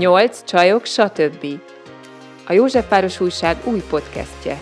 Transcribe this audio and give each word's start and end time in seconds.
Nyolc 0.00 0.44
csajok, 0.44 0.84
stb. 0.84 1.46
A 2.46 2.52
Józsefváros 2.52 3.20
Újság 3.20 3.56
új 3.64 3.82
podcastje. 3.90 4.58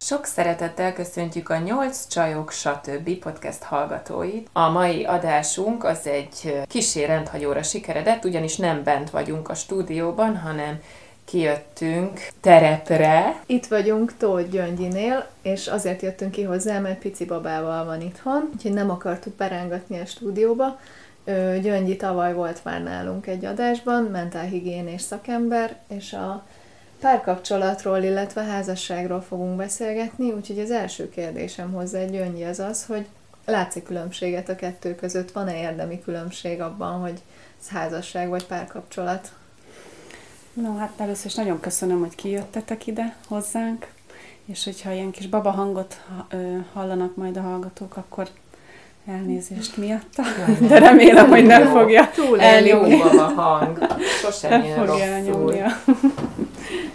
Sok 0.00 0.24
szeretettel 0.24 0.92
köszöntjük 0.92 1.48
a 1.48 1.58
Nyolc 1.58 2.06
Csajok 2.08 2.50
stb. 2.50 3.18
podcast 3.18 3.62
hallgatóit. 3.62 4.48
A 4.52 4.70
mai 4.70 5.04
adásunk 5.04 5.84
az 5.84 6.06
egy 6.06 6.62
kisé 6.68 7.04
rendhagyóra 7.04 7.62
sikeredett, 7.62 8.24
ugyanis 8.24 8.56
nem 8.56 8.82
bent 8.82 9.10
vagyunk 9.10 9.48
a 9.48 9.54
stúdióban, 9.54 10.36
hanem 10.36 10.80
kijöttünk 11.24 12.20
terepre. 12.40 13.42
Itt 13.46 13.66
vagyunk 13.66 14.16
Tóth 14.16 14.48
Gyöngyinél, 14.48 15.26
és 15.42 15.66
azért 15.66 16.02
jöttünk 16.02 16.30
ki 16.30 16.42
hozzá, 16.42 16.78
mert 16.78 16.98
pici 16.98 17.24
babával 17.24 17.84
van 17.84 18.00
itthon, 18.00 18.50
úgyhogy 18.54 18.72
nem 18.72 18.90
akartuk 18.90 19.34
berángatni 19.34 20.00
a 20.00 20.06
stúdióba. 20.06 20.78
Gyöngyi 21.60 21.96
tavaly 21.96 22.34
volt 22.34 22.64
már 22.64 22.82
nálunk 22.82 23.26
egy 23.26 23.44
adásban, 23.44 24.02
mentálhigiénés 24.02 25.00
szakember, 25.00 25.76
és 25.88 26.12
a 26.12 26.44
párkapcsolatról, 27.00 27.98
illetve 27.98 28.42
házasságról 28.42 29.20
fogunk 29.20 29.56
beszélgetni, 29.56 30.30
úgyhogy 30.30 30.58
az 30.58 30.70
első 30.70 31.08
kérdésem 31.08 31.72
hozzá 31.72 32.04
Gyöngyi 32.04 32.44
az 32.44 32.58
az, 32.58 32.84
hogy 32.84 33.06
látszik 33.46 33.82
különbséget 33.82 34.48
a 34.48 34.54
kettő 34.54 34.94
között? 34.94 35.32
Van-e 35.32 35.60
érdemi 35.60 36.00
különbség 36.00 36.60
abban, 36.60 37.00
hogy 37.00 37.22
ez 37.60 37.68
házasság 37.68 38.28
vagy 38.28 38.46
párkapcsolat? 38.46 39.32
No, 40.52 40.76
hát 40.76 40.92
először 40.96 41.26
is 41.26 41.34
nagyon 41.34 41.60
köszönöm, 41.60 42.00
hogy 42.00 42.14
kijöttetek 42.14 42.86
ide 42.86 43.16
hozzánk, 43.28 43.86
és 44.44 44.64
hogyha 44.64 44.92
ilyen 44.92 45.10
kis 45.10 45.26
baba 45.26 45.50
hangot 45.50 46.00
hallanak 46.72 47.16
majd 47.16 47.36
a 47.36 47.40
hallgatók, 47.40 47.96
akkor 47.96 48.28
elnézést 49.06 49.76
miatta, 49.76 50.22
de 50.68 50.78
remélem, 50.78 51.28
hogy 51.28 51.44
nem 51.44 51.66
fogja 51.66 52.10
Túl 52.10 52.40
elnyomni. 52.40 53.00
a 53.00 53.22
hang. 53.22 53.86
Sosem 54.20 54.62
ilyen 54.62 54.86
fogja 54.86 55.04
elnyomni 55.04 55.60
a, 55.60 55.70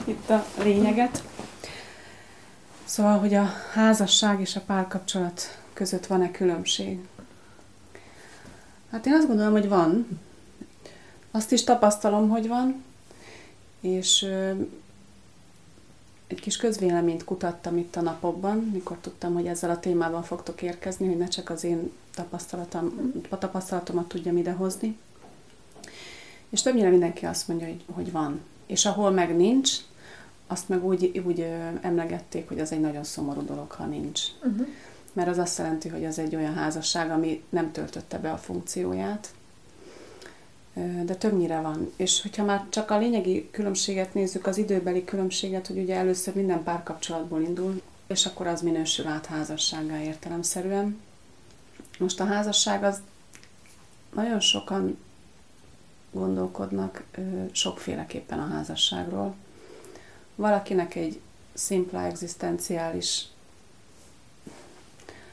itt 0.04 0.30
a 0.30 0.46
lényeget. 0.64 1.24
Szóval, 2.84 3.18
hogy 3.18 3.34
a 3.34 3.50
házasság 3.74 4.40
és 4.40 4.56
a 4.56 4.62
párkapcsolat 4.66 5.58
között 5.74 6.06
van-e 6.06 6.32
különbség? 6.32 7.00
Hát 8.92 9.06
én 9.06 9.14
azt 9.14 9.28
gondolom, 9.28 9.52
hogy 9.52 9.70
van. 9.70 10.20
Azt 11.32 11.52
is 11.52 11.64
tapasztalom, 11.64 12.30
hogy 12.30 12.48
van, 12.48 12.84
és 13.82 14.28
egy 16.28 16.40
kis 16.40 16.58
közvéleményt 16.58 17.24
kutattam 17.24 17.78
itt 17.78 17.96
a 17.96 18.02
napokban, 18.02 18.58
mikor 18.74 18.98
tudtam, 19.02 19.34
hogy 19.34 19.48
ezzel 19.48 19.70
a 19.70 19.80
témával 19.80 20.24
fogtok 20.24 20.62
érkezni, 20.62 21.08
hogy 21.08 21.18
ne 21.18 21.28
csak 21.28 21.50
az 21.50 21.64
én 21.64 21.92
tapasztalatom, 22.16 23.12
tapasztalatomat 23.30 24.08
tudjam 24.08 24.38
idehozni. 24.38 24.98
És 26.50 26.62
többnyire 26.62 26.90
mindenki 26.90 27.26
azt 27.26 27.48
mondja, 27.48 27.68
hogy, 27.68 27.84
hogy 27.92 28.12
van. 28.12 28.42
És 28.66 28.86
ahol 28.86 29.12
meg 29.12 29.36
nincs, 29.36 29.72
azt 30.48 30.70
meg 30.70 30.86
úgy, 30.86 31.22
úgy 31.26 31.46
emlegették, 31.82 32.48
hogy 32.48 32.60
az 32.60 32.72
egy 32.72 32.80
nagyon 32.80 33.04
szomorú 33.04 33.46
dolog, 33.46 33.72
ha 33.72 33.86
nincs. 33.86 34.22
Uh-huh. 34.44 34.68
Mert 35.14 35.30
az 35.30 35.38
azt 35.38 35.58
jelenti, 35.58 35.90
hogy 35.90 36.06
az 36.06 36.20
egy 36.20 36.36
olyan 36.36 36.54
házasság, 36.54 37.12
ami 37.12 37.44
nem 37.50 37.72
töltötte 37.72 38.18
be 38.18 38.32
a 38.32 38.38
funkcióját, 38.38 39.30
de 41.06 41.16
többnyire 41.16 41.62
van. 41.62 41.92
És 41.96 42.22
hogyha 42.22 42.44
már 42.44 42.66
csak 42.70 42.92
a 42.92 42.98
lényegi 42.98 43.50
különbséget 43.52 44.14
nézzük, 44.14 44.48
az 44.48 44.58
időbeli 44.58 45.04
különbséget, 45.04 45.68
hogy 45.68 45.78
ugye 45.78 45.96
először 45.96 46.36
minden 46.36 46.64
párkapcsolatból 46.64 47.42
indul, 47.42 47.82
és 48.08 48.26
akkor 48.26 48.48
az 48.48 48.62
minősül 48.62 49.08
át 49.08 49.26
házassággá 49.26 50.02
értelemszerűen. 50.02 51.00
Most 52.00 52.20
a 52.20 52.26
házasság 52.26 52.84
az 52.84 53.02
nagyon 54.14 54.40
sokan 54.40 54.98
gondolkodnak 56.12 57.04
sokféleképpen 57.52 58.40
a 58.40 58.48
házasságról. 58.48 59.36
Valakinek 60.36 60.96
egy 60.96 61.20
szimpla 61.54 62.04
egzisztenciális 62.04 63.28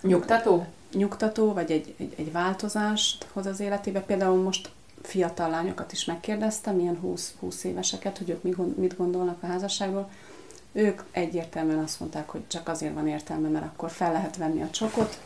nyugtató? 0.00 0.66
Nyugtató, 0.92 1.52
vagy 1.52 1.70
egy, 1.70 1.94
egy, 1.96 2.14
egy 2.16 2.32
változást 2.32 3.26
hoz 3.32 3.46
az 3.46 3.60
életébe. 3.60 4.00
Például 4.00 4.42
most 4.42 4.70
fiatal 5.06 5.50
lányokat 5.50 5.92
is 5.92 6.04
megkérdeztem, 6.04 6.78
ilyen 6.78 6.98
20, 6.98 7.34
20 7.40 7.64
éveseket, 7.64 8.18
hogy 8.18 8.30
ők 8.30 8.42
mit 8.76 8.96
gondolnak 8.96 9.42
a 9.42 9.46
házasságról. 9.46 10.10
Ők 10.72 11.02
egyértelműen 11.10 11.82
azt 11.82 12.00
mondták, 12.00 12.28
hogy 12.28 12.46
csak 12.46 12.68
azért 12.68 12.94
van 12.94 13.08
értelme, 13.08 13.48
mert 13.48 13.64
akkor 13.64 13.90
fel 13.90 14.12
lehet 14.12 14.36
venni 14.36 14.62
a 14.62 14.70
csokot. 14.70 15.20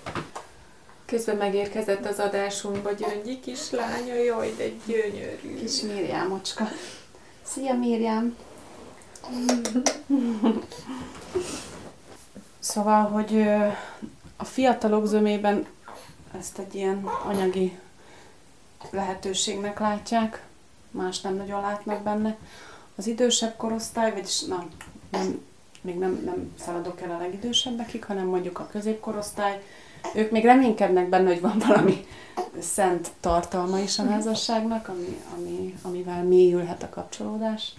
Közben 1.05 1.37
megérkezett 1.37 2.07
az 2.07 2.19
adásunkba 2.19 2.93
Gyöngyi 2.93 3.41
kislánya, 3.41 4.15
jaj, 4.15 4.55
de 4.57 4.65
gyönyörű. 4.87 5.55
Kis 5.59 5.81
Mirjámocska. 5.81 6.69
Szia 7.43 7.75
Mirjám! 7.75 8.37
szóval, 12.59 13.05
hogy 13.05 13.49
a 14.37 14.45
fiatalok 14.45 15.07
zömében 15.07 15.67
ezt 16.39 16.59
egy 16.59 16.75
ilyen 16.75 17.05
anyagi 17.27 17.79
lehetőségnek 18.91 19.79
látják, 19.79 20.47
más 20.91 21.21
nem 21.21 21.35
nagyon 21.35 21.61
látnak 21.61 22.03
benne. 22.03 22.37
Az 22.97 23.07
idősebb 23.07 23.57
korosztály, 23.57 24.13
vagyis 24.13 24.41
na, 24.41 24.67
nem, 25.11 25.45
még 25.81 25.99
nem, 25.99 26.23
nem 26.25 26.53
szaladok 26.59 27.01
el 27.01 27.11
a 27.11 27.19
legidősebbekig, 27.19 28.05
hanem 28.05 28.27
mondjuk 28.27 28.59
a 28.59 28.69
középkorosztály, 28.71 29.63
ők 30.15 30.31
még 30.31 30.45
reménykednek 30.45 31.09
benne, 31.09 31.29
hogy 31.29 31.41
van 31.41 31.59
valami 31.67 32.07
szent 32.59 33.11
tartalma 33.21 33.79
is 33.79 33.99
a 33.99 34.07
házasságnak, 34.07 34.89
ami, 34.89 35.23
ami, 35.37 35.75
amivel 35.83 36.23
mélyülhet 36.23 36.83
a 36.83 36.89
kapcsolódás. 36.89 37.75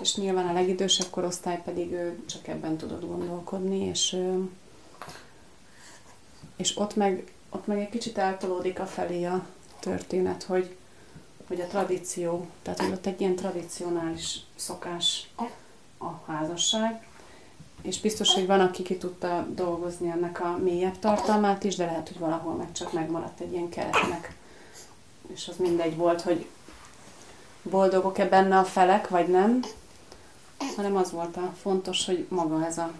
És 0.00 0.14
nyilván 0.14 0.46
a 0.46 0.52
legidősebb 0.52 1.10
korosztály 1.10 1.60
pedig 1.64 1.92
ő 1.92 2.22
csak 2.26 2.48
ebben 2.48 2.76
tudod 2.76 3.06
gondolkodni, 3.06 3.84
és, 3.84 4.16
és 6.56 6.76
ott, 6.76 6.96
meg, 6.96 7.32
ott 7.50 7.66
meg 7.66 7.78
egy 7.78 7.88
kicsit 7.88 8.18
eltolódik 8.18 8.80
a 8.80 8.86
felé 8.86 9.24
a, 9.24 9.46
történet, 9.80 10.42
hogy, 10.42 10.76
hogy 11.48 11.60
a 11.60 11.66
tradíció, 11.66 12.46
tehát 12.62 12.80
hogy 12.80 12.92
ott 12.92 13.06
egy 13.06 13.20
ilyen 13.20 13.36
tradicionális 13.36 14.38
szokás 14.56 15.30
a 15.98 16.32
házasság, 16.32 17.06
és 17.82 18.00
biztos, 18.00 18.34
hogy 18.34 18.46
van, 18.46 18.60
aki 18.60 18.82
ki 18.82 18.96
tudta 18.96 19.46
dolgozni 19.54 20.10
ennek 20.10 20.40
a 20.40 20.58
mélyebb 20.62 20.98
tartalmát 20.98 21.64
is, 21.64 21.76
de 21.76 21.84
lehet, 21.84 22.08
hogy 22.08 22.18
valahol 22.18 22.54
meg 22.54 22.72
csak 22.72 22.92
megmaradt 22.92 23.40
egy 23.40 23.52
ilyen 23.52 23.68
keretnek. 23.68 24.36
És 25.32 25.48
az 25.48 25.56
mindegy 25.56 25.96
volt, 25.96 26.20
hogy 26.20 26.46
boldogok-e 27.62 28.28
benne 28.28 28.58
a 28.58 28.64
felek, 28.64 29.08
vagy 29.08 29.28
nem, 29.28 29.60
hanem 30.76 30.96
az 30.96 31.10
volt 31.10 31.36
a 31.36 31.54
fontos, 31.60 32.06
hogy 32.06 32.26
maga 32.28 32.66
ez 32.66 32.78
a 32.78 32.92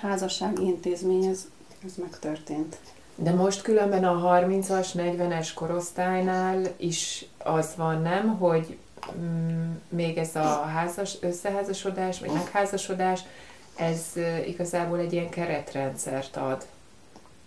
házassági 0.00 0.64
intézmény, 0.64 1.24
ez, 1.24 1.48
ez 1.84 1.94
megtörtént. 1.96 2.76
De 3.16 3.30
most 3.30 3.62
különben 3.62 4.04
a 4.04 4.40
30-as, 4.40 4.88
40-es 4.94 5.48
korosztálynál 5.54 6.62
is 6.76 7.24
az 7.38 7.72
van, 7.76 8.02
nem, 8.02 8.38
hogy 8.38 8.76
mm, 9.18 9.72
még 9.88 10.18
ez 10.18 10.36
a 10.36 10.62
házas, 10.62 11.14
összeházasodás, 11.20 12.20
vagy 12.20 12.30
megházasodás, 12.30 13.20
ez 13.76 14.12
igazából 14.46 14.98
egy 14.98 15.12
ilyen 15.12 15.28
keretrendszert 15.28 16.36
ad. 16.36 16.66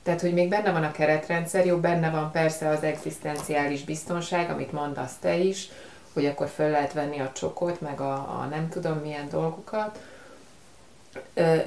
Tehát, 0.03 0.21
hogy 0.21 0.33
még 0.33 0.49
benne 0.49 0.71
van 0.71 0.83
a 0.83 0.91
keretrendszer, 0.91 1.65
jó, 1.65 1.77
benne 1.77 2.09
van 2.09 2.31
persze 2.31 2.67
az 2.69 2.83
egzisztenciális 2.83 3.83
biztonság, 3.83 4.49
amit 4.49 4.71
mondasz 4.71 5.15
te 5.19 5.37
is, 5.37 5.69
hogy 6.13 6.25
akkor 6.25 6.47
föl 6.47 6.69
lehet 6.69 6.93
venni 6.93 7.19
a 7.19 7.31
csokot, 7.33 7.81
meg 7.81 8.01
a, 8.01 8.13
a 8.13 8.47
nem 8.49 8.69
tudom 8.69 8.97
milyen 8.97 9.29
dolgokat, 9.29 9.99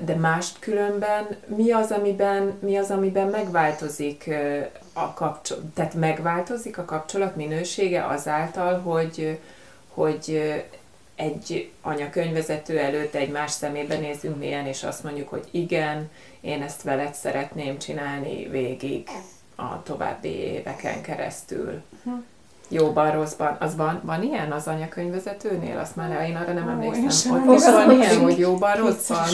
de 0.04 0.14
mást 0.18 0.58
különben 0.58 1.26
mi 1.47 1.70
az, 1.70 1.91
amiben, 1.91 2.58
mi 2.60 2.76
az, 2.76 2.91
amiben 2.91 3.28
megváltozik 3.28 4.30
a 4.92 5.14
kapcsolat, 5.14 5.64
tehát 5.74 5.94
megváltozik 5.94 6.78
a 6.78 6.84
kapcsolat 6.84 7.36
minősége 7.36 8.06
azáltal, 8.06 8.80
hogy, 8.80 9.38
hogy 9.88 10.54
egy 11.14 11.70
anyakönyvezető 11.80 12.78
előtt 12.78 13.14
egy 13.14 13.30
más 13.30 13.50
szemébe 13.50 13.97
nézünk 13.97 14.38
mélyen, 14.38 14.66
és 14.66 14.82
azt 14.82 15.02
mondjuk, 15.02 15.28
hogy 15.28 15.48
igen, 15.50 16.10
én 16.41 16.62
ezt 16.62 16.82
veled 16.82 17.14
szeretném 17.14 17.78
csinálni 17.78 18.48
végig 18.48 19.08
a 19.56 19.82
további 19.82 20.28
éveken 20.28 21.03
keresztül. 21.03 21.82
Uh-huh 22.04 22.22
jóban, 22.70 23.12
rosszban. 23.12 23.56
Az 23.60 23.76
van, 23.76 24.00
van 24.04 24.22
ilyen 24.22 24.52
az 24.52 24.66
anyakönyvvezetőnél? 24.66 25.78
Azt 25.78 25.96
már 25.96 26.28
én 26.28 26.36
arra 26.36 26.52
nem 26.52 26.66
Ó, 26.66 26.70
emlékszem. 26.70 27.48
Ott 27.48 27.58
is 27.58 27.64
van 27.64 27.90
ilyen, 27.90 28.20
hogy 28.20 28.38
jóban, 28.38 28.76
rosszban? 28.76 29.28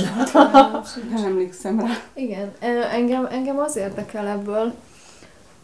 Nem 1.14 1.24
emlékszem 1.24 1.80
rá. 1.80 1.86
Igen, 2.14 2.52
engem, 2.92 3.26
engem 3.30 3.58
az 3.58 3.76
érdekel 3.76 4.26
ebből, 4.26 4.74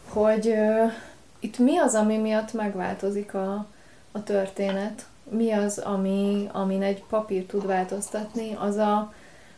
hogy 0.09 0.47
uh, 0.47 0.91
itt 1.39 1.57
mi 1.57 1.77
az, 1.77 1.95
ami 1.95 2.17
miatt 2.17 2.53
megváltozik 2.53 3.33
a, 3.33 3.65
a 4.11 4.23
történet? 4.23 5.05
Mi 5.29 5.51
az, 5.51 5.77
ami, 5.77 6.49
amin 6.51 6.81
egy 6.81 7.03
papír 7.09 7.45
tud 7.45 7.65
változtatni? 7.65 8.57
Az 8.59 8.75
a, 8.75 9.13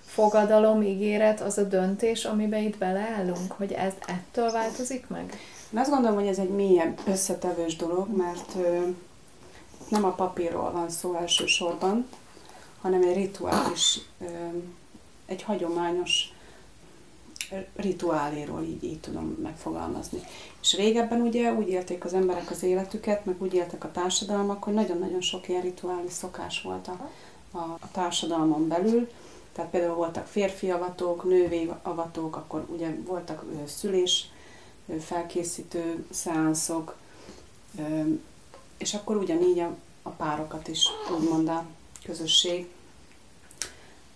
fogadalom, 0.05 0.81
ígéret, 0.81 1.41
az 1.41 1.57
a 1.57 1.63
döntés, 1.63 2.25
amiben 2.25 2.61
itt 2.61 2.77
beleállunk, 2.77 3.51
hogy 3.51 3.71
ez 3.71 3.93
ettől 4.07 4.51
változik 4.51 5.07
meg? 5.07 5.37
Én 5.73 5.79
azt 5.79 5.89
gondolom, 5.89 6.17
hogy 6.17 6.27
ez 6.27 6.37
egy 6.37 6.49
mélyebb 6.49 6.99
összetevős 7.07 7.75
dolog, 7.75 8.15
mert 8.15 8.55
nem 9.87 10.05
a 10.05 10.11
papírról 10.11 10.71
van 10.71 10.89
szó 10.89 11.15
elsősorban, 11.15 12.07
hanem 12.81 13.01
egy 13.01 13.15
rituális, 13.15 13.99
egy 15.25 15.41
hagyományos 15.41 16.33
rituáléról 17.75 18.61
így, 18.61 18.83
így 18.83 18.99
tudom 18.99 19.37
megfogalmazni. 19.43 20.19
És 20.61 20.75
régebben 20.75 21.21
ugye 21.21 21.53
úgy 21.53 21.67
élték 21.67 22.05
az 22.05 22.13
emberek 22.13 22.51
az 22.51 22.63
életüket, 22.63 23.25
meg 23.25 23.41
úgy 23.41 23.53
éltek 23.53 23.83
a 23.83 23.91
társadalmak, 23.91 24.63
hogy 24.63 24.73
nagyon-nagyon 24.73 25.21
sok 25.21 25.49
ilyen 25.49 25.61
rituális 25.61 26.11
szokás 26.11 26.61
volt 26.61 26.87
a, 26.87 27.09
a, 27.51 27.57
a 27.57 27.91
társadalmon 27.91 28.67
belül. 28.67 29.09
Tehát 29.53 29.71
például 29.71 29.95
voltak 29.95 30.25
férfi 30.25 30.71
avatók, 30.71 31.23
nővé 31.23 31.69
avatók, 31.83 32.35
akkor 32.35 32.65
ugye 32.69 32.95
voltak 33.05 33.43
szülés 33.65 34.29
felkészítő 34.99 36.05
szeánszok, 36.11 36.97
és 38.77 38.93
akkor 38.93 39.15
ugyanígy 39.15 39.59
a, 39.59 39.75
a 40.01 40.09
párokat 40.09 40.67
is 40.67 40.87
úgymond 41.17 41.47
a 41.47 41.65
közösség 42.05 42.67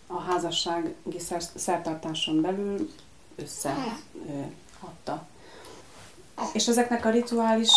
a 0.07 0.19
házassági 0.19 1.19
szertartáson 1.56 2.42
belül 2.42 2.92
összeadta. 3.36 5.27
És 6.54 6.68
ezeknek 6.68 7.06
a 7.06 7.10
rituális 7.10 7.71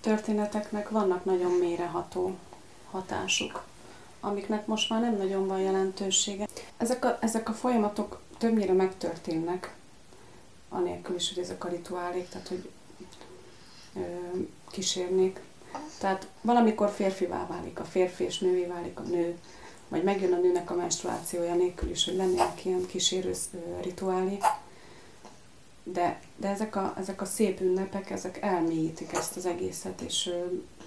történeteknek 0.00 0.90
vannak 0.90 1.24
nagyon 1.24 1.52
mélyreható 1.52 2.36
hatásuk, 2.90 3.64
amiknek 4.20 4.66
most 4.66 4.90
már 4.90 5.00
nem 5.00 5.16
nagyon 5.16 5.46
van 5.46 5.60
jelentősége. 5.60 6.46
Ezek 6.76 7.04
a, 7.04 7.18
ezek 7.20 7.48
a 7.48 7.52
folyamatok 7.52 8.20
többnyire 8.38 8.72
megtörténnek, 8.72 9.75
anélkül 10.76 11.14
is, 11.14 11.34
hogy 11.34 11.42
ezek 11.42 11.64
a 11.64 11.68
rituálék, 11.68 12.28
tehát 12.28 12.48
hogy 12.48 12.68
ö, 13.96 14.00
kísérnék. 14.70 15.40
Tehát 15.98 16.28
valamikor 16.40 16.90
férfivá 16.90 17.46
válik 17.46 17.80
a 17.80 17.84
férfi, 17.84 18.24
és 18.24 18.38
nővé 18.38 18.64
válik 18.64 18.98
a 18.98 19.02
nő, 19.02 19.38
vagy 19.88 20.02
megjön 20.02 20.32
a 20.32 20.38
nőnek 20.38 20.70
a 20.70 20.74
menstruációja 20.74 21.54
nélkül 21.54 21.90
is, 21.90 22.04
hogy 22.04 22.16
lennének 22.16 22.64
ilyen 22.64 22.86
kísérő 22.86 23.32
rituálék 23.82 24.42
de, 25.92 26.20
de 26.36 26.48
ezek, 26.48 26.76
a, 26.76 26.94
ezek 26.98 27.20
a 27.20 27.24
szép 27.24 27.60
ünnepek, 27.60 28.10
ezek 28.10 28.42
elmélyítik 28.42 29.12
ezt 29.12 29.36
az 29.36 29.46
egészet, 29.46 30.00
és, 30.00 30.30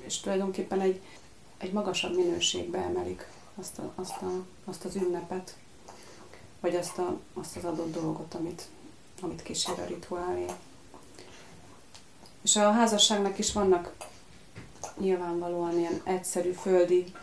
és 0.06 0.19
tulajdonképpen 0.19 0.81
egy, 0.81 1.01
egy 1.57 1.71
magasabb 1.71 2.15
minőségbe 2.15 2.77
emelik 2.77 3.27
azt, 3.56 3.80
a, 3.80 3.91
azt, 3.95 4.21
a, 4.21 4.45
azt 4.65 4.86
az 4.86 4.95
ünnepet, 4.95 5.57
vagy 6.59 6.75
azt, 6.75 6.97
a, 6.97 7.19
azt 7.33 7.56
az 7.56 7.65
adott 7.65 7.94
dolgot, 7.94 8.33
amit, 8.33 8.68
amit 9.21 9.42
kísér 9.42 9.80
a 9.80 9.86
rituálé. 9.86 10.45
És 12.42 12.56
a 12.56 12.71
házasságnak 12.71 13.39
is 13.39 13.54
vannak 13.54 13.94
nyilvánvalóan 14.98 15.77
ilyen 15.77 16.01
egyszerű 16.04 16.51
földi 16.51 17.13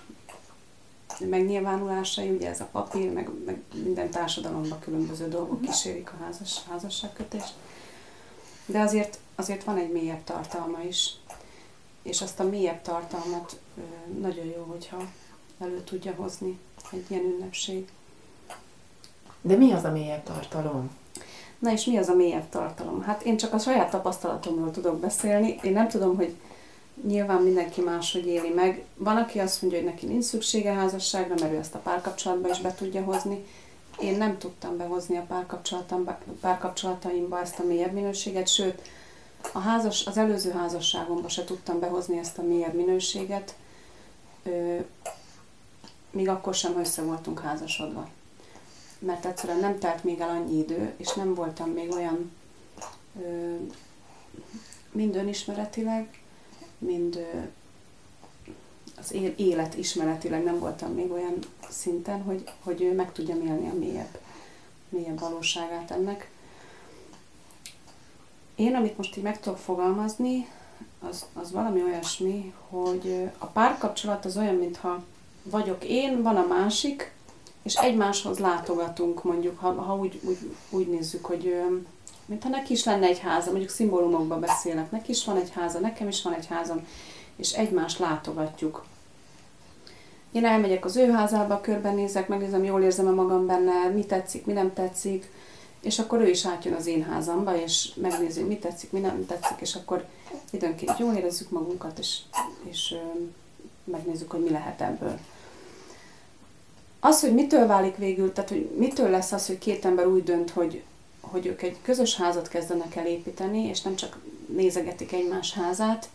megnyilvánulásai, 1.18 2.30
ugye 2.30 2.48
ez 2.48 2.60
a 2.60 2.68
papír, 2.72 3.12
meg, 3.12 3.30
meg 3.44 3.60
minden 3.84 4.10
társadalomban 4.10 4.78
különböző 4.78 5.28
dolgok 5.28 5.60
kísérik 5.60 6.12
a 6.12 6.24
házas, 6.24 6.64
házasságkötést. 6.68 7.54
De 8.66 8.80
azért, 8.80 9.18
azért 9.34 9.64
van 9.64 9.76
egy 9.76 9.92
mélyebb 9.92 10.24
tartalma 10.24 10.82
is, 10.82 11.14
és 12.02 12.20
azt 12.20 12.40
a 12.40 12.44
mélyebb 12.44 12.82
tartalmat 12.82 13.60
nagyon 14.20 14.44
jó, 14.44 14.62
hogyha 14.62 15.02
elő 15.58 15.82
tudja 15.82 16.14
hozni 16.14 16.58
egy 16.92 17.04
ilyen 17.08 17.24
ünnepség. 17.24 17.88
De 19.40 19.56
mi 19.56 19.72
az 19.72 19.84
a 19.84 19.90
mélyebb 19.90 20.22
tartalom? 20.22 20.90
Na 21.58 21.72
és 21.72 21.84
mi 21.84 21.96
az 21.96 22.08
a 22.08 22.14
mélyebb 22.14 22.48
tartalom? 22.48 23.02
Hát 23.02 23.22
én 23.22 23.36
csak 23.36 23.52
a 23.52 23.58
saját 23.58 23.90
tapasztalatomról 23.90 24.70
tudok 24.70 25.00
beszélni. 25.00 25.58
Én 25.62 25.72
nem 25.72 25.88
tudom, 25.88 26.16
hogy 26.16 26.34
nyilván 27.06 27.42
mindenki 27.42 27.80
máshogy 27.80 28.26
éli 28.26 28.48
meg. 28.54 28.84
Van, 28.94 29.16
aki 29.16 29.38
azt 29.38 29.62
mondja, 29.62 29.80
hogy 29.80 29.88
neki 29.88 30.06
nincs 30.06 30.24
szüksége 30.24 30.72
házasságra, 30.72 31.34
mert 31.40 31.52
ő 31.52 31.56
ezt 31.56 31.74
a 31.74 31.78
párkapcsolatba 31.78 32.48
is 32.48 32.60
be 32.60 32.74
tudja 32.74 33.02
hozni. 33.02 33.44
Én 34.00 34.16
nem 34.16 34.38
tudtam 34.38 34.76
behozni 34.76 35.16
a 35.16 35.26
párkapcsolataimba 36.40 37.40
ezt 37.40 37.58
a 37.58 37.64
mélyebb 37.64 37.92
minőséget, 37.92 38.48
sőt, 38.48 38.82
a 39.52 39.58
házas, 39.58 40.06
az 40.06 40.16
előző 40.16 40.50
házasságomba 40.50 41.28
se 41.28 41.44
tudtam 41.44 41.78
behozni 41.78 42.18
ezt 42.18 42.38
a 42.38 42.42
mélyebb 42.42 42.74
minőséget, 42.74 43.54
ö, 44.42 44.76
míg 46.10 46.28
akkor 46.28 46.54
sem 46.54 46.78
össze 46.78 47.02
voltunk 47.02 47.40
házasodva. 47.40 48.08
Mert 48.98 49.24
egyszerűen 49.24 49.60
nem 49.60 49.78
telt 49.78 50.04
még 50.04 50.20
el 50.20 50.28
annyi 50.28 50.58
idő, 50.58 50.92
és 50.96 51.14
nem 51.14 51.34
voltam 51.34 51.70
még 51.70 51.92
olyan 51.92 52.32
ö, 53.22 53.54
mind 54.92 55.16
önismeretileg, 55.16 56.20
mind 56.78 57.26
az 58.98 59.14
élet 59.36 59.76
ismeretileg 59.76 60.44
nem 60.44 60.58
voltam 60.58 60.92
még 60.92 61.10
olyan 61.10 61.38
szinten, 61.68 62.22
hogy, 62.22 62.50
hogy 62.62 62.82
ő 62.82 62.94
meg 62.94 63.12
tudja 63.12 63.34
élni 63.34 63.68
a 63.68 63.74
mélyebb, 63.78 64.18
mélyebb 64.88 65.18
valóságát 65.18 65.90
ennek. 65.90 66.30
Én, 68.54 68.74
amit 68.74 68.96
most 68.96 69.16
így 69.16 69.22
meg 69.22 69.40
tudok 69.40 69.58
fogalmazni, 69.58 70.48
az, 71.00 71.26
az 71.32 71.52
valami 71.52 71.82
olyasmi, 71.82 72.54
hogy 72.68 73.30
a 73.38 73.46
párkapcsolat 73.46 74.24
az 74.24 74.36
olyan, 74.36 74.54
mintha 74.54 75.04
vagyok 75.42 75.84
én, 75.84 76.22
van 76.22 76.36
a 76.36 76.46
másik, 76.46 77.14
és 77.66 77.74
egymáshoz 77.74 78.38
látogatunk, 78.38 79.24
mondjuk, 79.24 79.58
ha, 79.58 79.72
ha 79.72 79.96
úgy, 79.96 80.20
úgy, 80.22 80.38
úgy 80.70 80.88
nézzük, 80.88 81.24
hogy 81.24 81.54
mintha 82.26 82.48
neki 82.48 82.72
is 82.72 82.84
lenne 82.84 83.06
egy 83.06 83.18
háza, 83.18 83.50
mondjuk 83.50 83.70
szimbólumokban 83.70 84.40
beszélek, 84.40 84.90
neki 84.90 85.10
is 85.10 85.24
van 85.24 85.36
egy 85.36 85.50
háza, 85.50 85.78
nekem 85.78 86.08
is 86.08 86.22
van 86.22 86.34
egy 86.34 86.46
házam, 86.46 86.86
és 87.36 87.52
egymást 87.52 87.98
látogatjuk. 87.98 88.84
Én 90.32 90.44
elmegyek 90.44 90.84
az 90.84 90.96
ő 90.96 91.10
házába, 91.10 91.60
körbenézek, 91.60 92.28
megnézem, 92.28 92.64
jól 92.64 92.82
érzem-e 92.82 93.10
magam 93.10 93.46
benne, 93.46 93.88
mi 93.88 94.04
tetszik, 94.04 94.46
mi 94.46 94.52
nem 94.52 94.72
tetszik, 94.72 95.30
és 95.80 95.98
akkor 95.98 96.20
ő 96.20 96.28
is 96.28 96.46
átjön 96.46 96.74
az 96.74 96.86
én 96.86 97.04
házamba, 97.04 97.56
és 97.62 97.90
megnézi, 97.94 98.42
mi 98.42 98.58
tetszik, 98.58 98.92
mi 98.92 98.98
nem 98.98 99.26
tetszik, 99.26 99.60
és 99.60 99.74
akkor 99.74 100.04
időnként 100.50 100.98
jól 100.98 101.14
érezzük 101.14 101.50
magunkat, 101.50 101.98
és, 101.98 102.18
és 102.62 102.94
megnézzük, 103.84 104.30
hogy 104.30 104.42
mi 104.42 104.50
lehet 104.50 104.80
ebből. 104.80 105.18
Az, 107.06 107.20
hogy 107.20 107.34
mitől 107.34 107.66
válik 107.66 107.96
végül, 107.96 108.32
tehát 108.32 108.50
hogy 108.50 108.70
mitől 108.76 109.10
lesz 109.10 109.32
az, 109.32 109.46
hogy 109.46 109.58
két 109.58 109.84
ember 109.84 110.06
úgy 110.06 110.22
dönt, 110.22 110.50
hogy, 110.50 110.82
hogy 111.20 111.46
ők 111.46 111.62
egy 111.62 111.76
közös 111.82 112.16
házat 112.16 112.48
kezdenek 112.48 112.96
el 112.96 113.06
építeni, 113.06 113.62
és 113.66 113.82
nem 113.82 113.96
csak 113.96 114.18
nézegetik 114.46 115.12
egymás 115.12 115.52
házát, 115.52 116.08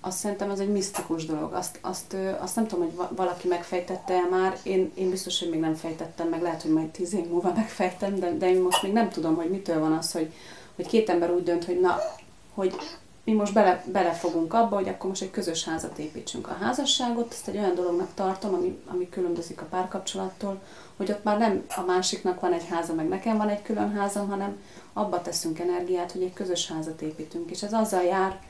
azt 0.00 0.18
szerintem 0.18 0.50
ez 0.50 0.58
egy 0.58 0.72
misztikus 0.72 1.26
dolog. 1.26 1.52
Azt, 1.52 1.78
azt, 1.80 2.16
azt 2.40 2.56
nem 2.56 2.66
tudom, 2.66 2.84
hogy 2.84 3.06
valaki 3.16 3.48
megfejtette 3.48 4.14
-e 4.14 4.28
már, 4.30 4.58
én, 4.62 4.90
én 4.94 5.10
biztos, 5.10 5.38
hogy 5.38 5.50
még 5.50 5.60
nem 5.60 5.74
fejtettem 5.74 6.28
meg, 6.28 6.42
lehet, 6.42 6.62
hogy 6.62 6.72
majd 6.72 6.88
tíz 6.88 7.14
év 7.14 7.26
múlva 7.26 7.52
megfejtem, 7.56 8.18
de, 8.18 8.32
de 8.32 8.50
én 8.50 8.60
most 8.60 8.82
még 8.82 8.92
nem 8.92 9.08
tudom, 9.08 9.34
hogy 9.34 9.50
mitől 9.50 9.80
van 9.80 9.92
az, 9.92 10.12
hogy, 10.12 10.32
hogy 10.76 10.86
két 10.86 11.08
ember 11.08 11.30
úgy 11.30 11.42
dönt, 11.42 11.64
hogy 11.64 11.80
na, 11.80 11.98
hogy 12.54 12.74
mi 13.30 13.36
most 13.36 13.52
bele, 13.52 13.84
belefogunk 13.92 14.54
abba, 14.54 14.76
hogy 14.76 14.88
akkor 14.88 15.08
most 15.08 15.22
egy 15.22 15.30
közös 15.30 15.64
házat 15.64 15.98
építsünk. 15.98 16.48
A 16.48 16.56
házasságot 16.60 17.32
ezt 17.32 17.48
egy 17.48 17.56
olyan 17.56 17.74
dolognak 17.74 18.14
tartom, 18.14 18.54
ami, 18.54 18.78
ami 18.86 19.08
különbözik 19.08 19.60
a 19.60 19.64
párkapcsolattól, 19.64 20.62
hogy 20.96 21.10
ott 21.10 21.24
már 21.24 21.38
nem 21.38 21.64
a 21.76 21.80
másiknak 21.80 22.40
van 22.40 22.52
egy 22.52 22.66
háza, 22.68 22.94
meg 22.94 23.08
nekem 23.08 23.36
van 23.36 23.48
egy 23.48 23.62
külön 23.62 23.92
házam, 23.92 24.28
hanem 24.28 24.62
abba 24.92 25.22
teszünk 25.22 25.58
energiát, 25.58 26.12
hogy 26.12 26.22
egy 26.22 26.32
közös 26.32 26.68
házat 26.68 27.02
építünk. 27.02 27.50
És 27.50 27.62
ez 27.62 27.72
azzal 27.72 28.02
jár, 28.02 28.40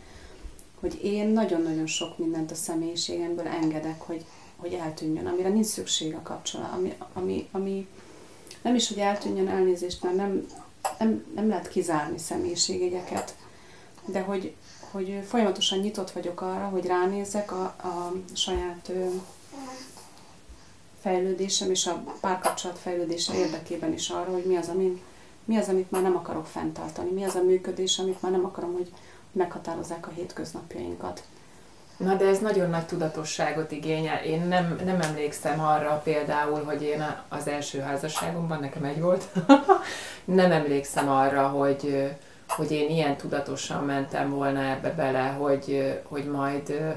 hogy 0.81 1.05
én 1.05 1.29
nagyon-nagyon 1.29 1.87
sok 1.87 2.19
mindent 2.19 2.51
a 2.51 2.55
személyiségemből 2.55 3.47
engedek, 3.47 4.01
hogy, 4.01 4.25
hogy 4.57 4.73
eltűnjön, 4.73 5.27
amire 5.27 5.49
nincs 5.49 5.67
szükség 5.67 6.15
a 6.15 6.23
kapcsolat, 6.23 6.73
ami, 6.73 6.95
ami, 7.13 7.49
ami 7.53 7.89
nem 8.63 8.75
is, 8.75 8.89
hogy 8.89 8.99
eltűnjön 8.99 9.49
elnézést, 9.49 10.03
mert 10.03 10.17
nem, 10.17 10.47
nem, 10.99 11.25
nem 11.35 11.49
lehet 11.49 11.69
kizárni 11.69 12.19
személyiségjegyeket, 12.19 13.35
de 14.05 14.21
hogy, 14.21 14.55
hogy 14.91 15.23
folyamatosan 15.29 15.79
nyitott 15.79 16.11
vagyok 16.11 16.41
arra, 16.41 16.69
hogy 16.69 16.87
ránézek 16.87 17.53
a, 17.53 17.63
a 17.63 18.13
saját 18.35 18.89
ö, 18.89 19.07
fejlődésem 21.01 21.71
és 21.71 21.87
a 21.87 22.03
párkapcsolat 22.21 22.79
fejlődése 22.79 23.35
érdekében 23.35 23.93
is 23.93 24.09
arra, 24.09 24.33
hogy 24.33 24.45
mi 24.45 24.57
az, 24.57 24.69
ami, 24.69 25.03
mi 25.45 25.57
az, 25.57 25.69
amit 25.69 25.91
már 25.91 26.03
nem 26.03 26.17
akarok 26.17 26.47
fenntartani, 26.47 27.11
mi 27.11 27.25
az 27.25 27.35
a 27.35 27.43
működés, 27.43 27.99
amit 27.99 28.23
már 28.23 28.33
nem 28.33 28.45
akarom, 28.45 28.73
hogy 28.73 28.93
meghatározzák 29.33 30.07
a 30.07 30.11
hétköznapjainkat. 30.11 31.23
Na 31.97 32.15
de 32.15 32.27
ez 32.27 32.39
nagyon 32.39 32.71
nagy 32.71 32.87
tudatosságot 32.87 33.73
igényel. 33.73 34.25
Én 34.25 34.43
nem, 34.43 34.81
nem 34.85 35.01
emlékszem 35.01 35.61
arra 35.61 36.01
például, 36.05 36.65
hogy 36.65 36.83
én 36.83 37.05
az 37.29 37.49
első 37.49 37.81
házasságomban, 37.81 38.61
nekem 38.61 38.85
egy 38.85 39.01
volt, 39.01 39.29
nem 40.25 40.53
emlékszem 40.53 41.09
arra, 41.09 41.49
hogy, 41.49 42.11
hogy 42.51 42.71
én 42.71 42.91
ilyen 42.91 43.17
tudatosan 43.17 43.85
mentem 43.85 44.31
volna 44.31 44.61
ebbe 44.63 44.93
bele, 44.93 45.27
hogy, 45.27 45.99
hogy 46.03 46.25
majd, 46.25 46.95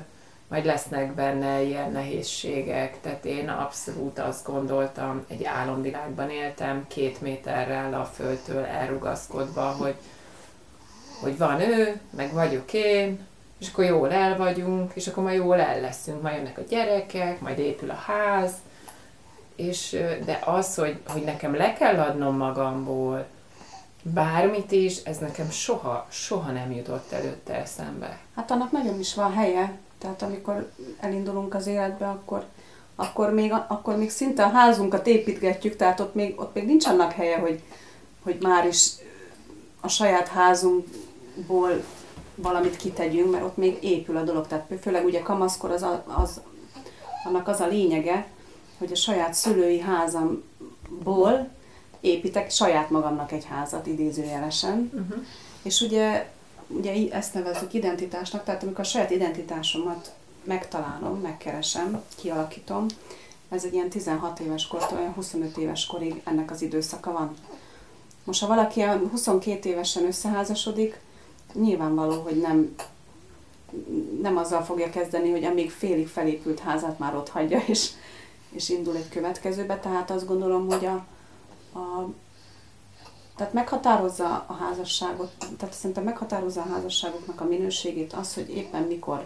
majd 0.47 0.65
lesznek 0.65 1.13
benne 1.13 1.61
ilyen 1.61 1.91
nehézségek, 1.91 3.01
tehát 3.01 3.25
én 3.25 3.49
abszolút 3.49 4.19
azt 4.19 4.45
gondoltam, 4.45 5.25
egy 5.27 5.43
álomvilágban 5.43 6.29
éltem, 6.29 6.85
két 6.87 7.21
méterrel 7.21 7.93
a 7.93 8.05
földtől 8.05 8.63
elrugaszkodva, 8.63 9.61
hogy, 9.61 9.95
hogy 11.21 11.37
van 11.37 11.61
ő, 11.61 11.99
meg 12.09 12.33
vagyok 12.33 12.73
én, 12.73 13.25
és 13.59 13.69
akkor 13.69 13.83
jól 13.83 14.11
el 14.11 14.37
vagyunk, 14.37 14.91
és 14.93 15.07
akkor 15.07 15.23
majd 15.23 15.37
jól 15.37 15.59
el 15.59 15.79
leszünk, 15.79 16.21
majd 16.21 16.35
jönnek 16.35 16.57
a 16.57 16.63
gyerekek, 16.69 17.41
majd 17.41 17.59
épül 17.59 17.89
a 17.89 18.03
ház, 18.05 18.51
és, 19.55 19.97
de 20.25 20.39
az, 20.45 20.75
hogy, 20.75 20.99
hogy 21.07 21.23
nekem 21.23 21.55
le 21.55 21.73
kell 21.73 21.99
adnom 21.99 22.37
magamból 22.37 23.25
bármit 24.03 24.71
is, 24.71 24.97
ez 24.97 25.17
nekem 25.17 25.49
soha, 25.49 26.07
soha 26.09 26.51
nem 26.51 26.71
jutott 26.71 27.11
előtte 27.11 27.53
eszembe. 27.53 28.19
Hát 28.35 28.51
annak 28.51 28.71
nagyon 28.71 28.99
is 28.99 29.15
van 29.15 29.33
helye, 29.33 29.77
tehát 29.97 30.21
amikor 30.21 30.71
elindulunk 30.99 31.53
az 31.53 31.67
életbe, 31.67 32.07
akkor, 32.07 32.45
akkor, 32.95 33.33
még, 33.33 33.53
akkor 33.67 33.97
még 33.97 34.09
szinte 34.09 34.43
a 34.43 34.49
házunkat 34.49 35.07
építgetjük, 35.07 35.75
tehát 35.75 35.99
ott 35.99 36.13
még, 36.13 36.39
ott 36.39 36.53
még 36.53 36.65
nincs 36.65 36.85
annak 36.85 37.11
helye, 37.11 37.37
hogy, 37.37 37.61
hogy 38.23 38.37
már 38.41 38.67
is 38.67 38.91
a 39.81 39.87
saját 39.87 40.27
házunkból 40.27 41.83
valamit 42.35 42.75
kitegyünk, 42.75 43.31
mert 43.31 43.43
ott 43.43 43.57
még 43.57 43.77
épül 43.83 44.17
a 44.17 44.23
dolog. 44.23 44.47
Tehát 44.47 44.67
főleg 44.81 45.05
ugye 45.05 45.21
kamaszkor 45.21 45.71
az, 45.71 45.85
az, 46.05 46.41
annak 47.23 47.47
az 47.47 47.59
a 47.59 47.67
lényege, 47.67 48.27
hogy 48.77 48.91
a 48.91 48.95
saját 48.95 49.33
szülői 49.33 49.79
házamból 49.79 51.49
építek 52.03 52.51
saját 52.51 52.89
magamnak 52.89 53.31
egy 53.31 53.45
házat 53.45 53.87
idézőjelesen. 53.87 54.91
Uh-huh. 54.93 55.25
És 55.61 55.81
ugye, 55.81 56.29
ugye 56.67 57.11
ezt 57.11 57.33
nevezzük 57.33 57.73
identitásnak, 57.73 58.43
tehát 58.43 58.63
amikor 58.63 58.79
a 58.79 58.87
saját 58.87 59.11
identitásomat 59.11 60.13
megtalálom, 60.43 61.19
megkeresem, 61.19 62.03
kialakítom, 62.15 62.85
ez 63.49 63.63
egy 63.63 63.73
ilyen 63.73 63.89
16 63.89 64.39
éves 64.39 64.67
kortól 64.67 64.97
olyan 64.97 65.13
25 65.13 65.57
éves 65.57 65.85
korig 65.85 66.21
ennek 66.23 66.51
az 66.51 66.61
időszaka 66.61 67.11
van. 67.11 67.33
Most 68.23 68.41
ha 68.41 68.47
valaki 68.47 68.81
22 68.81 69.69
évesen 69.69 70.05
összeházasodik, 70.05 70.99
nyilvánvaló, 71.53 72.21
hogy 72.21 72.39
nem, 72.39 72.75
nem 74.21 74.37
azzal 74.37 74.63
fogja 74.63 74.89
kezdeni, 74.89 75.31
hogy 75.31 75.43
amíg 75.43 75.71
félig 75.71 76.07
felépült 76.07 76.59
házat 76.59 76.99
már 76.99 77.15
ott 77.15 77.29
hagyja, 77.29 77.61
és, 77.65 77.89
és 78.49 78.69
indul 78.69 78.95
egy 78.95 79.09
következőbe. 79.09 79.79
Tehát 79.79 80.11
azt 80.11 80.27
gondolom, 80.27 80.67
hogy 80.67 80.85
a, 80.85 81.05
a 81.73 82.09
tehát 83.35 83.53
meghatározza 83.53 84.45
a 84.47 84.53
házasságot, 84.53 85.31
tehát 85.57 85.75
szerintem 85.75 86.03
meghatározza 86.03 86.61
a 86.61 86.73
házasságoknak 86.73 87.41
a 87.41 87.45
minőségét 87.45 88.13
az, 88.13 88.33
hogy 88.33 88.49
éppen 88.49 88.81
mikor, 88.81 89.25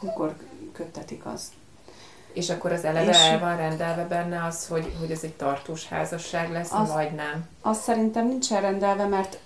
mikor 0.00 0.36
köttetik 0.72 1.26
az. 1.26 1.52
És 2.32 2.50
akkor 2.50 2.72
az 2.72 2.84
eleve 2.84 3.10
és 3.10 3.18
el 3.18 3.38
van 3.38 3.56
rendelve 3.56 4.04
benne 4.04 4.44
az, 4.44 4.66
hogy, 4.66 4.96
hogy 5.00 5.10
ez 5.10 5.22
egy 5.22 5.34
tartós 5.34 5.88
házasság 5.88 6.50
lesz, 6.50 6.72
az, 6.72 6.92
vagy 6.92 7.12
nem? 7.12 7.48
Azt 7.60 7.82
szerintem 7.82 8.26
nincs 8.26 8.50
rendelve, 8.50 9.06
mert 9.06 9.38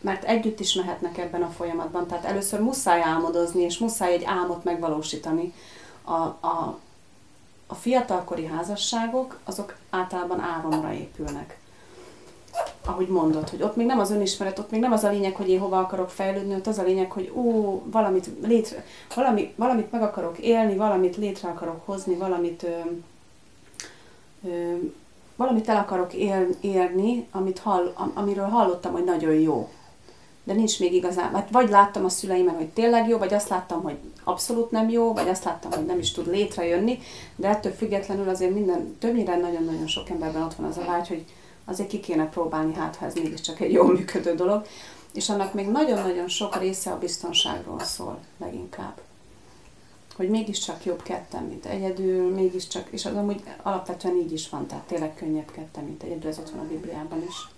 mert 0.00 0.24
együtt 0.24 0.60
is 0.60 0.74
mehetnek 0.74 1.18
ebben 1.18 1.42
a 1.42 1.50
folyamatban. 1.50 2.06
Tehát 2.06 2.24
először 2.24 2.60
muszáj 2.60 3.02
álmodozni, 3.02 3.62
és 3.62 3.78
muszáj 3.78 4.12
egy 4.12 4.24
álmot 4.24 4.64
megvalósítani. 4.64 5.54
A, 6.04 6.12
a, 6.46 6.78
a 7.70 7.74
fiatalkori 7.74 8.46
házasságok, 8.46 9.38
azok 9.44 9.76
általában 9.90 10.40
álomra 10.40 10.92
épülnek. 10.92 11.58
Ahogy 12.84 13.08
mondod, 13.08 13.48
hogy 13.48 13.62
ott 13.62 13.76
még 13.76 13.86
nem 13.86 13.98
az 13.98 14.10
önismeret, 14.10 14.58
ott 14.58 14.70
még 14.70 14.80
nem 14.80 14.92
az 14.92 15.04
a 15.04 15.10
lényeg, 15.10 15.34
hogy 15.34 15.48
én 15.48 15.60
hova 15.60 15.78
akarok 15.78 16.10
fejlődni, 16.10 16.54
ott 16.54 16.66
az 16.66 16.78
a 16.78 16.82
lényeg, 16.82 17.10
hogy 17.10 17.32
ó, 17.34 17.82
valamit, 17.90 18.30
létre, 18.42 18.84
valami, 19.14 19.52
valamit 19.56 19.92
meg 19.92 20.02
akarok 20.02 20.38
élni, 20.38 20.76
valamit 20.76 21.16
létre 21.16 21.48
akarok 21.48 21.86
hozni, 21.86 22.14
valamit, 22.14 22.62
ö, 22.62 22.78
ö, 24.48 24.74
valamit 25.36 25.68
el 25.68 25.76
akarok 25.76 26.14
él, 26.14 26.46
érni, 26.60 27.26
amit 27.30 27.58
hall, 27.58 27.92
amiről 28.14 28.48
hallottam, 28.48 28.92
hogy 28.92 29.04
nagyon 29.04 29.34
jó 29.34 29.68
de 30.44 30.52
nincs 30.52 30.80
még 30.80 30.94
igazán, 30.94 31.30
mert 31.30 31.50
vagy 31.50 31.68
láttam 31.68 32.04
a 32.04 32.08
szüleimen, 32.08 32.54
hogy 32.54 32.68
tényleg 32.68 33.08
jó, 33.08 33.18
vagy 33.18 33.34
azt 33.34 33.48
láttam, 33.48 33.82
hogy 33.82 33.96
abszolút 34.24 34.70
nem 34.70 34.88
jó, 34.88 35.12
vagy 35.12 35.28
azt 35.28 35.44
láttam, 35.44 35.70
hogy 35.70 35.86
nem 35.86 35.98
is 35.98 36.12
tud 36.12 36.26
létrejönni, 36.26 36.98
de 37.36 37.48
ettől 37.48 37.72
függetlenül 37.72 38.28
azért 38.28 38.54
minden, 38.54 38.96
többnyire 38.98 39.36
nagyon-nagyon 39.36 39.86
sok 39.86 40.10
emberben 40.10 40.42
ott 40.42 40.54
van 40.54 40.66
az 40.66 40.76
a 40.76 40.84
vágy, 40.84 41.08
hogy 41.08 41.24
azért 41.64 41.88
ki 41.88 42.00
kéne 42.00 42.28
próbálni, 42.28 42.74
hát 42.74 42.96
ha 42.96 43.06
ez 43.06 43.14
mégiscsak 43.14 43.60
egy 43.60 43.72
jól 43.72 43.92
működő 43.92 44.34
dolog, 44.34 44.66
és 45.12 45.28
annak 45.28 45.54
még 45.54 45.68
nagyon-nagyon 45.68 46.28
sok 46.28 46.58
része 46.58 46.90
a 46.90 46.98
biztonságról 46.98 47.80
szól 47.80 48.18
leginkább. 48.38 49.00
Hogy 50.16 50.28
mégiscsak 50.28 50.84
jobb 50.84 51.02
ketten, 51.02 51.42
mint 51.44 51.66
egyedül, 51.66 52.34
mégiscsak, 52.34 52.88
és 52.90 53.04
az 53.04 53.14
amúgy 53.14 53.42
alapvetően 53.62 54.16
így 54.16 54.32
is 54.32 54.48
van, 54.48 54.66
tehát 54.66 54.84
tényleg 54.84 55.14
könnyebb 55.14 55.50
ketten, 55.50 55.84
mint 55.84 56.02
egyedül, 56.02 56.30
ez 56.30 56.38
ott 56.38 56.50
van 56.50 56.60
a 56.60 56.68
Bibliában 56.68 57.24
is 57.28 57.48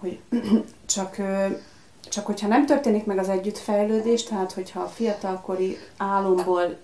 hogy 0.00 0.20
csak, 0.86 1.16
csak 2.08 2.26
hogyha 2.26 2.48
nem 2.48 2.66
történik 2.66 3.04
meg 3.04 3.18
az 3.18 3.28
együttfejlődés, 3.28 4.22
tehát 4.22 4.52
hogyha 4.52 4.80
a 4.80 4.86
fiatalkori 4.86 5.76
álomból 5.96 6.76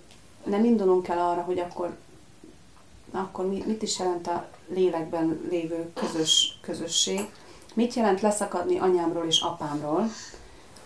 nem 0.44 0.64
indulunk 0.64 1.08
el 1.08 1.18
arra, 1.18 1.40
hogy 1.42 1.58
akkor, 1.58 1.96
akkor 3.10 3.46
mit 3.46 3.82
is 3.82 3.98
jelent 3.98 4.26
a 4.26 4.46
lélekben 4.68 5.40
lévő 5.50 5.90
közös, 5.94 6.58
közösség, 6.60 7.20
mit 7.74 7.94
jelent 7.94 8.20
leszakadni 8.20 8.78
anyámról 8.78 9.24
és 9.26 9.40
apámról, 9.40 10.10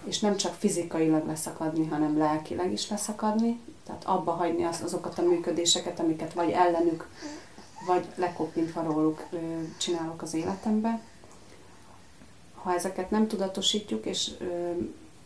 és 0.04 0.18
nem 0.18 0.36
csak 0.36 0.54
fizikailag 0.54 1.26
leszakadni, 1.26 1.86
hanem 1.86 2.18
lelkileg 2.18 2.72
is 2.72 2.90
leszakadni, 2.90 3.60
tehát 3.86 4.04
abba 4.04 4.32
hagyni 4.32 4.64
az, 4.64 4.80
azokat 4.84 5.18
a 5.18 5.22
működéseket, 5.22 6.00
amiket 6.00 6.32
vagy 6.32 6.50
ellenük, 6.50 7.08
vagy 7.86 8.06
lekopintva 8.14 8.82
róluk 8.82 9.26
csinálok 9.78 10.22
az 10.22 10.34
életembe 10.34 11.00
ha 12.62 12.74
ezeket 12.74 13.10
nem 13.10 13.28
tudatosítjuk, 13.28 14.06
és 14.06 14.30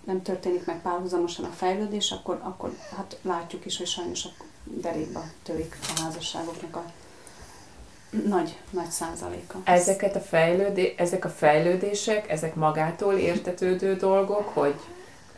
nem 0.05 0.23
történik 0.23 0.65
meg 0.65 0.83
párhuzamosan 0.83 1.45
a 1.45 1.49
fejlődés, 1.49 2.11
akkor, 2.11 2.41
akkor 2.43 2.77
hát 2.97 3.19
látjuk 3.23 3.67
is, 3.67 3.77
hogy 3.77 3.87
sajnos 3.87 4.25
a 4.25 4.31
derékba 4.65 5.23
törik 5.43 5.79
a 5.97 6.01
házasságoknak 6.03 6.77
a 6.77 6.85
nagy, 8.27 8.59
nagy 8.71 8.91
százaléka. 8.91 9.61
Ezeket 9.65 10.17
a 10.17 10.21
fejlődé, 10.21 10.95
ezek 10.97 11.25
a 11.25 11.29
fejlődések, 11.29 12.31
ezek 12.31 12.55
magától 12.55 13.15
értetődő 13.15 13.97
dolgok, 13.97 14.49
hogy 14.49 14.75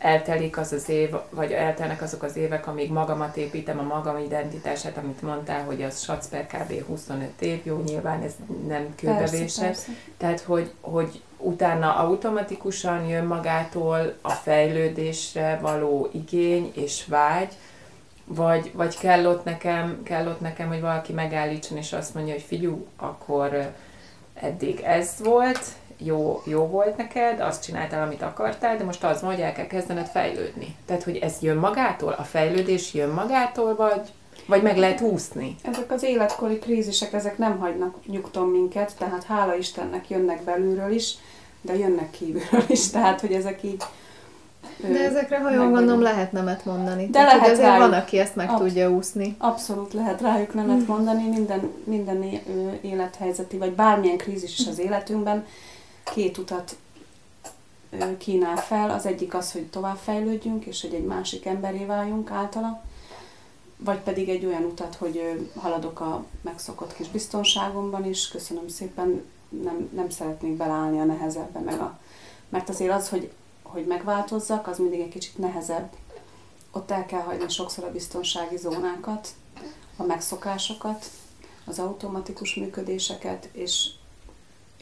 eltelik 0.05 0.59
az 0.59 0.73
az 0.73 0.89
év, 0.89 1.11
vagy 1.31 1.53
eltelnek 1.53 2.03
azok 2.03 2.23
az 2.23 2.37
évek, 2.37 2.67
amíg 2.67 2.91
magamat 2.91 3.37
építem, 3.37 3.79
a 3.79 3.83
magam 3.83 4.19
identitását, 4.19 4.97
amit 4.97 5.23
mondtál, 5.23 5.65
hogy 5.65 5.83
az 5.83 6.03
SAC 6.03 6.27
per 6.27 6.47
kb. 6.47 6.87
25 6.87 7.29
év, 7.39 7.61
jó, 7.63 7.81
nyilván 7.87 8.23
ez 8.23 8.33
nem 8.67 8.95
kőbevésett. 8.97 9.79
Tehát, 10.17 10.41
hogy, 10.41 10.73
hogy 10.81 11.23
utána 11.37 11.97
automatikusan 11.97 13.07
jön 13.07 13.25
magától 13.25 14.15
a 14.23 14.31
fejlődésre 14.31 15.59
való 15.63 16.09
igény 16.13 16.73
és 16.75 17.05
vágy, 17.07 17.53
vagy, 18.25 18.71
vagy 18.75 18.99
kell, 18.99 19.27
ott 19.27 19.45
nekem, 19.45 20.03
kell 20.03 20.27
ott 20.27 20.41
nekem, 20.41 20.69
hogy 20.69 20.81
valaki 20.81 21.13
megállítson, 21.13 21.79
és 21.79 21.93
azt 21.93 22.15
mondja, 22.15 22.33
hogy 22.33 22.43
figyú, 22.43 22.87
akkor 22.97 23.73
eddig 24.35 24.81
ez 24.81 25.15
volt, 25.23 25.65
jó, 25.99 26.43
jó 26.45 26.67
volt 26.67 26.97
neked, 26.97 27.41
azt 27.41 27.63
csináltál, 27.63 28.03
amit 28.03 28.23
akartál, 28.23 28.77
de 28.77 28.85
most 28.85 29.05
az 29.05 29.21
hogy 29.21 29.41
el 29.41 29.53
kell 29.53 29.67
kezdened 29.67 30.07
fejlődni. 30.07 30.77
Tehát, 30.87 31.03
hogy 31.03 31.17
ez 31.17 31.35
jön 31.41 31.57
magától, 31.57 32.15
a 32.19 32.23
fejlődés 32.23 32.95
jön 32.95 33.09
magától, 33.09 33.75
vagy, 33.75 34.01
vagy 34.47 34.63
meg 34.63 34.77
lehet 34.77 35.01
úszni? 35.01 35.57
Ezek 35.63 35.93
az 35.93 36.03
életkori 36.03 36.59
krízisek, 36.59 37.13
ezek 37.13 37.39
nem 37.39 37.59
hagynak 37.59 38.07
nyugton 38.07 38.49
minket, 38.49 38.93
tehát 38.99 39.25
hála 39.25 39.55
Istennek 39.55 40.09
jönnek 40.11 40.43
belülről 40.43 40.93
is, 40.93 41.15
de 41.61 41.77
jönnek 41.77 42.11
kívülről 42.11 42.65
is, 42.67 42.91
tehát 42.91 43.21
hogy 43.21 43.33
ezek 43.33 43.63
így 43.63 43.83
de 44.79 45.05
ezekre, 45.05 45.39
ha 45.39 45.51
jól 45.51 45.71
gondolom, 45.71 46.03
lehet 46.03 46.33
nemet 46.33 46.65
mondani. 46.65 47.05
De 47.07 47.11
Tehát, 47.11 47.33
lehet 47.33 47.51
azért 47.51 47.69
rájuk. 47.69 47.79
van, 47.79 47.93
aki 47.93 48.19
ezt 48.19 48.37
meg 48.37 48.49
Absz- 48.49 48.61
tudja 48.61 48.91
úszni. 48.91 49.37
Abszolút 49.39 49.93
lehet 49.93 50.21
rájuk 50.21 50.55
nemet 50.55 50.87
mondani, 50.87 51.29
minden, 51.29 51.71
minden 51.85 52.25
élethelyzeti, 52.81 53.57
vagy 53.57 53.73
bármilyen 53.73 54.17
krízis 54.17 54.59
is 54.59 54.67
az 54.67 54.79
életünkben 54.79 55.47
két 56.05 56.39
utat 56.39 56.77
kínál 58.19 58.57
fel. 58.57 58.91
Az 58.91 59.07
egyik 59.07 59.35
az, 59.35 59.53
hogy 59.53 59.67
továbbfejlődjünk, 59.67 60.65
és 60.65 60.81
hogy 60.81 60.95
egy 60.95 61.05
másik 61.05 61.47
emberé 61.47 61.85
váljunk 61.85 62.31
általa, 62.31 62.83
vagy 63.77 63.99
pedig 63.99 64.29
egy 64.29 64.45
olyan 64.45 64.65
utat, 64.65 64.95
hogy 64.95 65.51
haladok 65.61 66.01
a 66.01 66.25
megszokott 66.41 66.95
kis 66.95 67.09
biztonságomban 67.09 68.05
is, 68.05 68.29
köszönöm 68.29 68.69
szépen, 68.69 69.25
nem, 69.49 69.89
nem 69.95 70.11
szeretnék 70.11 70.57
beleállni 70.57 71.01
a 71.01 71.05
nehezebbe, 71.05 71.59
meg 71.59 71.81
a, 71.81 71.99
mert 72.49 72.69
azért 72.69 72.93
az, 72.93 73.09
hogy, 73.09 73.33
hogy 73.63 73.87
megváltozzak, 73.87 74.67
az 74.67 74.79
mindig 74.79 75.01
egy 75.01 75.09
kicsit 75.09 75.39
nehezebb. 75.39 75.93
Ott 76.73 76.91
el 76.91 77.07
kell 77.07 77.21
hagyni 77.21 77.49
sokszor 77.49 77.85
a 77.85 77.93
biztonsági 77.93 78.57
zónákat, 78.57 79.29
a 79.97 80.03
megszokásokat, 80.03 81.07
az 81.65 81.79
automatikus 81.79 82.55
működéseket, 82.55 83.49
és, 83.53 83.89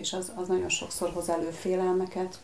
és 0.02 0.12
az, 0.12 0.32
az 0.35 0.49
nagyon 0.49 0.68
sokszor 0.68 1.11
hoz 1.11 1.28
elő 1.28 1.50
félelmeket, 1.50 2.38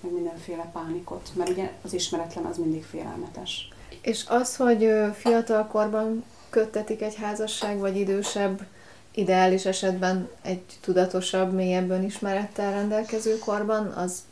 meg 0.00 0.12
mindenféle 0.12 0.70
pánikot, 0.72 1.30
mert 1.34 1.50
ugye 1.50 1.72
az 1.82 1.92
ismeretlen 1.92 2.44
az 2.44 2.56
mindig 2.56 2.84
félelmetes. 2.84 3.68
És 4.00 4.24
az, 4.28 4.56
hogy 4.56 4.92
fiatal 5.14 5.66
korban 5.66 6.24
köttetik 6.50 7.02
egy 7.02 7.14
házasság, 7.14 7.78
vagy 7.78 7.96
idősebb, 7.96 8.66
ideális 9.14 9.64
esetben 9.64 10.28
egy 10.42 10.62
tudatosabb, 10.80 11.52
mélyebb 11.52 11.90
önismerettel 11.90 12.72
rendelkező 12.72 13.38
korban, 13.38 13.86
az 13.86 14.24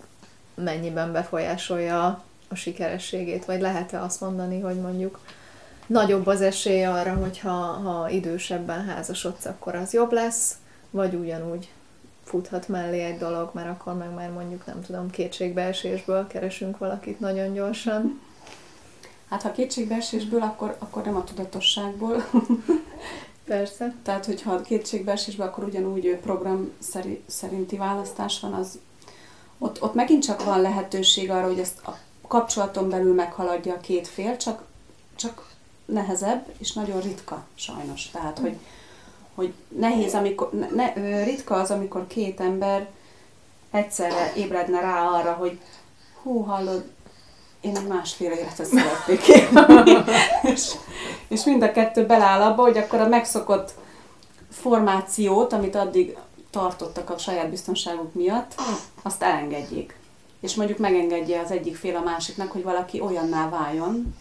mennyiben 0.55 1.13
befolyásolja 1.13 2.25
a 2.49 2.55
sikerességét, 2.55 3.45
vagy 3.45 3.61
lehet-e 3.61 4.03
azt 4.03 4.21
mondani, 4.21 4.61
hogy 4.61 4.81
mondjuk 4.81 5.21
nagyobb 5.87 6.27
az 6.27 6.41
esély 6.41 6.85
arra, 6.85 7.15
hogy 7.15 7.39
ha, 7.39 7.51
ha 7.59 8.09
idősebben 8.09 8.85
házasodsz, 8.85 9.45
akkor 9.45 9.75
az 9.75 9.93
jobb 9.93 10.13
lesz, 10.13 10.55
vagy 10.91 11.15
ugyanúgy 11.15 11.69
futhat 12.25 12.69
mellé 12.69 13.01
egy 13.01 13.19
dolog, 13.19 13.51
mert 13.53 13.69
akkor 13.69 13.95
meg 13.95 14.15
már 14.15 14.31
mondjuk, 14.31 14.67
nem 14.67 14.83
tudom, 14.83 15.11
kétségbeesésből 15.11 16.27
keresünk 16.27 16.79
valakit 16.79 17.21
nagyon 17.21 17.53
gyorsan. 17.53 18.21
Hát 19.29 19.43
ha 19.43 19.53
kétségbeesésből, 19.53 20.43
akkor, 20.43 20.77
akkor 20.79 21.03
nem 21.03 21.17
a 21.17 21.25
tudatosságból. 21.25 22.25
Persze. 23.45 23.95
Tehát, 24.03 24.27
hogyha 24.27 24.61
kétségbeesésből, 24.61 25.47
akkor 25.47 25.65
ugyanúgy 25.65 26.19
program 26.23 26.73
szerinti 27.27 27.77
választás 27.77 28.41
van, 28.41 28.53
az 28.53 28.79
ott, 29.59 29.83
ott 29.83 29.95
megint 29.95 30.25
csak 30.25 30.45
van 30.45 30.61
lehetőség 30.61 31.31
arra, 31.31 31.47
hogy 31.47 31.59
ezt 31.59 31.87
a 31.87 31.99
kapcsolaton 32.29 32.89
belül 32.89 33.15
meghaladja 33.15 33.75
a 33.75 33.81
két 33.81 34.09
fél, 34.09 34.37
csak, 34.37 34.65
csak 35.17 35.53
nehezebb, 35.85 36.47
és 36.59 36.73
nagyon 36.73 37.01
ritka 37.01 37.47
sajnos. 37.55 38.11
Tehát, 38.11 38.39
hogy, 38.39 38.59
hogy 39.35 39.53
nehéz, 39.69 40.15
amikor, 40.15 40.51
ne, 40.75 40.93
ritka 41.25 41.55
az, 41.55 41.71
amikor 41.71 42.07
két 42.07 42.41
ember 42.41 42.89
egyszerre 43.71 44.33
ébredne 44.37 44.81
rá 44.81 45.07
arra, 45.07 45.33
hogy 45.33 45.59
hú, 46.23 46.41
hallod, 46.41 46.85
én 47.61 47.77
egy 47.77 47.87
másféle 47.87 48.39
életet 48.39 48.67
szeretnék 48.67 49.29
élni. 49.29 50.05
és, 50.53 50.73
és 51.29 51.45
mind 51.45 51.63
a 51.63 51.73
kettő 51.73 52.07
beláll 52.07 52.41
abba, 52.41 52.63
hogy 52.63 52.79
akkor 52.79 53.01
a 53.01 53.09
megszokott 53.09 53.75
formációt, 54.51 55.53
amit 55.53 55.75
addig 55.75 56.17
tartottak 56.51 57.11
a 57.11 57.19
saját 57.19 57.51
biztonságuk 57.51 58.15
miatt, 58.15 58.55
azt 59.03 59.23
elengedjék. 59.23 59.97
És 60.41 60.55
mondjuk 60.55 60.79
megengedje 60.79 61.41
az 61.41 61.51
egyik 61.51 61.77
fél 61.77 61.97
a 61.97 62.03
másiknak, 62.03 62.53
hogy 62.53 62.63
valaki 62.63 63.01
olyanná 63.01 63.49
váljon, 63.49 64.15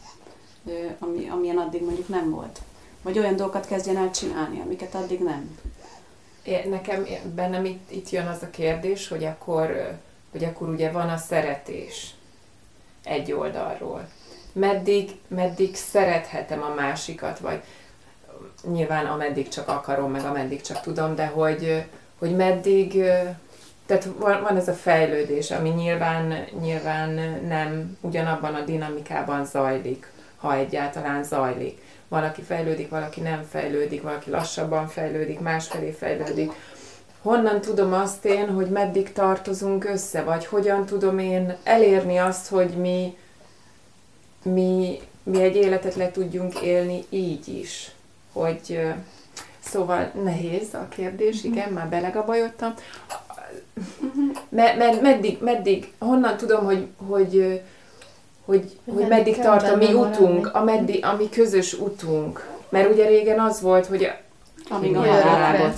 ami, 0.99 1.29
amilyen 1.29 1.57
addig 1.57 1.83
mondjuk 1.83 2.07
nem 2.07 2.29
volt. 2.29 2.59
Vagy 3.03 3.19
olyan 3.19 3.35
dolgokat 3.35 3.67
kezdjen 3.67 3.97
el 3.97 4.11
csinálni, 4.11 4.59
amiket 4.59 4.95
addig 4.95 5.19
nem. 5.19 5.59
É, 6.43 6.69
nekem 6.69 7.05
bennem 7.35 7.65
itt, 7.65 7.91
itt 7.91 8.09
jön 8.09 8.27
az 8.27 8.41
a 8.41 8.49
kérdés, 8.49 9.07
hogy 9.07 9.23
akkor, 9.23 9.97
hogy 10.31 10.43
akkor 10.43 10.69
ugye 10.69 10.91
van 10.91 11.09
a 11.09 11.17
szeretés 11.17 12.13
egy 13.03 13.31
oldalról. 13.31 14.07
Meddig, 14.53 15.11
meddig 15.27 15.75
szerethetem 15.75 16.61
a 16.61 16.73
másikat, 16.73 17.39
vagy 17.39 17.61
nyilván 18.71 19.05
ameddig 19.05 19.47
csak 19.47 19.67
akarom, 19.67 20.11
meg 20.11 20.25
ameddig 20.25 20.61
csak 20.61 20.81
tudom, 20.81 21.15
de 21.15 21.25
hogy, 21.25 21.83
hogy 22.17 22.35
meddig, 22.35 22.91
tehát 23.85 24.07
van, 24.17 24.41
van 24.41 24.57
ez 24.57 24.67
a 24.67 24.73
fejlődés, 24.73 25.51
ami 25.51 25.69
nyilván, 25.69 26.45
nyilván 26.61 27.09
nem 27.47 27.97
ugyanabban 28.01 28.55
a 28.55 28.63
dinamikában 28.65 29.45
zajlik, 29.45 30.11
ha 30.37 30.55
egyáltalán 30.55 31.23
zajlik. 31.23 31.81
Valaki 32.13 32.41
fejlődik, 32.41 32.89
valaki 32.89 33.21
nem 33.21 33.43
fejlődik, 33.49 34.01
valaki 34.01 34.29
lassabban 34.29 34.87
fejlődik, 34.87 35.39
másfelé 35.39 35.91
fejlődik. 35.91 36.51
Honnan 37.21 37.61
tudom 37.61 37.93
azt 37.93 38.25
én, 38.25 38.49
hogy 38.49 38.69
meddig 38.69 39.13
tartozunk 39.13 39.85
össze, 39.85 40.23
vagy 40.23 40.45
hogyan 40.45 40.85
tudom 40.85 41.19
én 41.19 41.55
elérni 41.63 42.17
azt, 42.17 42.47
hogy 42.47 42.69
mi, 42.69 43.17
mi, 44.43 44.99
mi 45.23 45.41
egy 45.41 45.55
életet 45.55 45.95
le 45.95 46.11
tudjunk 46.11 46.61
élni 46.61 47.03
így 47.09 47.47
is. 47.47 47.91
Hogy, 48.33 48.81
szóval 49.59 50.11
nehéz 50.23 50.73
a 50.73 50.87
kérdés, 50.89 51.43
igen, 51.43 51.71
már 51.71 51.89
belegabajottam. 51.89 52.73
Med, 54.49 55.01
meddig, 55.01 55.37
meddig, 55.41 55.93
honnan 55.99 56.37
tudom, 56.37 56.65
hogy, 56.65 56.87
hogy 57.07 57.61
hogy, 58.45 58.77
hogy 58.93 59.07
meddig 59.07 59.37
tart 59.37 59.69
a 59.69 59.75
mi 59.75 59.93
utunk, 59.93 60.49
a, 60.53 60.63
meddig, 60.63 61.05
a 61.05 61.15
mi 61.15 61.29
közös 61.29 61.73
utunk. 61.73 62.49
Mert 62.69 62.91
ugye 62.91 63.07
régen 63.07 63.39
az 63.39 63.61
volt, 63.61 63.85
hogy 63.85 64.11
amíg 64.69 64.95
a 64.95 64.99
halálágot 64.99 65.75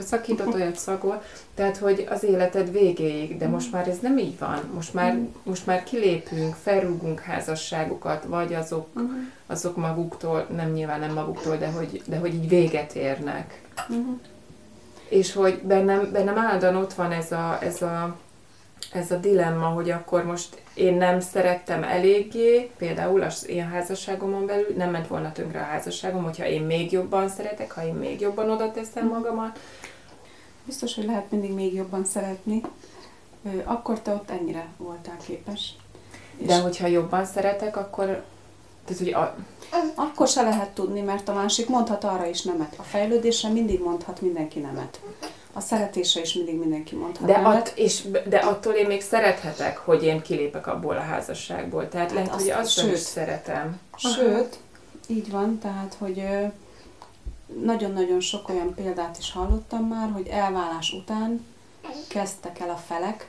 szakított, 0.00 0.54
olyat 0.54 0.76
szagol, 0.76 1.22
tehát 1.54 1.76
hogy 1.76 2.06
az 2.10 2.24
életed 2.24 2.72
végéig, 2.72 3.38
de 3.38 3.48
most 3.48 3.72
már 3.72 3.88
ez 3.88 3.98
nem 3.98 4.18
így 4.18 4.38
van. 4.38 4.60
Most 4.74 4.94
már, 4.94 5.18
most 5.42 5.66
már 5.66 5.82
kilépünk, 5.82 6.54
felrúgunk 6.62 7.20
házasságokat, 7.20 8.24
vagy 8.24 8.54
azok, 8.54 8.86
uh-huh. 8.94 9.10
azok 9.46 9.76
maguktól, 9.76 10.46
nem 10.56 10.70
nyilván 10.70 11.00
nem 11.00 11.12
maguktól, 11.12 11.56
de 11.56 11.66
hogy, 11.66 12.02
de 12.06 12.16
hogy 12.16 12.34
így 12.34 12.48
véget 12.48 12.94
érnek. 12.94 13.62
Uh-huh. 13.88 14.18
És 15.08 15.32
hogy 15.32 15.60
bennem, 15.62 16.10
bennem 16.12 16.38
áldan 16.38 16.76
ott 16.76 16.92
van 16.92 17.12
ez 17.12 17.32
a, 17.32 17.58
ez 17.60 17.82
a 17.82 18.16
ez 18.92 19.10
a 19.10 19.16
dilemma, 19.16 19.66
hogy 19.66 19.90
akkor 19.90 20.24
most 20.24 20.62
én 20.74 20.94
nem 20.94 21.20
szerettem 21.20 21.82
eléggé, 21.82 22.70
például 22.76 23.22
az 23.22 23.48
én 23.48 23.68
házasságomon 23.68 24.46
belül, 24.46 24.74
nem 24.76 24.90
ment 24.90 25.06
volna 25.06 25.32
tönkre 25.32 25.60
a 25.60 25.64
házasságom, 25.64 26.22
hogyha 26.22 26.46
én 26.46 26.62
még 26.62 26.92
jobban 26.92 27.28
szeretek, 27.28 27.72
ha 27.72 27.86
én 27.86 27.94
még 27.94 28.20
jobban 28.20 28.50
oda 28.50 28.70
teszem 28.70 29.08
magamat. 29.08 29.58
Biztos, 30.64 30.94
hogy 30.94 31.04
lehet 31.04 31.30
mindig 31.30 31.52
még 31.52 31.74
jobban 31.74 32.04
szeretni. 32.04 32.62
Akkor 33.64 34.00
te 34.00 34.12
ott 34.12 34.30
ennyire 34.30 34.66
voltál 34.76 35.16
képes. 35.26 35.74
De 36.38 36.60
hogyha 36.60 36.86
jobban 36.86 37.24
szeretek, 37.24 37.76
akkor... 37.76 38.06
Tehát, 38.84 39.02
hogy 39.02 39.12
a... 39.12 39.36
Akkor 39.94 40.28
se 40.28 40.42
lehet 40.42 40.70
tudni, 40.70 41.00
mert 41.00 41.28
a 41.28 41.34
másik 41.34 41.68
mondhat 41.68 42.04
arra 42.04 42.26
is 42.26 42.42
nemet. 42.42 42.74
A 42.78 42.82
fejlődésre 42.82 43.48
mindig 43.48 43.82
mondhat 43.82 44.20
mindenki 44.20 44.58
nemet 44.58 45.00
a 45.54 45.60
szeretése 45.60 46.20
is 46.20 46.34
mindig 46.34 46.58
mindenki 46.58 46.94
mondhat. 46.94 47.26
De, 47.26 47.34
att, 47.34 47.72
és, 47.76 48.02
de 48.28 48.38
attól 48.38 48.72
én 48.72 48.86
még 48.86 49.02
szerethetek, 49.02 49.76
hogy 49.76 50.02
én 50.02 50.22
kilépek 50.22 50.66
abból 50.66 50.96
a 50.96 51.00
házasságból. 51.00 51.88
Tehát 51.88 52.06
hát 52.06 52.14
lehet, 52.14 52.34
azt, 52.34 52.40
hogy 52.40 52.50
azt 52.50 52.70
sőt, 52.70 52.92
is 52.92 52.98
szeretem. 52.98 53.80
Sőt, 53.96 54.58
így 55.06 55.30
van, 55.30 55.58
tehát, 55.58 55.96
hogy 55.98 56.22
nagyon-nagyon 57.62 58.20
sok 58.20 58.48
olyan 58.48 58.74
példát 58.74 59.18
is 59.18 59.32
hallottam 59.32 59.86
már, 59.86 60.10
hogy 60.10 60.26
elválás 60.26 60.92
után 60.92 61.46
kezdtek 62.08 62.58
el 62.58 62.70
a 62.70 62.82
felek 62.86 63.28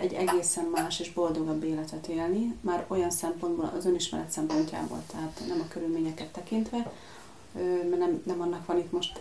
egy 0.00 0.12
egészen 0.12 0.64
más 0.64 1.00
és 1.00 1.12
boldogabb 1.12 1.64
életet 1.64 2.06
élni, 2.06 2.56
már 2.60 2.84
olyan 2.88 3.10
szempontból, 3.10 3.72
az 3.76 3.86
önismeret 3.86 4.30
szempontjából, 4.30 5.02
tehát 5.10 5.40
nem 5.48 5.60
a 5.60 5.72
körülményeket 5.72 6.28
tekintve, 6.28 6.90
mert 7.52 7.98
nem, 7.98 8.22
nem 8.26 8.40
annak 8.40 8.66
van 8.66 8.78
itt 8.78 8.92
most 8.92 9.20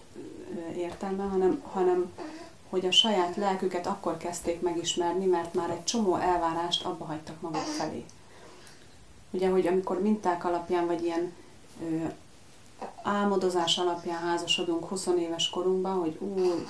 értelme, 0.75 1.23
hanem, 1.23 1.61
hanem 1.71 2.11
hogy 2.69 2.85
a 2.85 2.91
saját 2.91 3.35
lelküket 3.35 3.87
akkor 3.87 4.17
kezdték 4.17 4.61
megismerni, 4.61 5.25
mert 5.25 5.53
már 5.53 5.69
egy 5.69 5.83
csomó 5.83 6.15
elvárást 6.15 6.85
abba 6.85 7.05
hagytak 7.05 7.41
maguk 7.41 7.61
felé. 7.61 8.05
Ugye, 9.31 9.49
hogy 9.49 9.67
amikor 9.67 10.01
minták 10.01 10.45
alapján, 10.45 10.85
vagy 10.85 11.03
ilyen 11.03 11.33
ö, 11.81 12.05
álmodozás 13.03 13.77
alapján 13.77 14.21
házasodunk 14.21 14.85
20 14.85 15.07
éves 15.19 15.49
korunkban, 15.49 15.99
hogy 15.99 16.17
ú, 16.19 16.65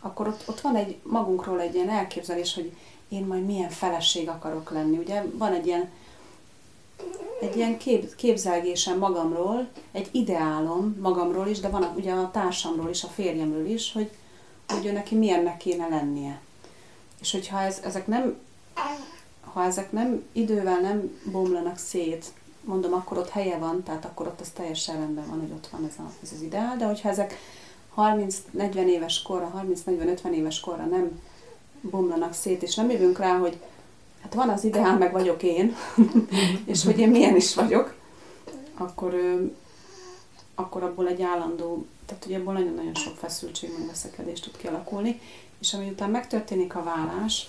akkor 0.00 0.26
ott, 0.28 0.48
ott 0.48 0.60
van 0.60 0.76
egy 0.76 0.96
magunkról 1.02 1.60
egy 1.60 1.74
ilyen 1.74 1.88
elképzelés, 1.88 2.54
hogy 2.54 2.76
én 3.08 3.24
majd 3.24 3.44
milyen 3.44 3.70
feleség 3.70 4.28
akarok 4.28 4.70
lenni. 4.70 4.98
Ugye 4.98 5.22
van 5.32 5.52
egy 5.52 5.66
ilyen 5.66 5.90
egy 7.40 7.56
ilyen 7.56 7.78
kép, 7.78 8.14
képzelgésem 8.14 8.98
magamról, 8.98 9.68
egy 9.92 10.08
ideálom 10.10 10.96
magamról 11.00 11.46
is, 11.46 11.60
de 11.60 11.68
van 11.68 11.92
ugye 11.96 12.12
a 12.12 12.30
társamról 12.30 12.90
is, 12.90 13.04
a 13.04 13.08
férjemről 13.08 13.66
is, 13.66 13.92
hogy, 13.92 14.10
hogy 14.68 14.86
ő 14.86 14.92
neki 14.92 15.14
milyennek 15.14 15.56
kéne 15.56 15.88
lennie. 15.88 16.40
És 17.20 17.32
hogyha 17.32 17.60
ez, 17.60 17.80
ezek 17.84 18.06
nem, 18.06 18.38
ha 19.52 19.64
ezek 19.64 19.92
nem 19.92 20.22
idővel 20.32 20.80
nem 20.80 21.20
bomlanak 21.32 21.78
szét, 21.78 22.24
mondom, 22.64 22.92
akkor 22.92 23.18
ott 23.18 23.28
helye 23.28 23.58
van, 23.58 23.82
tehát 23.82 24.04
akkor 24.04 24.26
ott 24.26 24.40
az 24.40 24.48
teljesen 24.48 24.96
rendben 24.96 25.26
van, 25.28 25.40
hogy 25.40 25.50
ott 25.50 25.68
van 25.68 25.86
ez, 25.88 25.94
a, 25.98 26.10
ez 26.22 26.32
az 26.34 26.42
ideál, 26.42 26.76
de 26.76 26.84
hogyha 26.84 27.08
ezek 27.08 27.38
30-40 27.96 28.74
éves 28.74 29.22
korra, 29.22 29.64
30-40-50 29.86 30.30
éves 30.30 30.60
korra 30.60 30.84
nem 30.84 31.20
bomlanak 31.80 32.32
szét, 32.34 32.62
és 32.62 32.74
nem 32.74 32.90
jövünk 32.90 33.18
rá, 33.18 33.38
hogy 33.38 33.60
hát 34.22 34.34
van 34.34 34.48
az 34.48 34.64
ideál, 34.64 34.98
meg 34.98 35.12
vagyok 35.12 35.42
én, 35.42 35.76
és 36.64 36.84
hogy 36.84 36.98
én 36.98 37.08
milyen 37.08 37.36
is 37.36 37.54
vagyok, 37.54 37.94
akkor, 38.74 39.14
akkor 40.54 40.82
abból 40.82 41.08
egy 41.08 41.22
állandó, 41.22 41.86
tehát 42.06 42.24
ugye 42.24 42.38
abból 42.38 42.52
nagyon-nagyon 42.52 42.94
sok 42.94 43.16
feszültség, 43.16 43.70
meg 43.78 43.86
veszekedés 43.86 44.40
tud 44.40 44.56
kialakulni, 44.56 45.20
és 45.60 45.74
ami 45.74 45.88
után 45.88 46.10
megtörténik 46.10 46.74
a 46.74 46.82
vállás, 46.82 47.48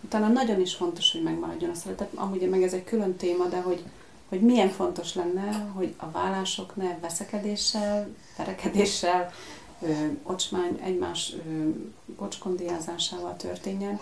utána 0.00 0.28
nagyon 0.28 0.60
is 0.60 0.74
fontos, 0.74 1.12
hogy 1.12 1.22
megmaradjon 1.22 1.70
a 1.70 1.74
szeretet, 1.74 2.10
amúgy 2.14 2.48
meg 2.48 2.62
ez 2.62 2.72
egy 2.72 2.84
külön 2.84 3.16
téma, 3.16 3.44
de 3.44 3.60
hogy, 3.60 3.84
hogy 4.28 4.40
milyen 4.40 4.68
fontos 4.68 5.14
lenne, 5.14 5.70
hogy 5.74 5.94
a 5.96 6.10
vállások 6.10 6.76
ne 6.76 6.98
veszekedéssel, 7.00 8.08
verekedéssel, 8.36 9.32
ö, 9.80 9.92
ocsmány, 10.22 10.80
egymás 10.82 11.32
ö, 11.46 11.68
bocskondiázásával 12.16 13.36
történjen, 13.36 14.00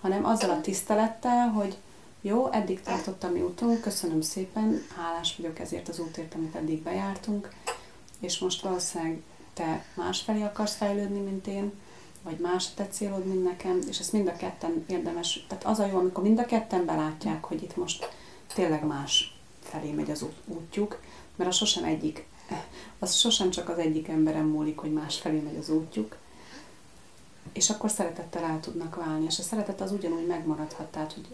hanem 0.00 0.24
azzal 0.24 0.50
a 0.50 0.60
tisztelettel, 0.60 1.48
hogy, 1.48 1.76
jó, 2.20 2.52
eddig 2.52 2.80
tartott 2.80 3.22
a 3.22 3.30
mi 3.30 3.40
útunk, 3.40 3.80
köszönöm 3.80 4.20
szépen, 4.20 4.82
hálás 4.96 5.36
vagyok 5.36 5.58
ezért 5.58 5.88
az 5.88 5.98
útért, 5.98 6.34
amit 6.34 6.54
eddig 6.54 6.82
bejártunk, 6.82 7.48
és 8.20 8.38
most 8.38 8.62
valószínűleg 8.62 9.22
te 9.54 9.84
másfelé 9.94 10.42
akarsz 10.42 10.76
fejlődni, 10.76 11.20
mint 11.20 11.46
én, 11.46 11.72
vagy 12.22 12.38
más 12.38 12.74
te 12.74 12.88
célod, 12.88 13.26
mint 13.26 13.44
nekem, 13.44 13.80
és 13.88 13.98
ezt 13.98 14.12
mind 14.12 14.28
a 14.28 14.36
ketten 14.36 14.84
érdemes, 14.88 15.44
tehát 15.48 15.64
az 15.64 15.78
a 15.78 15.86
jó, 15.86 15.98
amikor 15.98 16.22
mind 16.22 16.38
a 16.38 16.44
ketten 16.44 16.84
belátják, 16.84 17.44
hogy 17.44 17.62
itt 17.62 17.76
most 17.76 18.08
tényleg 18.54 18.86
más 18.86 19.38
felé 19.60 19.90
megy 19.90 20.10
az 20.10 20.24
útjuk, 20.46 21.00
mert 21.36 21.50
az 21.50 21.56
sosem 21.56 21.84
egyik, 21.84 22.26
az 22.98 23.14
sosem 23.14 23.50
csak 23.50 23.68
az 23.68 23.78
egyik 23.78 24.08
emberem 24.08 24.46
múlik, 24.46 24.78
hogy 24.78 24.92
más 24.92 25.18
felé 25.18 25.38
megy 25.38 25.56
az 25.56 25.68
útjuk, 25.68 26.16
és 27.52 27.70
akkor 27.70 27.90
szeretettel 27.90 28.42
el 28.42 28.60
tudnak 28.60 28.94
válni, 28.94 29.24
és 29.24 29.38
a 29.38 29.42
szeretet 29.42 29.80
az 29.80 29.92
ugyanúgy 29.92 30.26
megmaradhat, 30.26 30.86
tehát, 30.86 31.12
hogy 31.12 31.26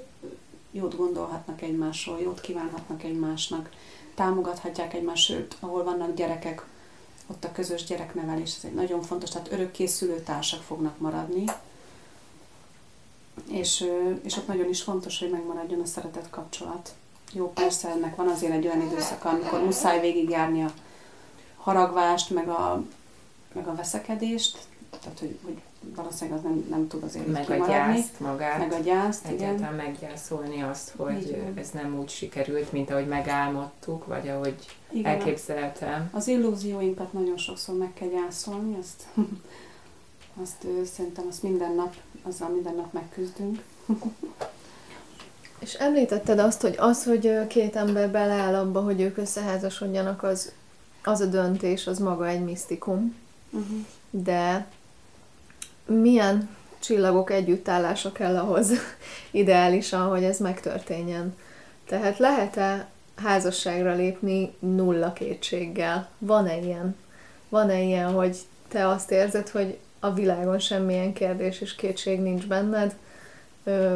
jót 0.70 0.96
gondolhatnak 0.96 1.62
egymásról, 1.62 2.20
jót 2.20 2.40
kívánhatnak 2.40 3.02
egymásnak, 3.02 3.70
támogathatják 4.14 4.94
egymást, 4.94 5.56
ahol 5.60 5.84
vannak 5.84 6.14
gyerekek, 6.14 6.66
ott 7.26 7.44
a 7.44 7.52
közös 7.52 7.84
gyereknevelés, 7.84 8.54
ez 8.56 8.64
egy 8.64 8.74
nagyon 8.74 9.02
fontos, 9.02 9.30
tehát 9.30 9.52
örökké 9.52 9.86
szülőtársak 9.86 10.62
fognak 10.62 10.98
maradni, 10.98 11.44
és, 13.50 13.90
és 14.22 14.36
ott 14.36 14.46
nagyon 14.46 14.68
is 14.68 14.82
fontos, 14.82 15.18
hogy 15.18 15.30
megmaradjon 15.30 15.80
a 15.80 15.86
szeretet 15.86 16.30
kapcsolat. 16.30 16.94
Jó, 17.32 17.52
persze 17.52 17.88
ennek 17.88 18.16
van 18.16 18.28
azért 18.28 18.52
egy 18.52 18.66
olyan 18.66 18.80
időszaka, 18.80 19.28
amikor 19.28 19.64
muszáj 19.64 20.00
végigjárni 20.00 20.64
a 20.64 20.72
haragvást, 21.56 22.30
meg 22.30 22.48
a, 22.48 22.82
meg 23.52 23.68
a 23.68 23.74
veszekedést, 23.74 24.58
tehát 25.00 25.18
hogy, 25.18 25.38
hogy 25.44 25.60
valószínűleg 25.94 26.38
az 26.38 26.44
nem, 26.44 26.66
nem 26.70 26.88
tud 26.88 27.02
azért 27.02 27.26
Meg 27.26 27.50
a 27.50 27.66
gyászt 27.66 28.20
magát. 28.20 28.58
Meg 28.58 28.72
a 28.72 28.78
gyászt, 28.78 29.26
Egyáltalán 29.26 29.74
igen. 29.74 29.86
meggyászolni 29.86 30.62
azt, 30.62 30.92
hogy 30.96 31.52
ez 31.54 31.70
nem 31.70 31.98
úgy 31.98 32.08
sikerült, 32.08 32.72
mint 32.72 32.90
ahogy 32.90 33.06
megálmodtuk, 33.06 34.06
vagy 34.06 34.28
ahogy 34.28 34.54
igen. 34.90 35.12
elképzeltem. 35.12 36.10
Az 36.12 36.28
illúzióinkat 36.28 37.12
nagyon 37.12 37.36
sokszor 37.36 37.76
meg 37.76 37.92
kell 37.92 38.08
gyászolni, 38.08 38.76
azt, 38.80 39.06
azt 40.42 40.66
szerintem 40.84 41.24
azt 41.28 41.42
minden 41.42 41.74
nap, 41.74 41.94
azzal 42.22 42.48
minden 42.48 42.74
nap 42.74 42.92
megküzdünk. 42.92 43.62
És 45.58 45.74
említetted 45.74 46.38
azt, 46.38 46.60
hogy 46.60 46.74
az, 46.78 47.04
hogy 47.04 47.46
két 47.46 47.76
ember 47.76 48.10
beleáll 48.10 48.54
abba, 48.54 48.80
hogy 48.80 49.00
ők 49.00 49.16
összeházasodjanak, 49.16 50.22
az, 50.22 50.52
az 51.02 51.20
a 51.20 51.26
döntés, 51.26 51.86
az 51.86 51.98
maga 51.98 52.28
egy 52.28 52.44
misztikum. 52.44 53.14
Uh-huh. 53.50 53.78
De 54.10 54.66
milyen 55.86 56.48
csillagok 56.78 57.30
együttállása 57.30 58.12
kell 58.12 58.36
ahhoz 58.36 58.70
ideálisan, 59.30 60.08
hogy 60.08 60.24
ez 60.24 60.38
megtörténjen. 60.38 61.34
Tehát 61.88 62.18
lehet-e 62.18 62.88
házasságra 63.16 63.94
lépni 63.94 64.54
nulla 64.58 65.12
kétséggel? 65.12 66.08
Van-e 66.18 66.58
ilyen? 66.58 66.96
Van-e 67.48 67.80
ilyen, 67.80 68.12
hogy 68.12 68.36
te 68.68 68.88
azt 68.88 69.10
érzed, 69.10 69.48
hogy 69.48 69.78
a 70.00 70.12
világon 70.12 70.58
semmilyen 70.58 71.12
kérdés 71.12 71.60
és 71.60 71.74
kétség 71.74 72.20
nincs 72.20 72.46
benned, 72.46 72.94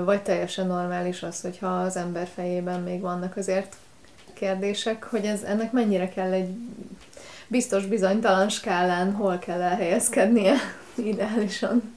vagy 0.04 0.22
teljesen 0.22 0.66
normális 0.66 1.22
az, 1.22 1.40
hogyha 1.40 1.80
az 1.80 1.96
ember 1.96 2.28
fejében 2.34 2.80
még 2.80 3.00
vannak 3.00 3.36
azért 3.36 3.76
kérdések, 4.32 5.04
hogy 5.04 5.24
ez, 5.24 5.42
ennek 5.42 5.72
mennyire 5.72 6.08
kell 6.08 6.32
egy 6.32 6.48
biztos 7.48 7.86
bizonytalan 7.86 8.48
skálán, 8.48 9.12
hol 9.12 9.38
kell 9.38 9.60
elhelyezkednie 9.60 10.54
ideálisan? 11.06 11.94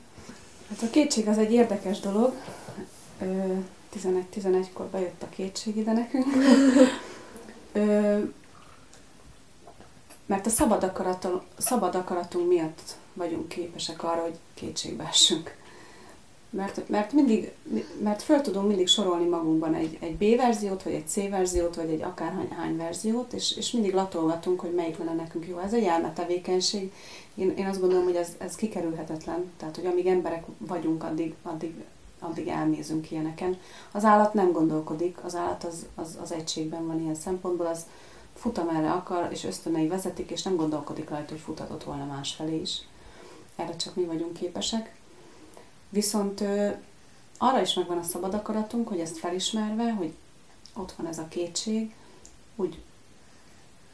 Hát 0.69 0.81
a 0.81 0.89
kétség 0.89 1.27
az 1.27 1.37
egy 1.37 1.51
érdekes 1.51 1.99
dolog. 1.99 2.33
11-11-kor 3.95 4.85
bejött 4.85 5.23
a 5.23 5.29
kétség 5.29 5.77
ide 5.77 5.91
nekünk. 5.93 6.25
Ö, 7.71 8.19
mert 10.25 10.45
a 10.45 10.49
szabad, 10.49 10.83
akaratunk, 10.83 11.41
szabad 11.57 11.95
akaratunk 11.95 12.47
miatt 12.47 12.95
vagyunk 13.13 13.47
képesek 13.47 14.03
arra, 14.03 14.21
hogy 14.21 14.37
kétségbe 14.53 15.07
essünk. 15.07 15.55
Mert, 16.49 16.89
mert, 16.89 17.11
mindig, 17.11 17.51
mert 18.03 18.21
föl 18.21 18.41
tudunk 18.41 18.67
mindig 18.67 18.87
sorolni 18.87 19.25
magunkban 19.25 19.73
egy, 19.73 19.97
egy 19.99 20.15
B 20.15 20.37
verziót, 20.37 20.83
vagy 20.83 20.93
egy 20.93 21.07
C 21.07 21.29
verziót, 21.29 21.75
vagy 21.75 21.89
egy 21.89 22.01
akárhány 22.01 22.77
verziót, 22.77 23.33
és, 23.33 23.57
és 23.57 23.71
mindig 23.71 23.93
latolgatunk, 23.93 24.59
hogy 24.59 24.73
melyik 24.73 24.97
lenne 24.97 25.13
nekünk 25.13 25.47
jó. 25.47 25.57
Ez 25.57 25.73
egy 25.73 25.83
elmetevékenység. 25.83 26.91
Én, 27.35 27.53
én 27.57 27.65
azt 27.65 27.79
gondolom, 27.79 28.03
hogy 28.03 28.15
ez, 28.15 28.35
ez 28.37 28.55
kikerülhetetlen. 28.55 29.51
Tehát, 29.57 29.75
hogy 29.75 29.85
amíg 29.85 30.07
emberek 30.07 30.43
vagyunk, 30.57 31.03
addig, 31.03 31.35
addig, 31.41 31.83
addig 32.19 32.47
elnézünk 32.47 33.11
ilyeneken. 33.11 33.57
Az 33.91 34.03
állat 34.03 34.33
nem 34.33 34.51
gondolkodik, 34.51 35.17
az 35.23 35.35
állat 35.35 35.63
az, 35.63 35.85
az, 35.95 36.17
az 36.21 36.31
egységben 36.31 36.87
van 36.87 37.01
ilyen 37.01 37.15
szempontból, 37.15 37.65
az 37.65 37.85
fut 38.35 38.57
amerre 38.57 38.91
akar, 38.91 39.27
és 39.31 39.43
ösztönei 39.43 39.87
vezetik, 39.87 40.31
és 40.31 40.43
nem 40.43 40.55
gondolkodik 40.55 41.09
rajta, 41.09 41.31
hogy 41.31 41.41
futhatott 41.41 41.83
volna 41.83 42.05
másfelé 42.05 42.59
is. 42.59 42.81
Erre 43.55 43.75
csak 43.75 43.95
mi 43.95 44.03
vagyunk 44.03 44.33
képesek. 44.33 44.95
Viszont 45.89 46.41
ö, 46.41 46.69
arra 47.37 47.61
is 47.61 47.73
megvan 47.73 47.97
a 47.97 48.03
szabad 48.03 48.33
akaratunk, 48.33 48.87
hogy 48.87 48.99
ezt 48.99 49.17
felismerve, 49.17 49.91
hogy 49.91 50.13
ott 50.73 50.91
van 50.91 51.07
ez 51.07 51.17
a 51.17 51.27
kétség, 51.27 51.95
úgy, 52.55 52.81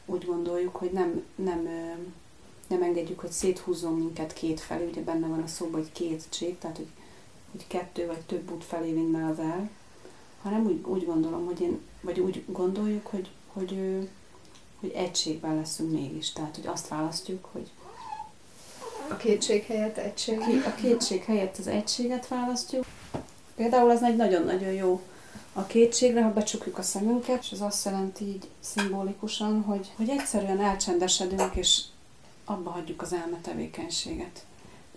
úgy 0.06 0.26
gondoljuk, 0.26 0.76
hogy 0.76 0.92
nem, 0.92 1.24
nem, 1.34 1.68
nem 2.70 2.82
engedjük, 2.82 3.20
hogy 3.20 3.30
széthúzzon 3.30 3.94
minket 3.94 4.32
két 4.32 4.60
felé, 4.60 4.88
ugye 4.88 5.00
benne 5.00 5.26
van 5.26 5.42
a 5.42 5.46
szóban, 5.46 5.80
hogy 5.80 5.92
kétség, 5.92 6.58
tehát 6.58 6.76
hogy, 6.76 6.88
hogy 7.50 7.66
kettő 7.66 8.06
vagy 8.06 8.20
több 8.20 8.50
út 8.52 8.64
felé 8.64 8.92
vinne 8.92 9.26
az 9.26 9.38
el, 9.38 9.70
hanem 10.42 10.66
úgy, 10.66 10.84
úgy 10.84 11.06
gondolom, 11.06 11.46
hogy 11.46 11.60
én, 11.60 11.80
vagy 12.00 12.20
úgy 12.20 12.44
gondoljuk, 12.46 13.06
hogy, 13.06 13.30
hogy, 13.46 13.70
hogy, 13.70 14.08
hogy 14.80 14.90
egységben 14.90 15.56
leszünk 15.56 15.92
mégis. 15.92 16.32
Tehát, 16.32 16.56
hogy 16.56 16.66
azt 16.66 16.88
választjuk, 16.88 17.48
hogy, 17.52 17.70
a 19.10 19.16
kétség 19.16 19.64
helyett 19.64 19.96
egység. 19.96 20.40
A 20.66 20.74
kétség 20.74 21.24
helyett 21.24 21.58
az 21.58 21.66
egységet 21.66 22.28
választjuk. 22.28 22.84
Például 23.54 23.90
ez 23.90 24.02
egy 24.02 24.16
nagyon-nagyon 24.16 24.72
jó 24.72 25.00
a 25.52 25.66
kétségre, 25.66 26.22
ha 26.22 26.32
becsukjuk 26.32 26.78
a 26.78 26.82
szemünket, 26.82 27.42
és 27.42 27.50
ez 27.50 27.60
azt 27.60 27.84
jelenti 27.84 28.24
így 28.24 28.48
szimbolikusan, 28.60 29.62
hogy, 29.62 29.90
hogy 29.96 30.08
egyszerűen 30.08 30.60
elcsendesedünk, 30.60 31.54
és 31.54 31.82
abba 32.50 32.70
hagyjuk 32.70 33.02
az 33.02 33.12
elmetevékenységet. 33.12 34.44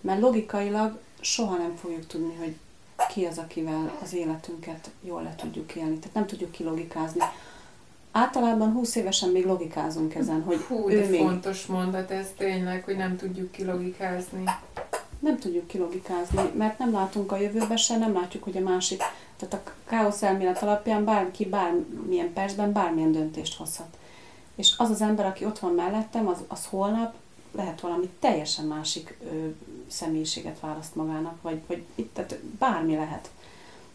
Mert 0.00 0.20
logikailag 0.20 0.98
soha 1.20 1.56
nem 1.56 1.76
fogjuk 1.76 2.06
tudni, 2.06 2.34
hogy 2.34 2.56
ki 3.08 3.24
az, 3.24 3.38
akivel 3.38 3.98
az 4.02 4.14
életünket 4.14 4.90
jól 5.00 5.22
le 5.22 5.34
tudjuk 5.34 5.74
élni. 5.74 5.98
Tehát 5.98 6.14
nem 6.14 6.26
tudjuk 6.26 6.50
kilogikázni 6.50 7.20
általában 8.14 8.72
20 8.72 8.94
évesen 8.94 9.30
még 9.30 9.46
logikázunk 9.46 10.14
ezen, 10.14 10.42
hogy 10.42 10.60
Hú, 10.60 10.90
ő 10.90 11.00
de 11.00 11.08
még... 11.08 11.20
fontos 11.20 11.66
mondat 11.66 12.10
ez 12.10 12.32
tényleg, 12.36 12.84
hogy 12.84 12.96
nem 12.96 13.16
tudjuk 13.16 13.50
kilogikázni. 13.50 14.44
Nem 15.18 15.38
tudjuk 15.38 15.66
kilogikázni, 15.66 16.50
mert 16.54 16.78
nem 16.78 16.92
látunk 16.92 17.32
a 17.32 17.36
jövőbe 17.36 17.76
se, 17.76 17.96
nem 17.96 18.14
látjuk, 18.14 18.42
hogy 18.42 18.56
a 18.56 18.60
másik, 18.60 19.02
tehát 19.36 19.54
a 19.54 19.72
káosz 19.86 20.22
elmélet 20.22 20.62
alapján 20.62 21.04
bárki 21.04 21.44
bármilyen 21.46 22.32
percben 22.32 22.72
bármilyen 22.72 23.12
döntést 23.12 23.56
hozhat. 23.56 23.96
És 24.54 24.74
az 24.76 24.90
az 24.90 25.00
ember, 25.00 25.26
aki 25.26 25.44
ott 25.44 25.58
van 25.58 25.72
mellettem, 25.72 26.28
az, 26.28 26.38
az 26.48 26.66
holnap 26.66 27.14
lehet 27.54 27.80
valami 27.80 28.08
teljesen 28.18 28.64
másik 28.64 29.18
ö, 29.24 29.48
személyiséget 29.86 30.60
választ 30.60 30.94
magának, 30.94 31.42
vagy, 31.42 31.60
vagy 31.66 31.82
itt, 31.94 32.14
tehát 32.14 32.38
bármi 32.58 32.94
lehet. 32.94 33.30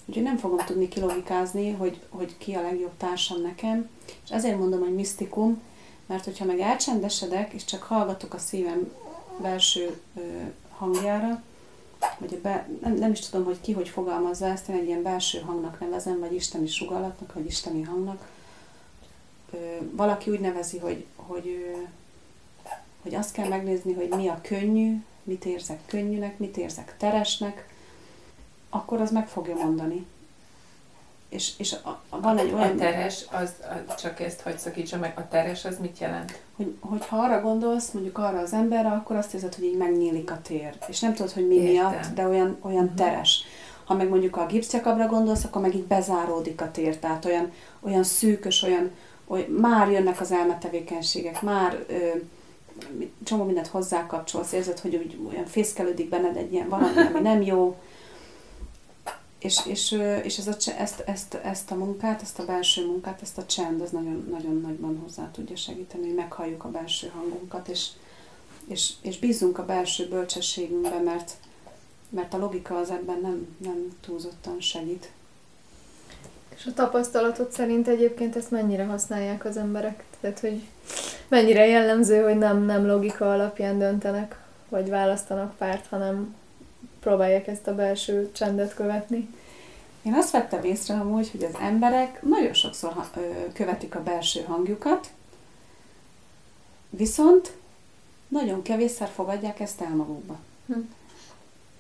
Úgyhogy 0.05 0.23
nem 0.23 0.37
fogom 0.37 0.57
tudni 0.65 0.87
kilogikázni, 0.87 1.71
hogy, 1.71 1.99
hogy 2.09 2.37
ki 2.37 2.53
a 2.53 2.61
legjobb 2.61 2.97
társam 2.97 3.41
nekem, 3.41 3.89
és 4.23 4.29
ezért 4.29 4.57
mondom, 4.57 4.79
hogy 4.79 4.95
misztikum, 4.95 5.61
mert 6.05 6.25
hogyha 6.25 6.45
meg 6.45 6.59
elcsendesedek, 6.59 7.53
és 7.53 7.65
csak 7.65 7.83
hallgatok 7.83 8.33
a 8.33 8.37
szívem 8.37 8.91
belső 9.41 9.99
ö, 10.15 10.21
hangjára, 10.69 11.43
vagy 12.17 12.33
a 12.33 12.41
be, 12.41 12.69
nem, 12.81 12.93
nem 12.93 13.11
is 13.11 13.19
tudom, 13.19 13.45
hogy 13.45 13.61
ki 13.61 13.71
hogy 13.71 13.89
fogalmazza 13.89 14.45
ezt, 14.45 14.69
én 14.69 14.75
egy 14.75 14.87
ilyen 14.87 15.01
belső 15.01 15.39
hangnak 15.39 15.79
nevezem, 15.79 16.19
vagy 16.19 16.33
isteni 16.33 16.67
sugallatnak, 16.67 17.33
vagy 17.33 17.45
isteni 17.45 17.81
hangnak. 17.81 18.29
Ö, 19.51 19.57
valaki 19.91 20.31
úgy 20.31 20.39
nevezi, 20.39 20.77
hogy, 20.77 21.05
hogy, 21.15 21.47
ö, 21.47 21.81
hogy 23.01 23.15
azt 23.15 23.31
kell 23.31 23.47
megnézni, 23.47 23.93
hogy 23.93 24.09
mi 24.15 24.27
a 24.27 24.39
könnyű, 24.41 25.01
mit 25.23 25.45
érzek 25.45 25.79
könnyűnek, 25.85 26.37
mit 26.37 26.57
érzek 26.57 26.95
teresnek, 26.97 27.67
akkor 28.69 29.01
az 29.01 29.11
meg 29.11 29.27
fogja 29.27 29.55
mondani. 29.55 30.05
És, 31.29 31.51
és 31.57 31.73
a, 31.83 32.01
a, 32.09 32.19
van 32.19 32.37
egy 32.37 32.53
olyan... 32.53 32.69
A 32.69 32.75
teres, 32.75 33.25
az, 33.31 33.53
a, 33.87 33.95
csak 33.95 34.19
ezt 34.19 34.41
hogy 34.41 34.57
szakítsa 34.57 34.97
meg, 34.97 35.13
a 35.17 35.27
teres 35.27 35.65
az 35.65 35.77
mit 35.79 35.99
jelent? 35.99 36.41
Hogy, 36.55 36.75
hogy 36.79 37.05
ha 37.05 37.17
arra 37.17 37.41
gondolsz, 37.41 37.91
mondjuk 37.91 38.17
arra 38.17 38.39
az 38.39 38.53
emberre, 38.53 38.89
akkor 38.89 39.15
azt 39.15 39.33
érzed, 39.33 39.55
hogy 39.55 39.63
így 39.63 39.77
megnyílik 39.77 40.31
a 40.31 40.39
tér. 40.41 40.77
És 40.87 40.99
nem 40.99 41.13
tudod, 41.13 41.31
hogy 41.31 41.47
mi 41.47 41.55
Értem. 41.55 41.71
miatt, 41.71 42.13
de 42.13 42.27
olyan, 42.27 42.57
olyan 42.61 42.83
uh-huh. 42.83 42.97
teres. 42.97 43.43
Ha 43.83 43.95
meg 43.95 44.09
mondjuk 44.09 44.37
a 44.37 44.45
gipszjakabra 44.45 45.05
gondolsz, 45.05 45.43
akkor 45.43 45.61
meg 45.61 45.75
így 45.75 45.85
bezáródik 45.85 46.61
a 46.61 46.71
tér. 46.71 46.99
Tehát 46.99 47.25
olyan, 47.25 47.51
olyan 47.79 48.03
szűkös, 48.03 48.63
olyan, 48.63 48.91
olyan 49.27 49.49
már 49.49 49.91
jönnek 49.91 50.21
az 50.21 50.31
elmetevékenységek, 50.31 51.41
már 51.41 51.85
ö, 51.87 51.95
csomó 53.23 53.43
mindent 53.43 53.67
hozzákapcsolsz, 53.67 54.51
érzed, 54.51 54.79
hogy 54.79 54.95
úgy 54.95 55.19
olyan 55.31 55.45
fészkelődik 55.45 56.09
benned 56.09 56.35
egy 56.35 56.53
ilyen 56.53 56.69
valami, 56.69 56.97
ami 56.97 57.19
nem 57.19 57.41
jó, 57.41 57.77
és, 59.39 59.65
és, 59.65 59.91
és 60.23 60.37
ez 60.37 60.47
a, 60.47 60.55
ezt, 60.77 60.99
ezt, 60.99 61.33
ezt 61.33 61.71
a 61.71 61.75
munkát, 61.75 62.21
ezt 62.21 62.39
a 62.39 62.45
belső 62.45 62.85
munkát, 62.85 63.21
ezt 63.21 63.37
a 63.37 63.45
csend, 63.45 63.81
ez 63.81 63.89
nagyon, 63.89 64.27
nagyon 64.31 64.61
nagyban 64.61 64.99
hozzá 65.03 65.31
tudja 65.31 65.55
segíteni, 65.55 66.05
hogy 66.05 66.15
meghalljuk 66.15 66.63
a 66.63 66.71
belső 66.71 67.07
hangunkat, 67.07 67.67
és, 67.67 67.87
és, 68.67 68.93
és 69.01 69.19
bízunk 69.19 69.57
a 69.57 69.65
belső 69.65 70.07
bölcsességünkbe, 70.07 70.99
mert, 71.01 71.33
mert 72.09 72.33
a 72.33 72.37
logika 72.37 72.77
az 72.77 72.89
ebben 72.89 73.19
nem, 73.21 73.55
nem 73.57 73.97
túlzottan 74.01 74.59
segít. 74.59 75.11
És 76.59 76.65
a 76.65 76.73
tapasztalatod 76.73 77.51
szerint 77.51 77.87
egyébként 77.87 78.35
ezt 78.35 78.51
mennyire 78.51 78.85
használják 78.85 79.45
az 79.45 79.57
emberek? 79.57 80.03
Tehát, 80.19 80.39
hogy 80.39 80.61
mennyire 81.27 81.65
jellemző, 81.67 82.21
hogy 82.23 82.37
nem, 82.37 82.65
nem 82.65 82.85
logika 82.85 83.31
alapján 83.31 83.79
döntenek, 83.79 84.39
vagy 84.69 84.89
választanak 84.89 85.57
párt, 85.57 85.87
hanem 85.87 86.35
próbálják 86.99 87.47
ezt 87.47 87.67
a 87.67 87.75
belső 87.75 88.31
csendet 88.31 88.73
követni? 88.73 89.29
Én 90.01 90.13
azt 90.13 90.31
vettem 90.31 90.63
észre 90.63 90.93
amúgy, 90.93 91.31
hogy 91.31 91.43
az 91.43 91.59
emberek 91.61 92.21
nagyon 92.21 92.53
sokszor 92.53 92.93
követik 93.53 93.95
a 93.95 94.03
belső 94.03 94.41
hangjukat, 94.43 95.09
viszont 96.89 97.51
nagyon 98.27 98.61
kevésszer 98.61 99.07
fogadják 99.07 99.59
ezt 99.59 99.81
el 99.81 99.95
magukba. 99.95 100.39
Hm. 100.67 100.79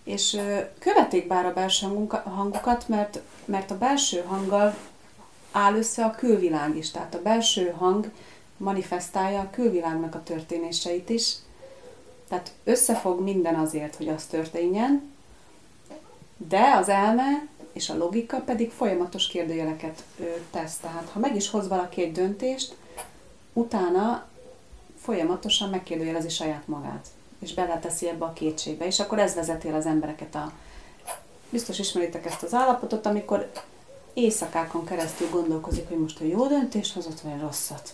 És 0.09 0.37
követik 0.79 1.27
bár 1.27 1.45
a 1.45 1.53
belső 1.53 1.87
hangukat, 2.23 2.87
mert, 2.87 3.19
mert 3.45 3.71
a 3.71 3.77
belső 3.77 4.21
hanggal 4.21 4.75
áll 5.51 5.73
össze 5.73 6.05
a 6.05 6.11
külvilág 6.11 6.77
is. 6.77 6.91
Tehát 6.91 7.15
a 7.15 7.21
belső 7.21 7.73
hang 7.77 8.11
manifestálja 8.57 9.39
a 9.39 9.49
külvilágnak 9.49 10.15
a 10.15 10.23
történéseit 10.23 11.09
is. 11.09 11.33
Tehát 12.27 12.51
összefog 12.63 13.21
minden 13.21 13.55
azért, 13.55 13.95
hogy 13.95 14.07
az 14.07 14.25
történjen, 14.25 15.11
de 16.37 16.75
az 16.79 16.89
elme 16.89 17.47
és 17.73 17.89
a 17.89 17.97
logika 17.97 18.37
pedig 18.37 18.71
folyamatos 18.71 19.27
kérdőjeleket 19.27 20.03
tesz. 20.51 20.77
Tehát 20.77 21.09
ha 21.13 21.19
meg 21.19 21.35
is 21.35 21.49
hoz 21.49 21.67
valaki 21.67 22.01
egy 22.01 22.11
döntést, 22.11 22.75
utána 23.53 24.27
folyamatosan 25.01 25.69
megkérdőjelezi 25.69 26.29
saját 26.29 26.67
magát, 26.67 27.07
és 27.39 27.53
beleteszi 27.53 28.07
ebbe 28.07 28.25
a 28.25 28.33
kétségbe, 28.33 28.85
és 28.85 28.99
akkor 28.99 29.19
ez 29.19 29.35
vezeti 29.35 29.67
el 29.67 29.75
az 29.75 29.85
embereket 29.85 30.35
a... 30.35 30.51
Biztos 31.49 31.79
ismeritek 31.79 32.25
ezt 32.25 32.43
az 32.43 32.53
állapotot, 32.53 33.05
amikor 33.05 33.51
éjszakákon 34.13 34.85
keresztül 34.85 35.29
gondolkozik, 35.29 35.87
hogy 35.87 35.99
most 35.99 36.21
a 36.21 36.25
jó 36.25 36.47
döntést 36.47 36.93
hozott, 36.93 37.19
vagy 37.19 37.39
rosszat. 37.41 37.93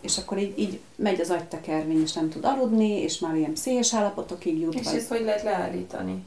És 0.00 0.18
akkor 0.18 0.38
így, 0.38 0.58
így 0.58 0.80
megy 0.96 1.20
az 1.20 1.30
agytekervény, 1.30 2.02
és 2.02 2.12
nem 2.12 2.30
tud 2.30 2.44
aludni, 2.44 2.88
és 2.88 3.18
már 3.18 3.34
ilyen 3.34 3.52
pszichés 3.52 3.94
állapotokig 3.94 4.60
jut. 4.60 4.74
És 4.74 4.84
vagy... 4.84 4.94
ezt 4.94 5.08
hogy 5.08 5.20
lehet 5.20 5.42
leállítani? 5.42 6.24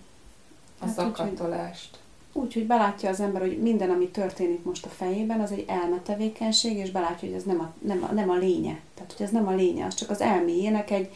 A 0.79 0.85
hát 0.85 0.95
zakatolást. 0.95 1.97
Úgy, 2.33 2.43
úgy, 2.43 2.53
hogy 2.53 2.65
belátja 2.65 3.09
az 3.09 3.19
ember, 3.19 3.41
hogy 3.41 3.61
minden, 3.61 3.89
ami 3.89 4.07
történik 4.07 4.63
most 4.63 4.85
a 4.85 4.89
fejében, 4.89 5.39
az 5.39 5.51
egy 5.51 5.65
elmetevékenység, 5.67 6.77
és 6.77 6.91
belátja, 6.91 7.27
hogy 7.27 7.37
ez 7.37 7.43
nem 7.43 7.59
a, 7.59 7.73
nem 7.85 8.07
a, 8.09 8.13
nem 8.13 8.29
a 8.29 8.35
lénye. 8.35 8.79
Tehát, 8.93 9.13
hogy 9.17 9.25
ez 9.25 9.31
nem 9.31 9.47
a 9.47 9.55
lénye, 9.55 9.85
az 9.85 9.93
csak 9.93 10.09
az 10.09 10.21
elméjének 10.21 10.91
egy, 10.91 11.09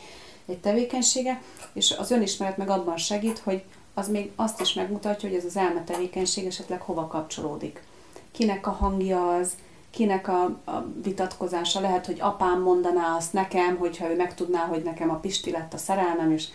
egy 0.50 0.60
tevékenysége, 0.60 1.42
és 1.74 1.96
az 1.98 2.12
önismeret 2.12 2.58
meg 2.58 2.70
abban 2.70 2.98
segít, 2.98 3.40
hogy 3.40 3.64
az 3.94 4.10
még 4.10 4.32
azt 4.36 4.62
is 4.62 4.74
megmutatja, 4.74 5.30
hogy 5.30 5.38
ez 5.38 5.46
az 5.46 5.58
elmetevékenység 5.58 6.46
esetleg 6.46 6.82
hova 6.82 7.08
kapcsolódik. 7.08 7.84
Kinek 8.32 8.68
a 8.68 8.72
hangja 8.72 9.36
az, 9.36 9.52
kinek 9.92 10.28
a, 10.28 10.44
a 10.66 10.86
vitatkozása. 11.04 11.80
Lehet, 11.80 12.06
hogy 12.06 12.20
apám 12.20 12.62
mondaná 12.62 13.16
azt 13.16 13.34
nekem, 13.34 13.78
hogyha 13.78 14.10
ő 14.10 14.16
megtudná, 14.16 14.66
hogy 14.66 14.84
nekem 14.84 15.10
a 15.10 15.16
Pisti 15.16 15.52
lett 15.52 15.74
a 15.74 15.78
szerelmem, 15.78 16.32
és 16.32 16.48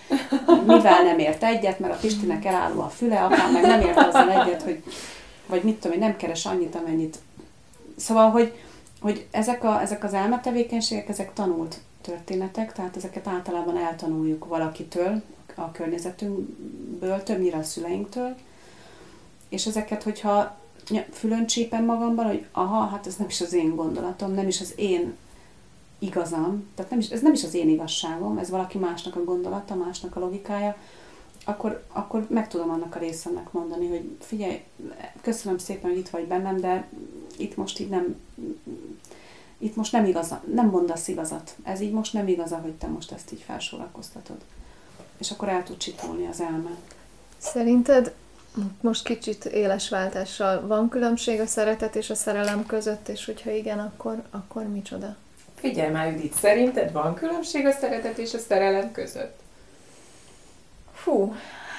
mivel 0.67 1.03
nem 1.03 1.19
ért 1.19 1.45
egyet, 1.45 1.79
mert 1.79 1.95
a 1.95 1.99
Pistinek 2.01 2.45
elálló 2.45 2.81
a 2.81 2.89
füle, 2.89 3.25
apám 3.25 3.53
meg 3.53 3.63
nem 3.63 3.81
ért 3.81 3.99
azzal 3.99 4.31
egyet, 4.31 4.63
hogy 4.63 4.83
vagy 5.47 5.63
mit 5.63 5.75
tudom, 5.75 5.99
hogy 5.99 6.07
nem 6.07 6.17
keres 6.17 6.47
annyit, 6.47 6.75
amennyit. 6.75 7.19
Szóval, 7.97 8.31
hogy, 8.31 8.53
hogy 9.01 9.27
ezek, 9.31 9.65
a, 9.65 9.81
ezek 9.81 10.05
az 10.05 10.15
elmetevékenységek, 10.15 11.09
ezek 11.09 11.33
tanult 11.33 11.81
történetek, 12.05 12.73
tehát 12.73 12.97
ezeket 12.97 13.27
általában 13.27 13.77
eltanuljuk 13.77 14.45
valakitől, 14.45 15.23
a 15.55 15.71
környezetünkből, 15.71 17.23
többnyire 17.23 17.57
a 17.57 17.63
szüleinktől, 17.63 18.35
és 19.49 19.67
ezeket, 19.67 20.03
hogyha 20.03 20.59
fülön 21.11 21.47
csípem 21.47 21.85
magamban, 21.85 22.27
hogy 22.27 22.47
aha, 22.53 22.87
hát 22.87 23.07
ez 23.07 23.17
nem 23.17 23.29
is 23.29 23.41
az 23.41 23.53
én 23.53 23.75
gondolatom, 23.75 24.33
nem 24.33 24.47
is 24.47 24.61
az 24.61 24.73
én 24.77 25.17
igazam, 25.99 26.69
tehát 26.75 26.91
nem 26.91 27.01
is, 27.01 27.09
ez 27.09 27.21
nem 27.21 27.33
is 27.33 27.45
az 27.45 27.55
én 27.55 27.69
igazságom, 27.69 28.39
ez 28.39 28.51
valaki 28.51 28.79
másnak 28.79 29.17
a 29.17 29.25
gondolata, 29.25 29.75
másnak 29.75 30.17
a 30.17 30.21
logikája, 30.21 30.77
akkor, 31.45 31.85
akkor 31.93 32.27
meg 32.29 32.49
tudom 32.49 32.71
annak 32.71 32.95
a 32.95 32.99
részemnek 32.99 33.53
mondani, 33.53 33.89
hogy 33.89 34.17
figyelj, 34.21 34.63
köszönöm 35.21 35.59
szépen, 35.59 35.91
hogy 35.91 35.99
itt 35.99 36.09
vagy 36.09 36.27
bennem, 36.27 36.61
de 36.61 36.89
itt 37.37 37.57
most 37.57 37.81
így 37.81 37.89
nem, 37.89 38.17
itt 39.59 39.77
most 39.77 39.93
nem 39.93 40.05
igaz, 40.05 40.35
nem 40.55 40.69
mondasz 40.69 41.09
igazat. 41.09 41.55
Ez 41.63 41.81
így 41.81 41.93
most 41.93 42.13
nem 42.13 42.29
igaz, 42.29 42.51
hogy 42.51 42.73
te 42.73 42.87
most 42.87 43.13
ezt 43.13 43.33
így 43.33 43.45
felsorakoztatod. 43.47 44.37
És 45.19 45.31
akkor 45.31 45.49
el 45.49 45.63
tud 45.63 45.77
csitolni 45.77 46.27
az 46.27 46.41
elme. 46.41 46.71
Szerinted 47.39 48.15
most 48.81 49.05
kicsit 49.05 49.45
éles 49.45 49.89
váltással 49.89 50.67
van 50.67 50.89
különbség 50.89 51.41
a 51.41 51.47
szeretet 51.47 51.97
és 51.97 52.11
a 52.11 52.15
szerelem 52.15 52.67
között, 52.67 53.09
és 53.09 53.25
hogyha 53.25 53.51
igen, 53.51 53.79
akkor, 53.79 54.23
akkor 54.31 54.69
micsoda? 54.69 55.17
Figyelj 55.55 55.91
már, 55.91 56.13
Judit, 56.13 56.35
szerinted 56.35 56.93
van 56.93 57.15
különbség 57.15 57.67
a 57.67 57.73
szeretet 57.73 58.19
és 58.19 58.35
a 58.35 58.39
szerelem 58.39 58.93
között? 58.93 59.39
Fú, 60.93 61.35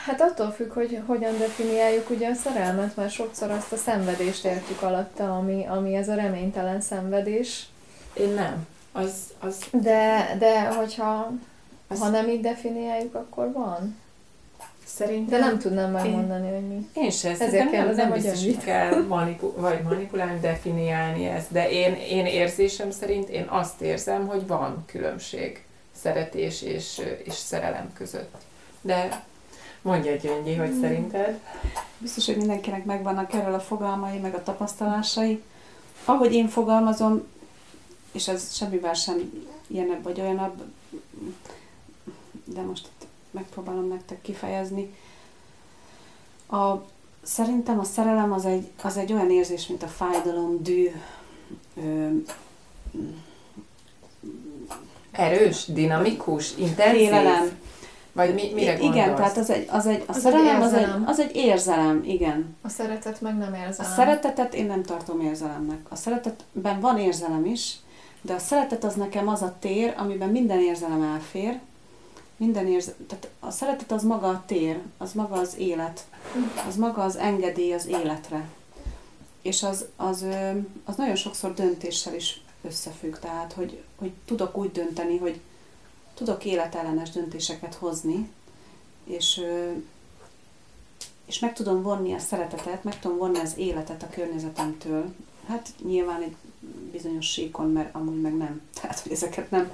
hát 0.05 0.21
attól 0.21 0.51
függ, 0.51 0.73
hogy 0.73 1.01
hogyan 1.05 1.37
definiáljuk 1.37 2.09
ugye 2.09 2.29
a 2.29 2.33
szerelmet, 2.33 2.95
mert 2.95 3.11
sokszor 3.11 3.51
azt 3.51 3.71
a 3.71 3.75
szenvedést 3.75 4.45
értjük 4.45 4.81
alatta, 4.81 5.37
ami, 5.37 5.65
ami 5.65 5.95
ez 5.95 6.09
a 6.09 6.15
reménytelen 6.15 6.81
szenvedés. 6.81 7.65
Én 8.13 8.29
nem. 8.29 8.67
Az, 8.91 9.13
az... 9.39 9.55
De, 9.71 10.35
de 10.39 10.67
hogyha 10.67 11.31
az... 11.87 11.99
ha 11.99 12.09
nem 12.09 12.29
így 12.29 12.41
definiáljuk, 12.41 13.15
akkor 13.15 13.51
van. 13.51 13.97
Szerintem... 14.85 15.39
De 15.39 15.45
nem 15.45 15.59
tudnám 15.59 15.91
megmondani, 15.91 16.47
én, 16.47 16.53
hogy 16.53 16.67
mi. 16.67 16.89
Én 16.93 17.11
sem. 17.11 17.35
Ezért 17.39 17.69
kell 17.69 17.85
nem, 17.85 17.95
nem 17.95 18.11
biztos, 18.11 18.43
hogy 18.43 18.57
kell 18.57 19.03
manipu- 19.07 19.55
vagy 19.57 19.81
manipulálni, 19.81 20.39
definiálni 20.39 21.25
ezt, 21.25 21.51
de 21.51 21.69
én, 21.69 21.93
én 21.93 22.25
érzésem 22.25 22.91
szerint 22.91 23.29
én 23.29 23.45
azt 23.49 23.81
érzem, 23.81 24.27
hogy 24.27 24.47
van 24.47 24.83
különbség 24.85 25.65
szeretés 26.01 26.61
és, 26.61 27.01
és 27.23 27.33
szerelem 27.33 27.93
között. 27.93 28.35
De 28.81 29.23
mondja 29.85 30.15
Gyöngyi, 30.15 30.55
hogy 30.55 30.69
hmm. 30.69 30.79
szerinted? 30.81 31.39
Biztos, 31.97 32.25
hogy 32.25 32.37
mindenkinek 32.37 32.85
megvannak 32.85 33.33
erről 33.33 33.53
a 33.53 33.59
fogalmai, 33.59 34.17
meg 34.17 34.33
a 34.33 34.43
tapasztalásai. 34.43 35.43
Ahogy 36.05 36.33
én 36.33 36.47
fogalmazom, 36.47 37.23
és 38.11 38.27
ez 38.27 38.55
semmivel 38.55 38.93
sem 38.93 39.45
ilyenebb 39.67 40.03
vagy 40.03 40.19
olyanabb, 40.19 40.63
de 42.43 42.61
most 42.61 42.87
megpróbálom 43.31 43.87
nektek 43.87 44.21
kifejezni. 44.21 44.93
A, 46.49 46.73
szerintem 47.21 47.79
a 47.79 47.83
szerelem 47.83 48.31
az 48.31 48.45
egy, 48.45 48.71
az 48.81 48.97
egy 48.97 49.13
olyan 49.13 49.31
érzés, 49.31 49.67
mint 49.67 49.83
a 49.83 49.87
fájdalom, 49.87 50.63
dű, 50.63 50.91
ö, 51.75 52.09
erős, 55.11 55.65
dinamikus, 55.65 56.55
intenzív. 56.57 57.07
Félelem. 57.07 57.59
Vagy 58.15 58.33
mi, 58.33 58.51
mire 58.53 58.77
Igen, 58.77 58.91
gondolsz? 58.91 59.15
tehát 59.15 59.37
az 59.37 59.49
egy, 59.49 59.67
az 59.69 59.85
egy, 59.85 60.03
a 60.07 60.11
az 60.11 60.19
szerelem 60.19 60.55
egy 60.55 60.61
az, 60.61 60.73
egy, 60.73 60.89
az 61.05 61.19
egy 61.19 61.35
érzelem, 61.35 62.03
igen. 62.05 62.55
A 62.61 62.69
szeretet 62.69 63.21
meg 63.21 63.37
nem 63.37 63.53
érzelem. 63.53 63.91
A 63.91 63.95
szeretetet 63.95 64.53
én 64.53 64.65
nem 64.65 64.83
tartom 64.83 65.21
érzelemnek. 65.21 65.79
A 65.89 65.95
szeretetben 65.95 66.79
van 66.79 66.97
érzelem 66.97 67.45
is, 67.45 67.75
de 68.21 68.33
a 68.33 68.39
szeretet 68.39 68.83
az 68.83 68.93
nekem 68.93 69.27
az 69.27 69.41
a 69.41 69.55
tér, 69.59 69.93
amiben 69.97 70.29
minden 70.29 70.59
érzelem 70.59 71.01
elfér, 71.01 71.59
minden 72.37 72.67
érz... 72.67 72.91
Tehát 73.07 73.29
a 73.39 73.51
szeretet 73.51 73.91
az 73.91 74.03
maga 74.03 74.27
a 74.27 74.43
tér, 74.45 74.79
az 74.97 75.13
maga 75.13 75.35
az 75.35 75.55
élet, 75.57 76.05
az 76.67 76.75
maga 76.75 77.03
az 77.03 77.15
engedély 77.15 77.73
az 77.73 77.87
életre. 77.87 78.47
És 79.41 79.63
az, 79.63 79.85
az, 79.95 80.25
az 80.85 80.95
nagyon 80.95 81.15
sokszor 81.15 81.53
döntéssel 81.53 82.15
is 82.15 82.41
összefügg, 82.61 83.15
tehát 83.15 83.53
hogy, 83.53 83.83
hogy 83.95 84.11
tudok 84.25 84.57
úgy 84.57 84.71
dönteni, 84.71 85.17
hogy 85.17 85.39
tudok 86.15 86.45
életellenes 86.45 87.09
döntéseket 87.09 87.73
hozni, 87.73 88.29
és, 89.03 89.41
és 91.25 91.39
meg 91.39 91.53
tudom 91.53 91.81
vonni 91.81 92.13
a 92.13 92.19
szeretetet, 92.19 92.83
meg 92.83 92.99
tudom 92.99 93.17
vonni 93.17 93.39
az 93.39 93.57
életet 93.57 94.03
a 94.03 94.09
környezetemtől. 94.09 95.13
Hát 95.47 95.69
nyilván 95.85 96.21
egy 96.21 96.35
bizonyos 96.91 97.31
síkon, 97.31 97.71
mert 97.71 97.95
amúgy 97.95 98.21
meg 98.21 98.37
nem. 98.37 98.61
Tehát, 98.81 98.99
hogy 98.99 99.11
ezeket 99.11 99.51
nem, 99.51 99.71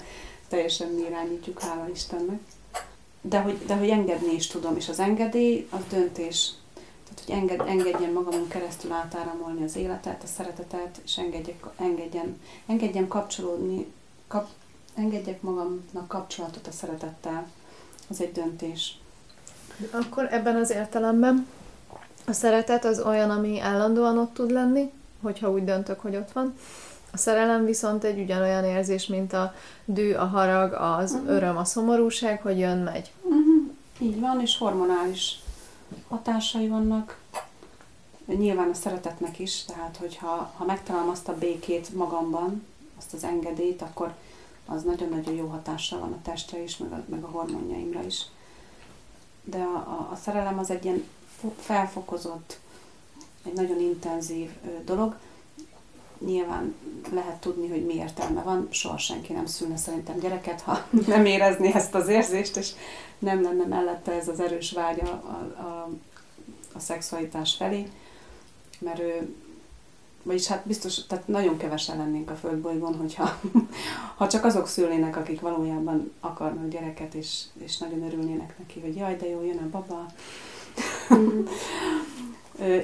teljesen 0.48 0.90
mi 0.90 1.02
irányítjuk, 1.02 1.62
hála 1.62 1.90
Istennek. 1.90 2.40
De 3.22 3.40
hogy, 3.40 3.66
de 3.66 3.76
hogy 3.76 3.90
engedni 3.90 4.34
is 4.34 4.48
tudom, 4.48 4.76
és 4.76 4.90
az 4.90 5.00
engedély 5.00 5.68
az 5.70 5.82
döntés. 5.90 6.52
Tehát, 7.04 7.22
hogy 7.26 7.36
enged, 7.36 7.68
engedjen 7.68 8.12
magamon 8.12 8.48
keresztül 8.48 8.92
átáramolni 8.92 9.64
az 9.64 9.76
életet, 9.76 10.24
a 10.24 10.28
szeretetet, 10.28 11.02
és 11.04 11.18
engedjek, 11.18 11.66
engedjen, 11.78 12.42
engedjen 12.66 13.08
kapcsolódni, 13.08 13.86
kap, 14.28 14.50
engedjek 14.96 15.42
magamnak 15.42 16.08
kapcsolatot 16.08 16.68
a 16.68 16.72
szeretettel. 16.72 17.48
Az 18.10 18.22
egy 18.22 18.32
döntés. 18.32 18.98
Akkor 19.92 20.28
ebben 20.32 20.56
az 20.56 20.70
értelemben 20.70 21.48
A 22.26 22.32
szeretet 22.32 22.86
az 22.86 23.00
olyan, 23.00 23.30
ami 23.30 23.60
állandóan 23.60 24.18
ott 24.18 24.34
tud 24.34 24.52
lenni, 24.52 24.92
hogyha 25.22 25.52
úgy 25.52 25.64
döntök, 25.64 26.00
hogy 26.00 26.16
ott 26.16 26.32
van. 26.32 26.56
A 27.12 27.18
szerelem 27.18 27.66
viszont 27.66 28.04
egy 28.04 28.20
ugyanolyan 28.20 28.64
érzés, 28.64 29.08
mint 29.08 29.34
a 29.34 29.54
dű, 29.86 30.14
a 30.14 30.26
harag, 30.26 30.74
az 30.74 31.12
uh-huh. 31.12 31.30
öröm, 31.30 31.58
a 31.58 31.64
szomorúság, 31.64 32.42
hogy 32.42 32.60
jön, 32.60 32.78
megy. 32.78 33.12
Uh-huh. 33.22 33.72
Így 34.00 34.20
van, 34.20 34.42
és 34.42 34.58
hormonális 34.58 35.40
hatásai 36.08 36.68
vannak. 36.68 37.20
Nyilván 38.26 38.70
a 38.70 38.74
szeretetnek 38.74 39.40
is, 39.40 39.64
tehát 39.64 39.98
hogyha 40.00 40.52
ha 40.58 40.66
megtalálom 40.66 41.10
azt 41.10 41.28
a 41.28 41.38
békét 41.38 41.94
magamban, 41.94 42.66
azt 42.98 43.14
az 43.14 43.24
engedélyt, 43.24 43.82
akkor 43.82 44.14
az 44.66 44.84
nagyon-nagyon 44.84 45.34
jó 45.34 45.48
hatással 45.48 46.00
van 46.00 46.12
a 46.12 46.22
testre 46.22 46.64
is, 46.64 46.78
meg 46.78 46.92
a, 46.92 47.04
meg 47.10 47.24
a 47.24 47.28
hormonjaimra 47.28 48.04
is. 48.04 48.26
De 49.44 49.58
a, 49.58 49.76
a, 49.76 50.10
a 50.12 50.16
szerelem 50.16 50.60
az 50.60 50.70
egy 50.70 50.86
ilyen 50.86 51.04
felfokozott, 51.60 52.60
egy 53.46 53.54
nagyon 53.54 53.80
intenzív 53.80 54.50
dolog. 54.86 55.16
Nyilván 56.26 56.76
lehet 57.12 57.40
tudni, 57.40 57.70
hogy 57.70 57.86
mi 57.86 57.94
értelme 57.94 58.42
van, 58.42 58.68
soha 58.70 58.98
senki 58.98 59.34
nem 59.34 59.46
szülne 59.46 59.78
szerintem 59.78 60.20
gyereket, 60.20 60.62
ha 60.62 60.88
nem 61.08 61.26
érezni 61.26 61.74
ezt 61.74 61.96
az 61.96 62.08
érzést, 62.08 62.58
és 62.58 62.72
nem 63.20 63.42
lenne 63.42 63.66
mellette 63.66 64.12
ez 64.12 64.28
az 64.28 64.40
erős 64.40 64.72
vágya 64.72 65.12
a, 65.12 65.62
a, 65.62 65.90
a 66.74 66.80
szexualitás 66.80 67.56
felé, 67.56 67.88
mert 68.80 69.00
ő, 69.00 69.36
vagyis 70.24 70.48
hát 70.48 70.68
biztos, 70.68 71.06
tehát 71.06 71.28
nagyon 71.28 71.58
kevesen 71.58 71.98
lennénk 71.98 72.30
a 72.30 72.36
földbolygón, 72.36 72.96
hogyha 72.96 73.40
ha 74.18 74.28
csak 74.28 74.46
azok 74.46 74.68
szülnének, 74.68 75.18
akik 75.18 75.42
valójában 75.42 76.12
akarnak 76.20 76.68
gyereket, 76.68 77.14
és, 77.14 77.44
és 77.54 77.78
nagyon 77.78 78.04
örülnének 78.04 78.56
neki, 78.60 78.80
hogy 78.80 78.96
jaj, 78.96 79.16
de 79.16 79.30
jó, 79.30 79.44
jön 79.44 79.58
a 79.58 79.70
baba. 79.70 80.06
Mm. 81.14 81.46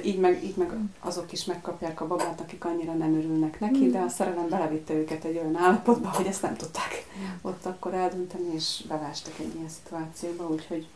így, 0.04 0.18
meg, 0.18 0.44
így 0.44 0.56
meg 0.56 0.72
azok 1.00 1.32
is 1.32 1.44
megkapják 1.44 2.00
a 2.00 2.06
babát, 2.06 2.40
akik 2.40 2.64
annyira 2.64 2.92
nem 2.92 3.14
örülnek 3.14 3.60
neki, 3.60 3.86
mm. 3.86 3.90
de 3.90 3.98
a 3.98 4.08
szerelem 4.08 4.48
belevitte 4.48 4.94
őket 4.94 5.24
egy 5.24 5.36
olyan 5.36 5.56
állapotba, 5.56 6.08
hogy 6.08 6.26
ezt 6.26 6.42
nem 6.42 6.56
tudták 6.56 7.06
ott 7.42 7.66
akkor 7.66 7.94
eldönteni, 7.94 8.54
és 8.54 8.84
belástak 8.88 9.38
egy 9.38 9.54
ilyen 9.54 9.68
szituációba, 9.68 10.48
úgyhogy 10.48 10.86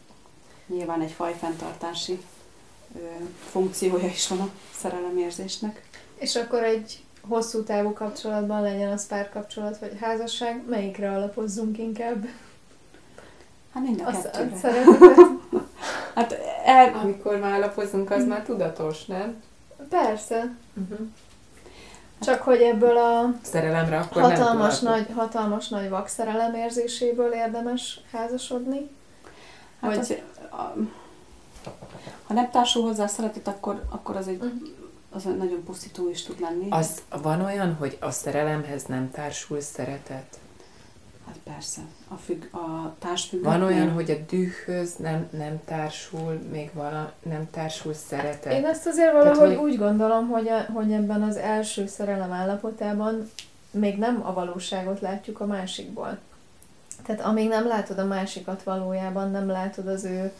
nyilván 0.66 1.00
egy 1.00 1.11
fajfenntartási 1.11 2.20
funkciója 3.50 4.07
is 4.07 4.28
van 4.28 4.40
a 4.40 4.48
szerelemérzésnek. 4.76 5.83
És 6.22 6.37
akkor 6.37 6.62
egy 6.62 7.04
hosszú 7.28 7.62
távú 7.62 7.92
kapcsolatban 7.92 8.62
legyen 8.62 8.92
az 8.92 9.06
párkapcsolat 9.06 9.78
vagy 9.78 9.96
házasság, 10.00 10.62
melyikre 10.68 11.12
alapozzunk 11.12 11.78
inkább? 11.78 12.26
Hát 13.74 13.82
mind 13.82 14.02
a 14.06 14.11
kettőre. 14.30 14.85
hát 16.14 16.38
el... 16.64 16.94
Amikor 16.94 17.38
vállalkozunk, 17.38 18.11
az 18.11 18.26
már 18.26 18.42
tudatos, 18.42 19.04
nem? 19.04 19.42
Persze. 19.88 20.54
Uh-huh. 20.74 21.06
Csak 22.20 22.42
hogy 22.42 22.61
ebből 22.61 22.96
a 22.96 23.35
szerelemre 23.42 23.98
akkor 23.98 24.22
hatalmas, 24.22 24.80
nem 24.80 24.92
nagy, 24.92 25.06
hatalmas 25.14 25.68
nagy 25.68 25.88
vakszerelem 25.88 26.54
érzéséből 26.54 27.32
érdemes 27.32 28.00
házasodni? 28.12 28.90
Hát 29.80 29.90
vagy... 29.90 29.98
azért, 29.98 30.22
a, 30.50 30.74
ha 32.26 32.35
nem 32.35 32.50
társul 32.50 32.82
hozzá 32.82 33.04
a 33.04 33.08
szeretet, 33.08 33.48
akkor, 33.48 33.82
akkor 33.90 34.16
az 34.16 34.28
egy 34.28 34.42
uh-huh 34.42 34.80
az 35.12 35.22
nagyon 35.25 35.62
pusztító 35.64 36.09
is 36.09 36.22
tud 36.22 36.40
lenni. 36.40 36.66
Az, 36.70 37.03
van 37.22 37.40
olyan, 37.40 37.75
hogy 37.75 37.96
a 38.01 38.11
szerelemhez 38.11 38.85
nem 38.85 39.11
társul 39.11 39.61
szeretet? 39.61 40.38
Hát 41.27 41.37
persze. 41.44 41.81
A, 42.09 42.14
függ, 42.14 42.55
a 42.55 42.94
társfüggő. 42.98 43.42
Van 43.42 43.62
olyan, 43.62 43.90
hogy 43.90 44.11
a 44.11 44.16
dühhöz 44.31 44.96
nem, 44.96 45.29
nem 45.31 45.61
társul, 45.64 46.40
még 46.51 46.70
vala, 46.72 47.12
nem 47.22 47.51
társul 47.51 47.94
szeretet. 47.94 48.53
Én 48.53 48.64
ezt 48.64 48.87
azért 48.87 49.12
valahogy 49.12 49.38
Tehát, 49.38 49.57
hogy... 49.57 49.70
úgy 49.70 49.79
gondolom, 49.79 50.29
hogy, 50.29 50.48
a, 50.48 50.72
hogy 50.72 50.92
ebben 50.92 51.22
az 51.22 51.37
első 51.37 51.87
szerelem 51.87 52.33
állapotában 52.33 53.31
még 53.70 53.98
nem 53.98 54.27
a 54.27 54.33
valóságot 54.33 55.01
látjuk 55.01 55.40
a 55.40 55.46
másikból. 55.46 56.18
Tehát 57.03 57.20
amíg 57.20 57.48
nem 57.48 57.66
látod 57.66 57.98
a 57.98 58.05
másikat 58.05 58.62
valójában, 58.62 59.31
nem 59.31 59.46
látod 59.46 59.87
az 59.87 60.05
ő 60.05 60.33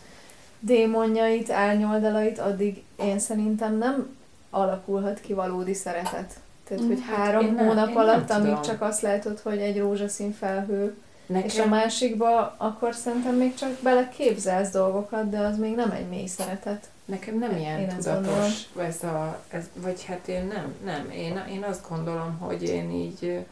démonjait, 0.61 1.51
árnyoldalait, 1.51 2.39
addig 2.39 2.83
én 2.97 3.19
szerintem 3.19 3.79
nem 3.79 4.17
alakulhat 4.55 5.21
ki 5.21 5.33
valódi 5.33 5.75
szeretet. 5.75 6.33
Tehát, 6.69 6.85
hogy 6.87 7.03
hát 7.07 7.17
három 7.17 7.47
én 7.47 7.59
hónap 7.59 7.87
nem, 7.87 7.97
alatt, 7.97 8.31
amíg 8.31 8.47
tudom. 8.47 8.63
csak 8.63 8.83
azt 8.83 9.01
látod, 9.01 9.41
hogy 9.41 9.59
egy 9.59 9.79
rózsaszín 9.79 10.33
felhő, 10.33 10.97
Nekem... 11.27 11.47
és 11.47 11.59
a 11.59 11.67
másikba, 11.67 12.55
akkor 12.59 12.95
szerintem 12.95 13.35
még 13.35 13.55
csak 13.55 13.71
bele 13.83 14.09
képzelsz 14.09 14.71
dolgokat, 14.71 15.31
de 15.31 15.39
az 15.39 15.59
még 15.59 15.75
nem 15.75 15.91
egy 15.91 16.09
mély 16.09 16.27
szeretet. 16.27 16.89
Nekem 17.05 17.39
nem 17.39 17.57
ilyen 17.57 17.79
én 17.79 17.89
tudatos 17.89 18.69
ez 18.79 19.03
a, 19.03 19.43
ez, 19.49 19.65
vagy 19.75 20.05
hát 20.05 20.29
én 20.29 20.45
nem, 20.47 20.75
nem. 20.85 21.11
Én, 21.11 21.45
én 21.51 21.63
azt 21.63 21.89
gondolom, 21.89 22.39
hogy 22.39 22.63
én 22.63 22.91
így, 22.91 23.45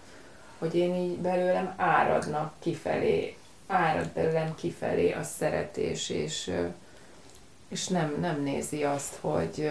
hogy 0.59 0.75
én 0.75 0.95
így 0.95 1.17
belőlem 1.17 1.75
áradnak 1.77 2.53
kifelé, 2.59 3.37
árad 3.67 4.09
belőlem 4.09 4.55
kifelé 4.55 5.13
a 5.13 5.23
szeretés, 5.23 6.09
és, 6.09 6.51
és 7.69 7.89
nem, 7.89 8.17
nem 8.21 8.43
nézi 8.43 8.85
azt, 8.85 9.17
hogy 9.21 9.71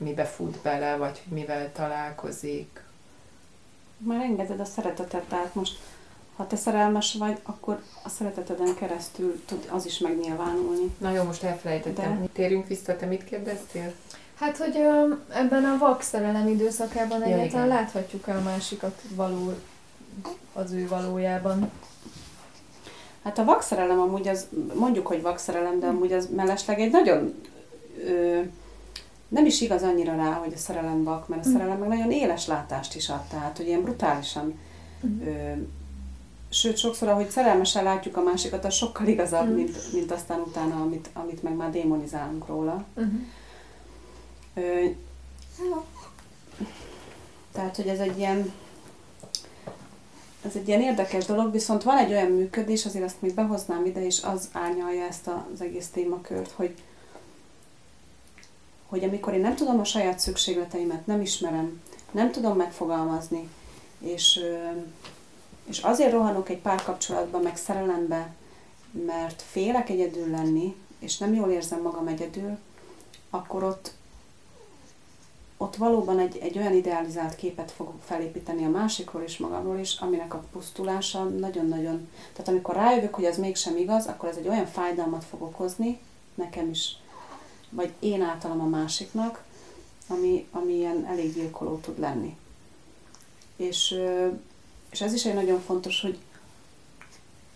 mibe 0.00 0.24
fut 0.24 0.56
bele, 0.56 0.96
vagy 0.96 1.22
mivel 1.28 1.72
találkozik. 1.72 2.82
Már 3.98 4.20
engeded 4.20 4.60
a 4.60 4.64
szeretetet, 4.64 5.24
tehát 5.24 5.54
most 5.54 5.78
ha 6.36 6.46
te 6.46 6.56
szerelmes 6.56 7.14
vagy, 7.14 7.38
akkor 7.42 7.82
a 8.02 8.08
szereteteden 8.08 8.74
keresztül 8.74 9.42
tud 9.44 9.68
az 9.70 9.86
is 9.86 9.98
megnyilvánulni. 9.98 10.94
Na 10.98 11.10
jó, 11.10 11.22
most 11.22 11.42
elfelejtettem. 11.42 12.20
De... 12.20 12.26
Térjünk 12.32 12.66
vissza, 12.66 12.96
te 12.96 13.06
mit 13.06 13.24
kérdeztél? 13.24 13.92
Hát, 14.34 14.56
hogy 14.56 14.76
ebben 15.32 15.64
a 15.64 15.78
vak 15.78 16.02
szerelem 16.02 16.48
időszakában 16.48 17.18
ja, 17.18 17.24
egyáltalán 17.24 17.66
igen. 17.66 17.76
láthatjuk 17.76 18.26
a 18.26 18.40
másikat 18.44 19.02
való 19.14 19.52
az 20.52 20.72
ő 20.72 20.88
valójában. 20.88 21.70
Hát 23.22 23.38
a 23.38 23.44
vakszerelem 23.44 24.00
amúgy 24.00 24.28
az, 24.28 24.48
mondjuk, 24.74 25.06
hogy 25.06 25.22
vakszerelem, 25.22 25.80
de 25.80 25.86
amúgy 25.86 26.12
az 26.12 26.28
mellesleg 26.36 26.80
egy 26.80 26.90
nagyon 26.90 27.34
ö, 28.06 28.40
nem 29.30 29.46
is 29.46 29.60
igaz 29.60 29.82
annyira 29.82 30.16
rá, 30.16 30.32
hogy 30.32 30.52
a 30.52 30.58
szerelem 30.58 31.04
vak, 31.04 31.28
mert 31.28 31.46
a 31.46 31.48
mm. 31.48 31.52
szerelem 31.52 31.78
meg 31.78 31.88
nagyon 31.88 32.10
éles 32.10 32.46
látást 32.46 32.94
is 32.94 33.08
ad, 33.08 33.22
tehát 33.22 33.56
hogy 33.56 33.66
ilyen 33.66 33.82
brutálisan 33.82 34.58
mm. 35.06 35.20
ö, 35.26 35.52
sőt, 36.48 36.76
sokszor, 36.76 37.08
ahogy 37.08 37.28
szerelmesen 37.28 37.84
látjuk 37.84 38.16
a 38.16 38.22
másikat, 38.22 38.64
az 38.64 38.74
sokkal 38.74 39.06
igazabb, 39.06 39.48
mm. 39.48 39.54
mint, 39.54 39.92
mint 39.92 40.12
aztán 40.12 40.40
utána, 40.40 40.80
amit, 40.80 41.08
amit 41.12 41.42
meg 41.42 41.54
már 41.54 41.70
démonizálunk 41.70 42.46
róla. 42.46 42.84
Mm. 43.00 43.24
Ö, 44.54 44.84
tehát, 47.52 47.76
hogy 47.76 47.86
ez 47.86 47.98
egy 47.98 48.18
ilyen 48.18 48.52
ez 50.44 50.56
egy 50.56 50.68
ilyen 50.68 50.80
érdekes 50.80 51.24
dolog, 51.24 51.52
viszont 51.52 51.82
van 51.82 51.98
egy 51.98 52.10
olyan 52.10 52.30
működés, 52.30 52.86
azért 52.86 53.04
azt 53.04 53.22
még 53.22 53.34
behoznám 53.34 53.84
ide, 53.84 54.06
és 54.06 54.22
az 54.22 54.48
árnyalja 54.52 55.04
ezt 55.04 55.30
az 55.52 55.60
egész 55.60 55.88
témakört, 55.88 56.50
hogy, 56.50 56.74
hogy 58.90 59.04
amikor 59.04 59.34
én 59.34 59.40
nem 59.40 59.54
tudom 59.54 59.80
a 59.80 59.84
saját 59.84 60.18
szükségleteimet, 60.18 61.06
nem 61.06 61.20
ismerem, 61.20 61.82
nem 62.10 62.30
tudom 62.30 62.56
megfogalmazni, 62.56 63.48
és, 63.98 64.40
és 65.64 65.78
azért 65.78 66.12
rohanok 66.12 66.48
egy 66.48 66.58
párkapcsolatba, 66.58 67.38
meg 67.38 67.56
szerelembe, 67.56 68.34
mert 69.06 69.42
félek 69.42 69.88
egyedül 69.88 70.30
lenni, 70.30 70.76
és 70.98 71.18
nem 71.18 71.34
jól 71.34 71.50
érzem 71.50 71.80
magam 71.80 72.06
egyedül, 72.06 72.58
akkor 73.30 73.62
ott, 73.62 73.92
ott 75.56 75.76
valóban 75.76 76.18
egy, 76.18 76.36
egy 76.36 76.58
olyan 76.58 76.74
idealizált 76.74 77.36
képet 77.36 77.70
fogok 77.70 78.00
felépíteni 78.04 78.64
a 78.64 78.68
másikról 78.68 79.22
és 79.22 79.38
magamról 79.38 79.78
is, 79.78 79.96
aminek 80.00 80.34
a 80.34 80.44
pusztulása 80.52 81.24
nagyon-nagyon... 81.24 82.08
Tehát 82.32 82.48
amikor 82.48 82.74
rájövök, 82.74 83.14
hogy 83.14 83.24
ez 83.24 83.38
mégsem 83.38 83.76
igaz, 83.76 84.06
akkor 84.06 84.28
ez 84.28 84.36
egy 84.36 84.48
olyan 84.48 84.66
fájdalmat 84.66 85.24
fog 85.24 85.42
okozni, 85.42 86.00
nekem 86.34 86.70
is 86.70 86.96
vagy 87.70 87.92
én 87.98 88.22
általam 88.22 88.60
a 88.60 88.66
másiknak, 88.66 89.42
ami, 90.08 90.46
ami 90.50 90.72
ilyen 90.72 91.06
elég 91.06 91.34
gyilkoló 91.34 91.76
tud 91.76 91.98
lenni. 91.98 92.36
És, 93.56 94.00
és 94.90 95.00
ez 95.00 95.12
is 95.12 95.24
egy 95.24 95.34
nagyon 95.34 95.60
fontos, 95.60 96.00
hogy 96.00 96.18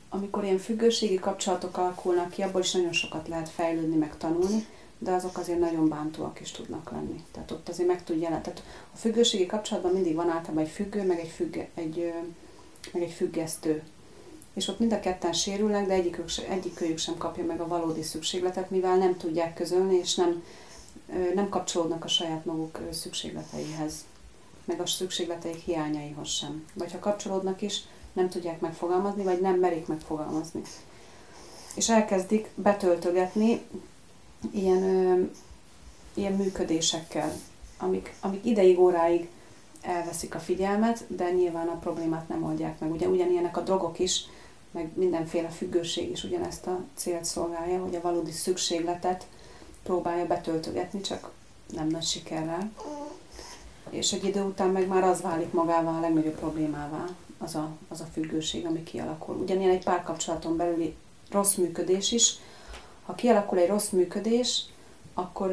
amikor 0.08 0.44
ilyen 0.44 0.58
függőségi 0.58 1.18
kapcsolatok 1.18 1.76
alakulnak 1.76 2.30
ki, 2.30 2.42
abból 2.42 2.60
is 2.60 2.72
nagyon 2.72 2.92
sokat 2.92 3.28
lehet 3.28 3.48
fejlődni, 3.48 3.96
meg 3.96 4.16
tanulni, 4.16 4.66
de 4.98 5.12
azok 5.12 5.38
azért 5.38 5.58
nagyon 5.58 5.88
bántóak 5.88 6.40
is 6.40 6.50
tudnak 6.50 6.90
lenni. 6.90 7.24
Tehát 7.32 7.50
ott 7.50 7.68
azért 7.68 7.88
meg 7.88 8.04
tud 8.04 8.20
jelent. 8.20 8.42
Tehát 8.42 8.62
a 8.92 8.96
függőségi 8.96 9.46
kapcsolatban 9.46 9.92
mindig 9.92 10.14
van 10.14 10.30
általában 10.30 10.64
egy 10.64 10.70
függő, 10.70 11.06
meg 11.06 11.18
egy, 11.18 11.28
függe, 11.28 11.68
egy, 11.74 12.12
meg 12.92 13.02
egy 13.02 13.12
függesztő 13.12 13.82
és 14.54 14.68
ott 14.68 14.78
mind 14.78 14.92
a 14.92 15.00
ketten 15.00 15.32
sérülnek, 15.32 15.86
de 15.86 15.92
egyikük, 15.92 16.30
egyikőjük 16.48 16.98
sem 16.98 17.16
kapja 17.16 17.44
meg 17.44 17.60
a 17.60 17.68
valódi 17.68 18.02
szükségletet, 18.02 18.70
mivel 18.70 18.96
nem 18.96 19.16
tudják 19.16 19.54
közölni, 19.54 19.96
és 19.96 20.14
nem, 20.14 20.44
nem 21.34 21.48
kapcsolódnak 21.48 22.04
a 22.04 22.08
saját 22.08 22.44
maguk 22.44 22.78
szükségleteihez, 22.90 24.04
meg 24.64 24.80
a 24.80 24.86
szükségleteik 24.86 25.56
hiányaihoz 25.56 26.28
sem. 26.28 26.64
Vagy 26.74 26.92
ha 26.92 26.98
kapcsolódnak 26.98 27.62
is, 27.62 27.82
nem 28.12 28.28
tudják 28.28 28.60
megfogalmazni, 28.60 29.22
vagy 29.22 29.40
nem 29.40 29.58
merik 29.58 29.86
megfogalmazni. 29.86 30.60
És 31.74 31.88
elkezdik 31.88 32.48
betöltögetni 32.54 33.62
ilyen 34.52 34.82
ö, 34.82 35.22
ilyen 36.14 36.32
működésekkel, 36.32 37.32
amik, 37.78 38.14
amik 38.20 38.44
ideig, 38.44 38.78
óráig 38.78 39.28
elveszik 39.80 40.34
a 40.34 40.38
figyelmet, 40.38 41.04
de 41.06 41.30
nyilván 41.30 41.68
a 41.68 41.78
problémát 41.78 42.28
nem 42.28 42.44
oldják 42.44 42.78
meg. 42.78 42.92
Ugye 42.92 43.08
ugyanilyenek 43.08 43.56
a 43.56 43.60
drogok 43.60 43.98
is, 43.98 44.24
meg 44.74 44.90
mindenféle 44.94 45.48
függőség 45.48 46.10
is 46.10 46.24
ugyanezt 46.24 46.66
a 46.66 46.80
célt 46.94 47.24
szolgálja, 47.24 47.82
hogy 47.82 47.94
a 47.94 48.00
valódi 48.00 48.30
szükségletet 48.30 49.26
próbálja 49.82 50.26
betöltögetni, 50.26 51.00
csak 51.00 51.30
nem 51.72 51.86
nagy 51.86 52.02
sikerrel. 52.02 52.72
És 53.90 54.12
egy 54.12 54.24
idő 54.24 54.42
után 54.42 54.68
meg 54.68 54.86
már 54.86 55.02
az 55.02 55.20
válik 55.20 55.52
magával 55.52 55.94
a 55.94 56.00
legnagyobb 56.00 56.38
problémává, 56.38 57.04
az 57.38 57.54
a, 57.54 57.68
az 57.88 58.00
a 58.00 58.08
függőség, 58.12 58.66
ami 58.66 58.82
kialakul. 58.82 59.34
Ugyanilyen 59.34 59.70
egy 59.70 59.84
párkapcsolaton 59.84 60.56
belüli 60.56 60.94
rossz 61.30 61.54
működés 61.54 62.12
is. 62.12 62.36
Ha 63.04 63.14
kialakul 63.14 63.58
egy 63.58 63.68
rossz 63.68 63.88
működés, 63.88 64.64
akkor, 65.14 65.52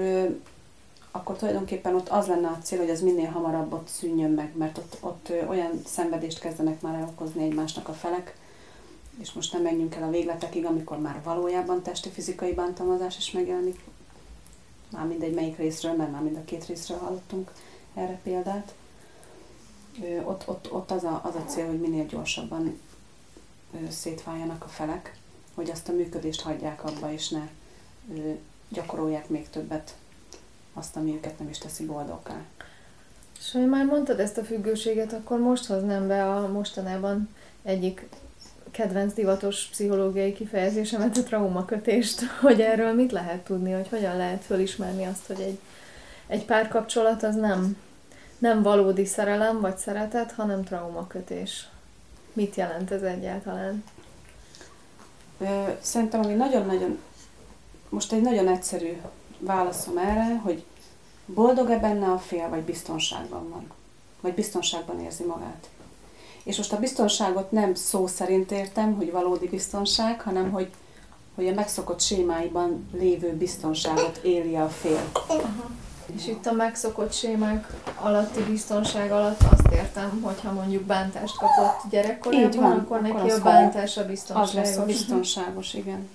akkor 1.11 1.36
tulajdonképpen 1.38 1.95
ott 1.95 2.09
az 2.09 2.28
lenne 2.28 2.47
a 2.47 2.59
cél, 2.63 2.80
hogy 2.80 2.89
az 2.89 3.01
minél 3.01 3.30
hamarabb 3.30 3.74
ott 3.74 3.88
szűnjön 3.88 4.32
meg, 4.32 4.51
mert 4.57 4.78
ott, 4.78 4.97
ott 4.99 5.32
olyan 5.47 5.82
szenvedést 5.86 6.39
kezdenek 6.39 6.82
már 6.82 7.03
okozni 7.03 7.43
egymásnak 7.43 7.88
a 7.88 7.93
felek, 7.93 8.36
és 9.22 9.32
most 9.32 9.53
nem 9.53 9.61
menjünk 9.61 9.95
el 9.95 10.03
a 10.03 10.09
végletekig, 10.09 10.65
amikor 10.65 10.99
már 10.99 11.22
valójában 11.24 11.82
testi 11.82 12.09
fizikai 12.09 12.53
bántalmazás 12.53 13.17
is 13.17 13.32
megjelenik. 13.32 13.80
Már 14.91 15.05
mindegy 15.05 15.34
melyik 15.34 15.57
részről, 15.57 15.93
mert 15.93 16.11
már 16.11 16.22
mind 16.22 16.36
a 16.36 16.43
két 16.45 16.65
részről 16.65 16.97
hallottunk 16.97 17.51
erre 17.93 18.19
példát. 18.24 18.74
Ott, 20.24 20.47
ott, 20.47 20.72
ott 20.72 20.91
az, 20.91 21.03
a, 21.03 21.22
az 21.24 21.36
a 21.36 21.45
cél, 21.45 21.65
hogy 21.65 21.80
minél 21.80 22.05
gyorsabban 22.05 22.80
szétváljanak 23.89 24.63
a 24.63 24.67
felek, 24.67 25.17
hogy 25.53 25.69
azt 25.69 25.89
a 25.89 25.91
működést 25.91 26.41
hagyják 26.41 26.84
abba, 26.84 27.11
és 27.11 27.30
ne 27.30 27.47
gyakorolják 28.69 29.30
még 29.30 29.49
többet 29.49 29.95
azt, 30.74 30.95
ami 30.95 31.13
őket 31.13 31.39
nem 31.39 31.49
is 31.49 31.57
teszi 31.57 31.86
boldoggá. 31.86 32.41
És 33.39 33.51
ha 33.51 33.59
már 33.59 33.86
mondtad 33.86 34.19
ezt 34.19 34.38
a 34.38 34.43
függőséget, 34.43 35.13
akkor 35.13 35.39
most 35.39 35.65
hoznám 35.65 36.07
be 36.07 36.36
a 36.36 36.51
mostanában 36.51 37.30
egyik 37.63 38.07
kedvenc 38.72 39.13
divatos 39.13 39.67
pszichológiai 39.72 40.34
kifejezésemet, 40.34 41.17
a 41.17 41.24
traumakötést, 41.24 42.22
hogy 42.41 42.61
erről 42.61 42.93
mit 42.93 43.11
lehet 43.11 43.43
tudni, 43.43 43.72
hogy 43.72 43.88
hogyan 43.89 44.17
lehet 44.17 44.43
fölismerni 44.43 45.05
azt, 45.05 45.26
hogy 45.28 45.39
egy, 45.39 45.59
egy 46.28 46.45
párkapcsolat 46.45 47.24
az 47.24 47.36
nem, 47.36 47.78
nem 48.38 48.61
valódi 48.61 49.05
szerelem 49.05 49.61
vagy 49.61 49.78
szeretet, 49.78 50.32
hanem 50.32 50.63
traumakötés. 50.63 51.67
Mit 52.34 52.55
jelent 52.55 52.91
ez 52.91 53.01
egyáltalán? 53.01 53.84
Szerintem, 55.80 56.22
ami 56.22 56.34
nagyon-nagyon, 56.34 56.99
most 57.89 58.11
egy 58.13 58.22
nagyon 58.22 58.47
egyszerű 58.47 58.97
válaszom 59.39 59.97
erre, 59.97 60.39
hogy 60.43 60.63
boldog-e 61.26 61.78
benne 61.78 62.07
a 62.07 62.17
fél, 62.17 62.49
vagy 62.49 62.61
biztonságban 62.61 63.49
van? 63.49 63.72
Vagy 64.22 64.34
biztonságban 64.34 64.99
érzi 64.99 65.24
magát? 65.24 65.69
És 66.43 66.57
most 66.57 66.73
a 66.73 66.79
biztonságot 66.79 67.51
nem 67.51 67.73
szó 67.73 68.07
szerint 68.07 68.51
értem, 68.51 68.95
hogy 68.95 69.11
valódi 69.11 69.47
biztonság, 69.47 70.21
hanem 70.21 70.51
hogy, 70.51 70.69
hogy 71.35 71.47
a 71.47 71.53
megszokott 71.53 72.01
sémáiban 72.01 72.89
lévő 72.93 73.33
biztonságot 73.33 74.19
éli 74.23 74.55
a 74.55 74.69
fél. 74.69 75.01
Aha. 75.27 75.69
És 76.15 76.27
itt 76.27 76.45
a 76.45 76.51
megszokott 76.51 77.13
sémák 77.13 77.73
alatti 77.99 78.41
biztonság 78.41 79.11
alatt 79.11 79.41
azt 79.51 79.73
értem, 79.73 80.21
hogyha 80.21 80.51
mondjuk 80.51 80.83
bántást 80.83 81.37
kapott 81.37 81.89
gyerekkorában, 81.89 82.71
akkor, 82.71 82.97
akkor 82.97 83.01
neki 83.01 83.29
a 83.29 83.41
bántás 83.41 83.97
a 83.97 84.05
biztonságos. 84.05 84.49
Az 84.49 84.55
lesz 84.55 84.77
a 84.77 84.85
biztonságos, 84.85 85.73
igen. 85.73 86.09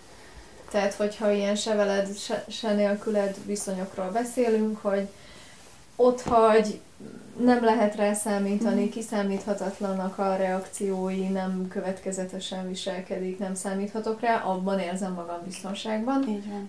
Tehát, 0.71 0.95
hogyha 0.95 1.31
ilyen 1.31 1.57
se 1.57 1.75
veled, 1.75 2.17
se, 2.17 2.45
se 2.49 2.75
nélküled 2.75 3.37
viszonyokról 3.45 4.11
beszélünk, 4.11 4.79
hogy 4.83 5.09
ott 5.97 6.23
hagy, 6.23 6.81
nem 7.39 7.65
lehet 7.65 7.95
rá 7.95 8.13
számítani, 8.13 8.85
mm. 8.85 8.89
kiszámíthatatlanak 8.89 10.19
a 10.19 10.37
reakciói, 10.37 11.29
nem 11.29 11.69
következetesen 11.69 12.69
viselkedik, 12.69 13.39
nem 13.39 13.55
számíthatok 13.55 14.21
rá, 14.21 14.37
abban 14.37 14.79
érzem 14.79 15.13
magam 15.13 15.39
biztonságban. 15.45 16.29
Így 16.29 16.49
van. 16.49 16.69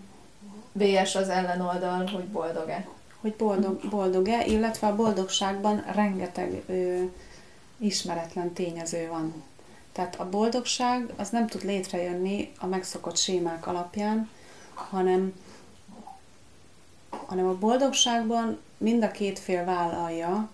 VS 0.71 1.15
az 1.15 1.29
ellenoldal, 1.29 2.05
hogy 2.05 2.25
boldog-e. 2.25 2.87
Hogy 3.21 3.33
boldog, 3.33 3.89
boldog-e, 3.89 4.45
illetve 4.45 4.87
a 4.87 4.95
boldogságban 4.95 5.83
rengeteg 5.93 6.63
ö, 6.67 7.03
ismeretlen 7.77 8.53
tényező 8.53 9.07
van. 9.09 9.43
Tehát 9.91 10.19
a 10.19 10.29
boldogság 10.29 11.13
az 11.15 11.29
nem 11.29 11.47
tud 11.47 11.63
létrejönni 11.63 12.51
a 12.59 12.65
megszokott 12.65 13.17
sémák 13.17 13.67
alapján, 13.67 14.29
hanem, 14.73 15.33
hanem 17.09 17.47
a 17.47 17.57
boldogságban 17.57 18.59
mind 18.77 19.03
a 19.03 19.11
két 19.11 19.39
fél 19.39 19.65
vállalja 19.65 20.49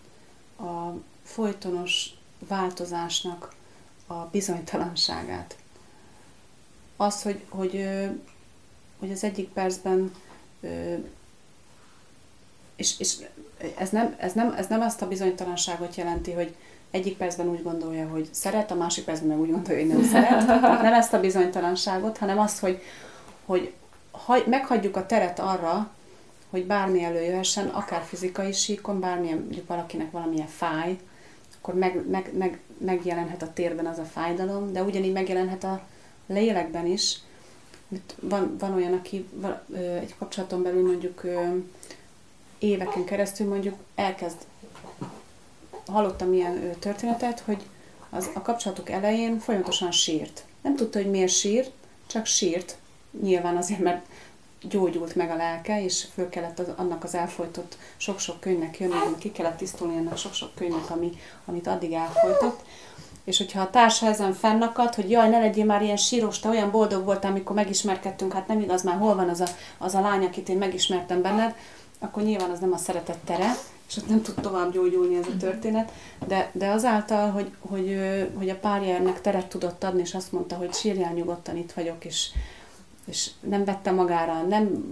a 0.57 0.93
folytonos 1.23 2.09
változásnak 2.47 3.53
a 4.07 4.13
bizonytalanságát. 4.13 5.57
Az, 6.97 7.21
hogy, 7.21 7.43
hogy, 7.49 7.87
hogy 8.99 9.11
az 9.11 9.23
egyik 9.23 9.49
percben 9.49 10.11
és, 12.75 12.99
és 12.99 13.15
ez, 13.77 13.89
nem, 13.89 14.15
ez, 14.17 14.33
nem, 14.33 14.53
ez 14.57 14.67
nem 14.67 14.81
azt 14.81 15.01
a 15.01 15.07
bizonytalanságot 15.07 15.95
jelenti, 15.95 16.31
hogy 16.31 16.55
egyik 16.91 17.17
percben 17.17 17.47
úgy 17.47 17.63
gondolja, 17.63 18.07
hogy 18.07 18.29
szeret, 18.31 18.71
a 18.71 18.75
másik 18.75 19.05
percben 19.05 19.27
meg 19.27 19.39
úgy 19.39 19.51
gondolja, 19.51 19.85
hogy 19.85 19.95
nem 19.95 20.03
szeret. 20.03 20.45
Nem 20.81 20.93
ezt 20.93 21.13
a 21.13 21.19
bizonytalanságot, 21.19 22.17
hanem 22.17 22.39
azt, 22.39 22.59
hogy, 22.59 22.81
hogy 23.45 23.73
hagy, 24.11 24.45
meghagyjuk 24.47 24.95
a 24.95 25.05
teret 25.05 25.39
arra, 25.39 25.91
hogy 26.53 26.65
bármi 26.65 27.03
előjöhessen, 27.03 27.67
akár 27.67 28.01
fizikai 28.01 28.51
síkon, 28.51 28.99
bármilyen, 28.99 29.37
mondjuk 29.37 29.67
valakinek 29.67 30.11
valamilyen 30.11 30.47
fáj, 30.47 30.97
akkor 31.57 31.73
meg, 31.73 32.09
meg, 32.09 32.31
meg, 32.37 32.59
megjelenhet 32.77 33.41
a 33.41 33.53
térben 33.53 33.85
az 33.85 33.97
a 33.97 34.03
fájdalom, 34.03 34.73
de 34.73 34.83
ugyanígy 34.83 35.11
megjelenhet 35.11 35.63
a 35.63 35.81
lélekben 36.27 36.85
is. 36.85 37.17
Van, 38.19 38.55
van 38.59 38.73
olyan, 38.73 38.93
aki 38.93 39.27
egy 39.75 40.15
kapcsolaton 40.17 40.63
belül 40.63 40.85
mondjuk 40.87 41.25
éveken 42.59 43.03
keresztül 43.03 43.47
mondjuk 43.47 43.75
elkezd, 43.95 44.37
hallottam 45.85 46.33
ilyen 46.33 46.75
történetet, 46.79 47.39
hogy 47.39 47.63
az, 48.09 48.29
a 48.33 48.41
kapcsolatok 48.41 48.89
elején 48.89 49.39
folyamatosan 49.39 49.91
sírt. 49.91 50.45
Nem 50.61 50.75
tudta, 50.75 51.01
hogy 51.01 51.09
miért 51.09 51.31
sírt, 51.31 51.71
csak 52.07 52.25
sírt. 52.25 52.77
Nyilván 53.21 53.57
azért, 53.57 53.79
mert 53.79 54.05
gyógyult 54.69 55.15
meg 55.15 55.29
a 55.29 55.35
lelke, 55.35 55.83
és 55.83 56.07
föl 56.13 56.29
kellett 56.29 56.59
az, 56.59 56.67
annak 56.75 57.03
az 57.03 57.15
elfolytott 57.15 57.77
sok-sok 57.97 58.39
könyvnek 58.39 58.79
jönni, 58.79 58.95
ki 59.17 59.31
kellett 59.31 59.57
tisztulni 59.57 59.97
ennek 59.97 60.17
sok-sok 60.17 60.55
könyvnek, 60.55 60.89
ami, 60.89 61.11
amit 61.45 61.67
addig 61.67 61.93
elfolytott. 61.93 62.59
És 63.23 63.37
hogyha 63.37 63.61
a 63.61 63.69
társa 63.69 64.05
ezen 64.05 64.33
fennakad, 64.33 64.95
hogy 64.95 65.09
jaj, 65.09 65.29
ne 65.29 65.39
legyél 65.39 65.65
már 65.65 65.81
ilyen 65.81 65.97
síros, 65.97 66.39
te 66.39 66.49
olyan 66.49 66.71
boldog 66.71 67.05
voltál, 67.05 67.31
amikor 67.31 67.55
megismerkedtünk, 67.55 68.33
hát 68.33 68.47
nem 68.47 68.59
igaz, 68.59 68.83
már 68.83 68.97
hol 68.97 69.15
van 69.15 69.29
az 69.29 69.39
a, 69.39 69.47
az 69.77 69.95
a 69.95 70.01
lány, 70.01 70.25
akit 70.25 70.49
én 70.49 70.57
megismertem 70.57 71.21
benned, 71.21 71.55
akkor 71.99 72.23
nyilván 72.23 72.49
az 72.49 72.59
nem 72.59 72.73
a 72.73 72.77
szeretet 72.77 73.17
tere, 73.17 73.55
és 73.87 73.97
ott 73.97 74.09
nem 74.09 74.21
tud 74.21 74.35
tovább 74.41 74.71
gyógyulni 74.71 75.15
ez 75.15 75.27
a 75.27 75.37
történet, 75.37 75.91
de, 76.27 76.49
de 76.53 76.69
azáltal, 76.69 77.31
hogy, 77.31 77.51
hogy, 77.59 77.97
hogy 78.37 78.49
a 78.49 78.55
párja 78.55 78.95
ennek 78.95 79.21
teret 79.21 79.47
tudott 79.47 79.83
adni, 79.83 80.01
és 80.01 80.13
azt 80.13 80.31
mondta, 80.31 80.55
hogy 80.55 80.73
sírjál 80.73 81.13
nyugodtan, 81.13 81.57
itt 81.57 81.71
vagyok, 81.71 82.05
és, 82.05 82.29
és 83.05 83.29
nem 83.39 83.65
vette 83.65 83.91
magára, 83.91 84.41
nem 84.41 84.83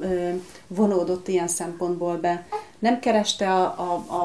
ö, 0.00 0.30
vonódott 0.66 1.28
ilyen 1.28 1.48
szempontból 1.48 2.16
be, 2.16 2.46
nem 2.78 3.00
kereste 3.00 3.52
a, 3.52 3.62
a, 3.62 4.04
a, 4.06 4.24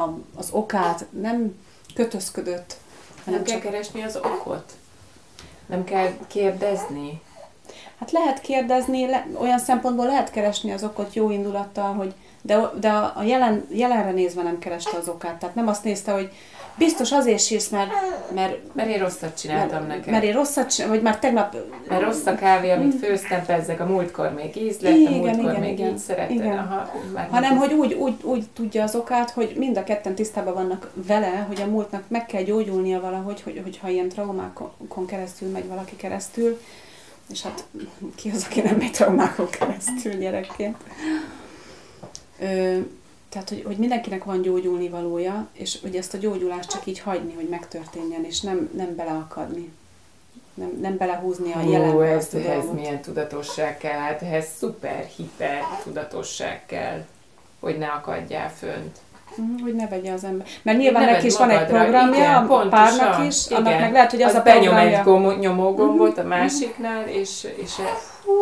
a, 0.00 0.18
az 0.34 0.48
okát, 0.50 1.06
nem 1.20 1.54
kötözködött. 1.94 2.76
Nem 3.24 3.42
kell 3.42 3.54
csak... 3.54 3.62
keresni 3.62 4.02
az 4.02 4.16
okot? 4.16 4.72
Nem 5.66 5.84
kell 5.84 6.12
kérdezni? 6.26 7.20
Hát 7.98 8.10
lehet 8.10 8.40
kérdezni, 8.40 9.06
le, 9.06 9.26
olyan 9.38 9.58
szempontból 9.58 10.06
lehet 10.06 10.30
keresni 10.30 10.72
az 10.72 10.84
okot 10.84 11.14
jó 11.14 11.30
indulattal, 11.30 11.94
hogy 11.94 12.14
de, 12.42 12.70
de 12.80 12.90
a 12.92 13.22
jelen, 13.22 13.66
jelenre 13.70 14.10
nézve 14.10 14.42
nem 14.42 14.58
kereste 14.58 14.96
az 14.96 15.08
okát. 15.08 15.38
Tehát 15.38 15.54
nem 15.54 15.68
azt 15.68 15.84
nézte, 15.84 16.12
hogy 16.12 16.32
biztos 16.78 17.12
azért 17.12 17.44
sírsz, 17.44 17.68
mert... 17.68 17.90
Mert, 18.34 18.58
mert 18.72 18.88
én 18.88 18.98
rosszat 18.98 19.38
csináltam 19.40 19.78
mert, 19.78 19.88
neked. 19.88 20.12
Mert 20.12 20.24
én 20.24 20.32
rosszat 20.32 20.74
csináltam, 20.74 20.96
vagy 20.96 21.04
már 21.10 21.18
tegnap... 21.18 21.56
Mert 21.88 22.02
rossz 22.02 22.26
a 22.26 22.34
kávé, 22.34 22.70
amit 22.70 22.94
főztem, 22.94 23.44
bezzeg 23.46 23.80
a 23.80 23.86
múltkor 23.86 24.32
még 24.32 24.56
íz 24.56 24.78
lett, 24.80 24.94
igen, 24.94 25.12
a 25.12 25.16
múltkor 25.16 25.50
igen, 25.50 25.60
még 25.60 25.78
igen, 25.78 25.90
így 25.90 25.98
szeretted. 25.98 26.36
Igen. 26.36 26.58
Aha, 26.58 26.90
Hanem, 27.30 27.56
hogy 27.56 27.72
úgy, 27.72 27.92
úgy, 27.92 28.14
úgy 28.22 28.44
tudja 28.54 28.82
az 28.82 28.94
okát, 28.94 29.30
hogy 29.30 29.54
mind 29.56 29.76
a 29.76 29.84
ketten 29.84 30.14
tisztában 30.14 30.54
vannak 30.54 30.90
vele, 31.06 31.44
hogy 31.48 31.60
a 31.60 31.66
múltnak 31.66 32.02
meg 32.08 32.26
kell 32.26 32.42
gyógyulnia 32.42 33.00
valahogy, 33.00 33.42
hogy, 33.42 33.60
hogyha 33.62 33.88
ilyen 33.88 34.08
traumákon 34.08 35.06
keresztül 35.06 35.48
megy 35.48 35.68
valaki 35.68 35.96
keresztül, 35.96 36.60
és 37.30 37.42
hát 37.42 37.64
ki 38.14 38.30
az, 38.34 38.46
aki 38.50 38.60
nem 38.60 38.76
megy 38.76 38.90
traumákon 38.90 39.48
keresztül 39.50 40.12
gyerekként. 40.12 40.76
Ö, 42.40 42.78
tehát, 43.36 43.50
hogy, 43.50 43.62
hogy 43.66 43.76
mindenkinek 43.76 44.24
van 44.24 44.42
gyógyulni 44.42 44.88
valója, 44.88 45.46
és 45.52 45.78
hogy 45.82 45.96
ezt 45.96 46.14
a 46.14 46.18
gyógyulást 46.18 46.70
csak 46.70 46.86
így 46.86 46.98
hagyni, 47.00 47.34
hogy 47.34 47.48
megtörténjen, 47.48 48.24
és 48.24 48.40
nem, 48.40 48.70
nem 48.76 48.94
beleakadni. 48.96 49.72
nem, 50.54 50.78
nem 50.80 50.96
belehúzni 50.96 51.52
a 51.52 51.62
Ó, 51.66 51.70
jelenbe 51.70 52.04
ez, 52.04 52.16
azt 52.16 52.34
a 52.34 52.38
dolgot. 52.38 52.72
milyen 52.72 53.00
tudatosság 53.00 53.78
kell? 53.78 53.98
Hát 53.98 54.22
ehhez 54.22 54.46
szuper, 54.58 55.04
hiper 55.16 55.62
tudatosság 55.82 56.66
kell, 56.66 57.04
hogy 57.60 57.78
ne 57.78 57.86
akadjál 57.86 58.50
fönt. 58.50 58.96
Mhm, 59.36 59.62
Hogy 59.62 59.74
ne 59.74 59.86
vegye 59.88 60.12
az 60.12 60.24
ember. 60.24 60.46
Mert 60.62 60.78
nyilván 60.78 61.04
neki 61.04 61.26
is 61.26 61.36
van 61.36 61.50
egy 61.50 61.66
programja, 61.66 62.14
igen, 62.18 62.34
a 62.46 62.68
párnak 62.68 63.26
is, 63.26 63.46
igen. 63.46 63.64
annak 63.64 63.80
meg 63.80 63.92
lehet, 63.92 64.10
hogy 64.10 64.22
az, 64.22 64.30
az 64.34 64.38
a 64.38 64.42
benyom 64.42 64.62
programja. 64.62 64.98
egy 64.98 65.04
gomo- 65.04 65.38
nyomógombot 65.38 66.18
a 66.18 66.22
másiknál, 66.22 67.08
és, 67.08 67.46
és 67.56 67.72
hú, 68.24 68.34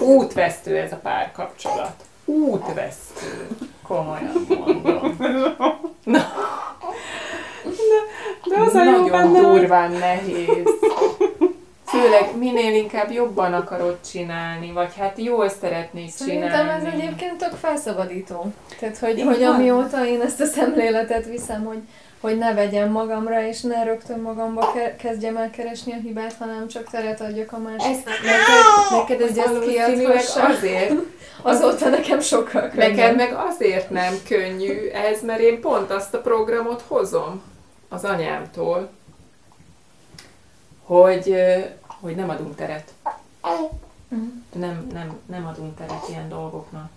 útvesztő 0.00 0.76
ez 0.76 0.92
a 0.92 0.96
párkapcsolat. 0.96 2.06
Útvesztő. 2.28 3.46
Komolyan 3.82 4.46
mondom. 4.48 5.16
De 8.48 8.60
az 8.60 8.74
a 8.74 8.84
jó 8.84 8.90
Nagyon 8.90 9.10
benne, 9.10 9.38
hogy 9.38 9.58
durván 9.58 9.92
nehéz. 9.92 10.68
Főleg 11.84 12.36
minél 12.38 12.74
inkább 12.74 13.10
jobban 13.10 13.52
akarod 13.52 13.98
csinálni, 14.10 14.72
vagy 14.72 14.92
hát 14.98 15.18
jól 15.18 15.48
szeretnéd 15.48 16.08
Szerintem 16.08 16.50
csinálni. 16.50 16.86
ez 16.86 16.92
egyébként 16.92 17.36
tök 17.36 17.52
felszabadító. 17.52 18.52
Tehát, 18.80 18.98
hogy, 18.98 19.18
Így 19.18 19.24
hogy 19.24 19.38
van. 19.40 19.54
amióta 19.54 20.06
én 20.06 20.20
ezt 20.20 20.40
a 20.40 20.44
szemléletet 20.46 21.26
viszem, 21.26 21.64
hogy, 21.64 21.78
hogy 22.20 22.38
ne 22.38 22.54
vegyem 22.54 22.90
magamra, 22.90 23.42
és 23.46 23.60
ne 23.60 23.84
rögtön 23.84 24.20
magamba 24.20 24.72
ke- 24.72 24.96
kezdjem 24.96 25.36
el 25.36 25.50
keresni 25.50 25.92
a 25.92 25.96
hibát, 25.96 26.34
hanem 26.38 26.68
csak 26.68 26.90
teret 26.90 27.20
adjak 27.20 27.52
a 27.52 27.58
másiknak. 27.58 28.14
Neked, 28.22 28.90
neked 28.90 29.20
ez 29.20 29.28
Hogy 29.28 29.38
ezt 29.38 29.48
valószínűleg 29.48 29.94
kiadhassa. 29.98 30.44
azért, 30.44 30.92
Azóta 31.42 31.88
nekem 31.88 32.20
sokkal 32.20 32.68
könnyebb. 32.68 32.96
neked 32.96 33.16
meg 33.16 33.32
azért 33.48 33.90
nem 33.90 34.14
könnyű 34.28 34.88
ez, 34.88 35.22
mert 35.22 35.40
én 35.40 35.60
pont 35.60 35.90
azt 35.90 36.14
a 36.14 36.20
programot 36.20 36.82
hozom 36.86 37.42
az 37.88 38.04
anyámtól, 38.04 38.90
hogy, 40.84 41.34
hogy 42.00 42.14
nem 42.16 42.28
adunk 42.28 42.54
teret. 42.54 42.92
Mhm. 44.08 44.22
Nem, 44.52 44.86
nem, 44.92 45.18
nem 45.26 45.46
adunk 45.46 45.76
teret 45.76 46.08
ilyen 46.08 46.28
dolgoknak. 46.28 46.90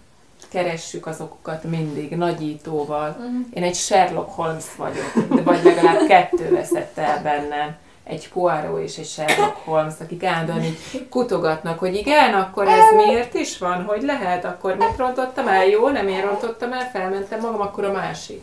Keressük 0.52 1.06
azokat 1.06 1.64
mindig, 1.64 2.16
nagyítóval. 2.16 3.16
Mhm. 3.20 3.36
Én 3.54 3.64
egy 3.64 3.76
Sherlock 3.76 4.30
Holmes 4.30 4.66
vagyok, 4.76 5.12
de 5.36 5.42
vagy 5.42 5.64
legalább 5.64 6.08
kettő 6.08 6.50
veszett 6.50 6.98
el 6.98 7.22
bennem. 7.22 7.76
Egy 8.04 8.30
Poirot 8.30 8.82
és 8.82 8.98
egy 8.98 9.06
Sherlock 9.06 9.56
Holmes, 9.64 9.94
akik 10.02 10.24
állandóan 10.24 10.64
így 10.64 11.08
kutogatnak, 11.10 11.80
hogy 11.80 11.96
igen, 11.96 12.34
akkor 12.34 12.68
ez 12.68 13.06
miért 13.06 13.34
is 13.34 13.58
van, 13.58 13.84
hogy 13.84 14.02
lehet, 14.02 14.46
akkor 14.46 14.76
mit 14.76 14.98
rontottam 14.98 15.48
el, 15.48 15.66
jó, 15.66 15.90
nem 15.90 16.08
én 16.08 16.22
rontottam 16.22 16.74
el, 16.74 16.90
felmentem 16.94 17.40
magam, 17.40 17.62
akkor 17.62 17.84
a 17.84 17.92
másik. 17.92 18.42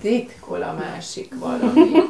Titkol 0.00 0.62
a 0.62 0.74
másik 0.78 1.34
valamit. 1.38 2.04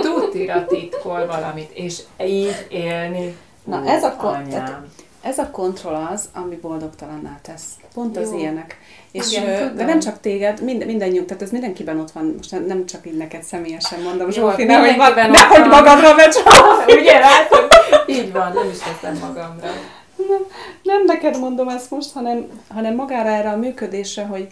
Tutira 0.00 0.64
titkol 0.66 1.26
valamit, 1.26 1.70
és 1.72 1.98
így 2.26 2.66
élni. 2.68 3.36
Na, 3.64 3.82
ez 3.86 4.04
a 4.04 4.16
kon- 4.16 4.34
anyám. 4.34 4.92
Ez 5.24 5.38
a 5.38 5.50
kontroll 5.50 6.06
az, 6.12 6.28
ami 6.32 6.54
boldogtalanná 6.54 7.38
tesz. 7.42 7.64
Pont 7.94 8.16
az 8.16 8.30
Jó. 8.30 8.38
ilyenek. 8.38 8.78
És, 9.12 9.32
Igen, 9.32 9.76
de 9.76 9.84
nem 9.84 10.00
csak 10.00 10.20
téged, 10.20 10.62
mind, 10.62 10.86
mindannyiunk, 10.86 11.26
tehát 11.26 11.42
ez 11.42 11.50
mindenkiben 11.50 12.00
ott 12.00 12.10
van. 12.10 12.34
Most 12.36 12.50
nem- 12.50 12.66
nem 12.66 12.86
csak 12.86 13.06
így 13.06 13.16
neked 13.16 13.42
személyesen 13.42 14.00
mondom, 14.02 14.26
Jó, 14.26 14.32
Zsófi, 14.32 14.64
nehogy, 14.64 14.96
ma, 14.96 15.08
nehogy 15.08 15.68
magadra 15.68 16.14
vegy, 16.14 16.34
Ugye 17.00 17.18
látod? 17.18 17.68
Így 18.06 18.32
van, 18.32 18.52
nem 18.52 18.68
is 18.70 18.78
veszem 18.84 19.18
magamra. 19.28 19.68
Nem 20.82 21.04
neked 21.04 21.38
mondom 21.38 21.68
ezt 21.68 21.90
most, 21.90 22.12
hanem, 22.12 22.46
hanem 22.68 22.94
magára 22.94 23.28
erre 23.28 23.50
a 23.50 23.56
működésre, 23.56 24.24
hogy 24.24 24.48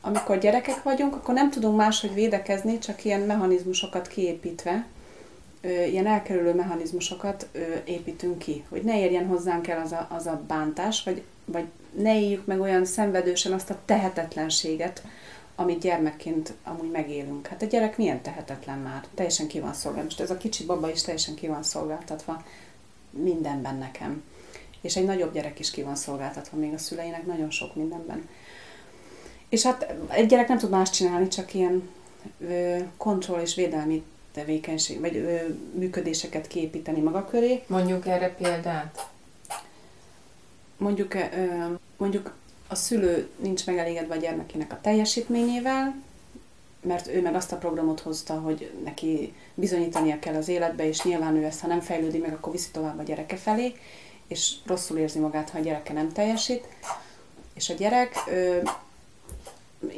amikor 0.00 0.38
gyerekek 0.38 0.82
vagyunk, 0.82 1.14
akkor 1.14 1.34
nem 1.34 1.50
tudunk 1.50 1.76
máshogy 1.76 2.14
védekezni, 2.14 2.78
csak 2.78 3.04
ilyen 3.04 3.20
mechanizmusokat 3.20 4.08
kiépítve, 4.08 4.84
ilyen 5.62 6.06
elkerülő 6.06 6.54
mechanizmusokat 6.54 7.48
építünk 7.84 8.38
ki, 8.38 8.64
hogy 8.68 8.82
ne 8.82 9.00
érjen 9.00 9.26
hozzánk 9.26 9.68
el 9.68 9.82
az 9.84 9.92
a, 9.92 10.06
az 10.10 10.26
a 10.26 10.42
bántás, 10.46 11.02
vagy, 11.02 11.22
vagy 11.44 11.64
ne 11.96 12.20
éljük 12.20 12.46
meg 12.46 12.60
olyan 12.60 12.84
szenvedősen 12.84 13.52
azt 13.52 13.70
a 13.70 13.78
tehetetlenséget, 13.84 15.02
amit 15.54 15.80
gyermekként 15.80 16.52
amúgy 16.64 16.90
megélünk. 16.90 17.46
Hát 17.46 17.62
a 17.62 17.66
gyerek 17.66 17.96
milyen 17.96 18.22
tehetetlen 18.22 18.78
már? 18.78 19.04
Teljesen 19.14 19.46
ki 19.46 19.60
van 19.60 19.72
szolgáltatva. 19.72 20.02
Most 20.02 20.20
ez 20.20 20.36
a 20.36 20.40
kicsi 20.40 20.64
baba 20.64 20.90
is 20.90 21.02
teljesen 21.02 21.34
ki 21.34 21.46
van 21.46 21.62
szolgáltatva 21.62 22.42
mindenben 23.10 23.76
nekem. 23.76 24.22
És 24.80 24.96
egy 24.96 25.04
nagyobb 25.04 25.32
gyerek 25.32 25.58
is 25.58 25.70
ki 25.70 25.82
van 25.82 25.94
szolgáltatva 25.94 26.56
még 26.56 26.72
a 26.72 26.78
szüleinek 26.78 27.26
nagyon 27.26 27.50
sok 27.50 27.74
mindenben. 27.74 28.28
És 29.48 29.62
hát 29.62 29.94
egy 30.08 30.26
gyerek 30.26 30.48
nem 30.48 30.58
tud 30.58 30.70
más 30.70 30.90
csinálni, 30.90 31.28
csak 31.28 31.54
ilyen 31.54 31.90
ö, 32.40 32.78
kontroll 32.96 33.40
és 33.40 33.54
védelmi 33.54 34.04
tevékenység, 34.32 35.00
vagy 35.00 35.16
ö, 35.16 35.36
működéseket 35.74 36.46
kiépíteni 36.46 37.00
maga 37.00 37.24
köré. 37.24 37.62
Mondjuk 37.66 38.06
erre 38.06 38.34
példát. 38.34 39.10
Mondjuk, 40.76 41.14
ö, 41.14 41.64
mondjuk 41.96 42.34
a 42.68 42.74
szülő 42.74 43.28
nincs 43.36 43.66
megelégedve 43.66 44.14
a 44.14 44.18
gyermekének 44.18 44.72
a 44.72 44.80
teljesítményével, 44.80 45.94
mert 46.82 47.08
ő 47.08 47.22
meg 47.22 47.34
azt 47.34 47.52
a 47.52 47.56
programot 47.56 48.00
hozta, 48.00 48.34
hogy 48.34 48.70
neki 48.84 49.34
bizonyítania 49.54 50.18
kell 50.18 50.34
az 50.34 50.48
életbe, 50.48 50.86
és 50.86 51.02
nyilván 51.02 51.36
ő 51.36 51.44
ezt, 51.44 51.60
ha 51.60 51.66
nem 51.66 51.80
fejlődik 51.80 52.22
meg, 52.22 52.32
akkor 52.32 52.52
viszi 52.52 52.70
tovább 52.70 52.98
a 52.98 53.02
gyereke 53.02 53.36
felé, 53.36 53.72
és 54.26 54.54
rosszul 54.66 54.98
érzi 54.98 55.18
magát, 55.18 55.50
ha 55.50 55.58
a 55.58 55.62
gyereke 55.62 55.92
nem 55.92 56.12
teljesít. 56.12 56.66
És 57.54 57.70
a 57.70 57.74
gyerek 57.74 58.14
ö, 58.28 58.58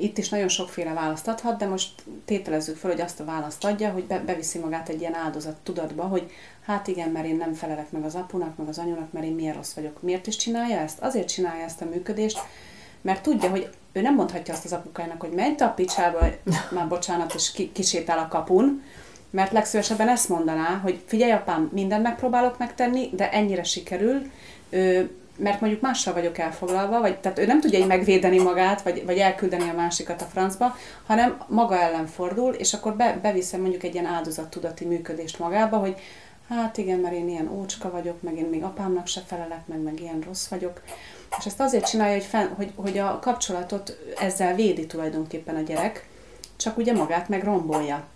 itt 0.01 0.19
is 0.19 0.29
nagyon 0.29 0.49
sokféle 0.49 0.93
választ 0.93 1.29
adhat, 1.29 1.59
de 1.59 1.67
most 1.67 1.91
tételezzük 2.25 2.77
fel, 2.77 2.91
hogy 2.91 3.01
azt 3.01 3.21
a 3.21 3.25
választ 3.25 3.65
adja, 3.65 3.91
hogy 3.91 4.05
be, 4.05 4.19
beviszi 4.19 4.59
magát 4.59 4.89
egy 4.89 5.01
ilyen 5.01 5.15
áldozat 5.15 5.57
tudatba, 5.63 6.03
hogy 6.03 6.31
hát 6.65 6.87
igen, 6.87 7.11
mert 7.11 7.27
én 7.27 7.37
nem 7.37 7.53
felelek 7.53 7.91
meg 7.91 8.05
az 8.05 8.15
apunak, 8.15 8.57
meg 8.57 8.69
az 8.69 8.79
anyunak, 8.79 9.13
mert 9.13 9.27
én 9.27 9.33
milyen 9.33 9.55
rossz 9.55 9.73
vagyok. 9.73 10.03
Miért 10.03 10.27
is 10.27 10.37
csinálja 10.37 10.79
ezt? 10.79 11.01
Azért 11.01 11.29
csinálja 11.29 11.65
ezt 11.65 11.81
a 11.81 11.85
működést, 11.85 12.39
mert 13.01 13.23
tudja, 13.23 13.51
hogy 13.51 13.71
ő 13.93 14.01
nem 14.01 14.15
mondhatja 14.15 14.55
azt 14.55 14.65
az 14.65 14.73
apukájának, 14.73 15.21
hogy 15.21 15.33
menj 15.33 15.55
te 15.55 15.65
a 15.65 15.71
picsába, 15.71 16.19
már 16.71 16.89
bocsánat, 16.89 17.35
és 17.35 17.53
ki, 17.53 17.73
kisétál 17.73 18.19
a 18.19 18.29
kapun, 18.29 18.83
mert 19.31 19.53
legszívesebben 19.53 20.09
ezt 20.09 20.29
mondaná, 20.29 20.81
hogy 20.83 21.03
figyelj 21.07 21.33
apám, 21.33 21.71
mindent 21.73 22.03
megpróbálok 22.03 22.59
megtenni, 22.59 23.11
de 23.13 23.31
ennyire 23.31 23.63
sikerül, 23.63 24.31
mert 25.39 25.61
mondjuk 25.61 25.83
mással 25.83 26.15
vagyok 26.15 26.39
elfoglalva, 26.39 27.01
vagy 27.01 27.19
tehát 27.19 27.39
ő 27.39 27.47
nem 27.47 27.61
tudja 27.61 27.79
így 27.79 27.87
megvédeni 27.87 28.39
magát, 28.39 28.83
vagy, 28.83 29.05
vagy 29.07 29.19
elküldeni 29.19 29.69
a 29.69 29.75
másikat 29.75 30.23
a 30.23 30.25
francba, 30.25 30.77
hanem 31.07 31.45
maga 31.47 31.81
ellen 31.81 32.07
fordul, 32.07 32.53
és 32.53 32.75
akkor 32.75 32.97
be, 32.97 33.19
beviszem 33.23 33.61
mondjuk 33.61 33.83
egy 33.83 33.95
ilyen 33.95 34.07
áldozattudati 34.07 34.85
működést 34.85 35.39
magába, 35.39 35.77
hogy 35.77 35.97
hát 36.49 36.77
igen, 36.79 36.99
mert 36.99 37.15
én 37.15 37.29
ilyen 37.29 37.51
ócska 37.53 37.91
vagyok, 37.91 38.23
meg 38.23 38.37
én 38.37 38.47
még 38.47 38.63
apámnak 38.63 39.07
se 39.07 39.21
felelek, 39.27 39.67
meg, 39.67 39.79
meg 39.79 40.01
ilyen 40.01 40.21
rossz 40.27 40.49
vagyok. 40.49 40.83
És 41.39 41.47
ezt 41.47 41.61
azért 41.61 41.89
csinálja, 41.89 42.15
hogy, 42.15 42.25
fenn, 42.25 42.49
hogy, 42.55 42.73
hogy 42.77 42.99
a 42.99 43.19
kapcsolatot 43.19 43.99
ezzel 44.21 44.55
védi 44.55 44.87
tulajdonképpen 44.87 45.57
a 45.57 45.61
gyerek, 45.61 46.09
csak 46.57 46.77
ugye 46.77 46.93
magát 46.93 47.29
meg. 47.29 48.14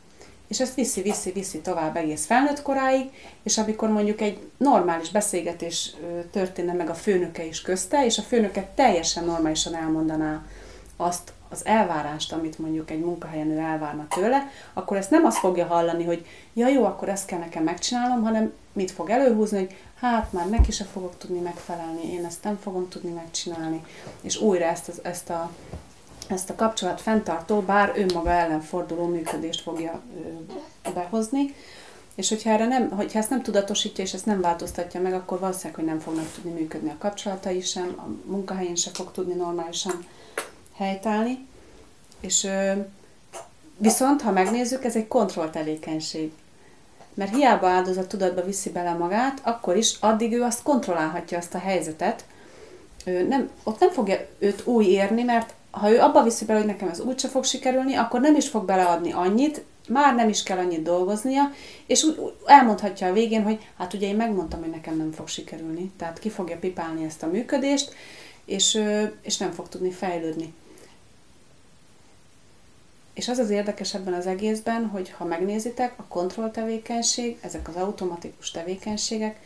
És 0.49 0.61
ezt 0.61 0.75
viszi, 0.75 1.03
viszi, 1.03 1.33
viszi 1.33 1.61
tovább 1.61 1.97
egész 1.97 2.27
felnőtt 2.27 2.63
koráig, 2.63 3.11
és 3.43 3.59
amikor 3.59 3.89
mondjuk 3.89 4.21
egy 4.21 4.51
normális 4.57 5.11
beszélgetés 5.11 5.95
történne 6.31 6.73
meg 6.73 6.91
a 6.91 6.95
főnöke 6.95 7.45
is 7.45 7.63
közte, 7.63 8.05
és 8.05 8.19
a 8.19 8.23
főnöke 8.23 8.71
teljesen 8.75 9.25
normálisan 9.25 9.75
elmondaná 9.75 10.43
azt 10.97 11.33
az 11.49 11.67
elvárást, 11.67 12.33
amit 12.33 12.59
mondjuk 12.59 12.91
egy 12.91 13.01
munkahelyen 13.01 13.51
ő 13.51 13.59
elvárna 13.59 14.07
tőle, 14.09 14.51
akkor 14.73 14.97
ezt 14.97 15.11
nem 15.11 15.25
azt 15.25 15.39
fogja 15.39 15.67
hallani, 15.67 16.05
hogy 16.05 16.27
ja 16.53 16.69
jó, 16.69 16.85
akkor 16.85 17.09
ezt 17.09 17.27
kell 17.27 17.39
nekem 17.39 17.63
megcsinálnom, 17.63 18.23
hanem 18.23 18.53
mit 18.73 18.91
fog 18.91 19.11
előhúzni, 19.11 19.59
hogy 19.59 19.77
hát 20.01 20.33
már 20.33 20.49
neki 20.49 20.73
se 20.73 20.85
fogok 20.85 21.19
tudni 21.19 21.39
megfelelni, 21.39 22.13
én 22.13 22.25
ezt 22.25 22.45
nem 22.45 22.59
fogom 22.63 22.89
tudni 22.89 23.11
megcsinálni, 23.11 23.85
és 24.21 24.41
újra 24.41 24.65
ezt, 24.65 24.89
az, 24.89 25.01
ezt 25.03 25.31
a 25.31 25.51
ezt 26.29 26.51
a 26.51 26.55
kapcsolat 26.55 27.01
fenntartó, 27.01 27.61
bár 27.61 27.93
önmaga 27.97 28.31
ellen 28.31 28.61
forduló 28.61 29.07
működést 29.07 29.61
fogja 29.61 30.03
behozni, 30.95 31.55
és 32.15 32.29
hogyha, 32.29 32.51
erre 32.51 32.67
nem, 32.67 32.91
hogyha 32.91 33.19
ezt 33.19 33.31
nem 33.31 33.43
tudatosítja, 33.43 34.05
és 34.05 34.13
ezt 34.13 34.27
nem 34.27 34.41
változtatja 34.41 35.01
meg, 35.01 35.13
akkor 35.15 35.39
valószínűleg, 35.39 35.75
hogy 35.75 35.85
nem 35.85 35.99
fognak 35.99 36.33
tudni 36.35 36.51
működni 36.51 36.91
a 36.91 36.99
kapcsolatai 36.99 37.61
sem, 37.61 37.95
a 37.97 38.31
munkahelyén 38.31 38.75
se 38.75 38.91
fog 38.93 39.11
tudni 39.13 39.35
normálisan 39.35 40.07
helytállni. 40.77 41.47
És 42.21 42.49
viszont, 43.77 44.23
ha 44.23 44.31
megnézzük, 44.31 44.85
ez 44.85 44.97
egy 44.97 45.09
kontrolltevékenység. 45.09 46.33
Mert 47.15 47.35
hiába 47.35 47.69
áldozat 47.69 48.09
tudatba 48.09 48.43
viszi 48.45 48.71
bele 48.71 48.93
magát, 48.93 49.41
akkor 49.43 49.77
is 49.77 49.97
addig 50.01 50.33
ő 50.33 50.43
azt 50.43 50.63
kontrollálhatja 50.63 51.39
azt 51.39 51.55
a 51.55 51.59
helyzetet. 51.59 52.25
Nem, 53.05 53.51
ott 53.63 53.81
nem 53.81 53.91
fogja 53.91 54.17
őt 54.39 54.67
új 54.67 54.85
érni, 54.85 55.23
mert 55.23 55.55
ha 55.71 55.91
ő 55.91 56.01
abba 56.01 56.23
viszi 56.23 56.45
bele, 56.45 56.59
hogy 56.59 56.69
nekem 56.69 56.89
ez 56.89 57.01
úgyse 57.01 57.29
fog 57.29 57.45
sikerülni, 57.45 57.95
akkor 57.95 58.21
nem 58.21 58.37
is 58.37 58.49
fog 58.49 58.65
beleadni 58.65 59.13
annyit, 59.13 59.65
már 59.89 60.15
nem 60.15 60.29
is 60.29 60.43
kell 60.43 60.59
annyit 60.59 60.83
dolgoznia, 60.83 61.51
és 61.87 62.03
úgy, 62.03 62.33
elmondhatja 62.45 63.07
a 63.07 63.13
végén, 63.13 63.43
hogy 63.43 63.69
hát 63.77 63.95
ugye 63.95 64.07
én 64.07 64.17
megmondtam, 64.17 64.61
hogy 64.61 64.71
nekem 64.71 64.97
nem 64.97 65.13
fog 65.13 65.29
sikerülni, 65.29 65.93
tehát 65.97 66.19
ki 66.19 66.31
fogja 66.31 66.57
pipálni 66.57 67.05
ezt 67.05 67.23
a 67.23 67.27
működést, 67.27 67.95
és, 68.45 68.83
és 69.23 69.37
nem 69.37 69.51
fog 69.51 69.69
tudni 69.69 69.91
fejlődni. 69.91 70.55
és 73.15 73.29
az 73.29 73.39
az 73.39 73.51
érdekes 73.51 73.95
ebben 73.95 74.15
az 74.15 74.27
egészben, 74.27 74.87
hogy 74.87 75.11
ha 75.11 75.25
megnézitek, 75.25 75.93
a 75.97 76.05
kontrolltevékenység, 76.09 77.39
ezek 77.41 77.69
az 77.69 77.77
automatikus 77.77 78.51
tevékenységek, 78.51 79.41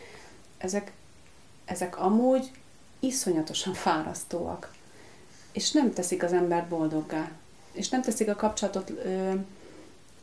ezek, 0.59 0.93
ezek 1.65 1.99
amúgy 1.99 2.51
iszonyatosan 3.01 3.75
fárasztóak. 3.75 4.72
És 5.53 5.73
nem 5.73 5.93
teszik 5.93 6.23
az 6.23 6.33
embert 6.33 6.69
boldoggá. 6.69 7.31
És 7.73 7.89
nem 7.89 8.03
teszik 8.03 8.29
a 8.29 8.35
kapcsolatot 8.35 8.91
ö, 8.91 9.33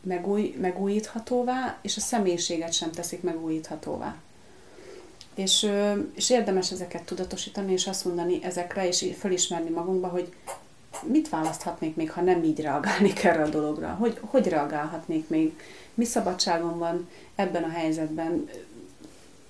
megúj, 0.02 0.56
megújíthatóvá, 0.62 1.78
és 1.82 1.98
a 1.98 2.00
személyiséget 2.00 2.74
sem 2.74 2.92
teszik 2.92 3.22
megújíthatóvá. 3.22 4.16
És, 5.36 5.64
ö, 5.64 6.00
és 6.16 6.30
érdemes 6.30 6.72
ezeket 6.72 7.04
tudatosítani, 7.04 7.72
és 7.72 7.88
azt 7.88 8.06
mondani 8.06 8.44
ezekre, 8.44 8.88
és 8.88 9.14
felismerni 9.18 9.70
magunkba, 9.70 10.08
hogy 10.08 10.34
mit 11.04 11.30
választhatnék 11.30 11.96
még, 11.96 12.12
ha 12.12 12.22
nem 12.22 12.44
így 12.44 12.62
reagálnék 12.62 13.24
erre 13.24 13.44
a 13.44 13.50
dologra? 13.50 13.88
Hogy, 13.88 14.18
hogy 14.22 14.48
reagálhatnék 14.48 15.30
még? 15.30 15.60
Mi 15.94 16.06
szabadságom 16.06 16.78
van 16.78 17.10
ebben 17.36 17.64
a 17.64 17.70
helyzetben? 17.70 18.50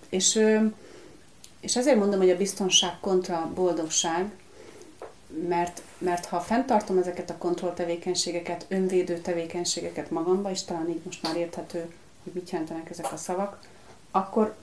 És, 0.10 0.40
és 1.60 1.76
ezért 1.76 1.98
mondom, 1.98 2.20
hogy 2.20 2.30
a 2.30 2.38
biztonság 2.38 3.00
kontra 3.00 3.52
boldogság, 3.56 4.32
mert, 5.48 5.82
mert 5.98 6.26
ha 6.26 6.40
fenntartom 6.40 6.98
ezeket 6.98 7.30
a 7.30 7.38
kontrolltevékenységeket, 7.38 8.66
önvédő 8.68 9.18
tevékenységeket 9.18 10.12
magamba, 10.12 10.50
és 10.50 10.64
talán 10.64 10.90
így 10.90 11.02
most 11.06 11.24
már 11.24 11.36
érthető, 11.36 11.80
hogy 12.24 12.34
mit 12.34 12.50
jelentenek 12.50 12.90
ezek 12.90 13.12
a 13.12 13.18
szavak, 13.18 13.60
akkor 14.12 14.56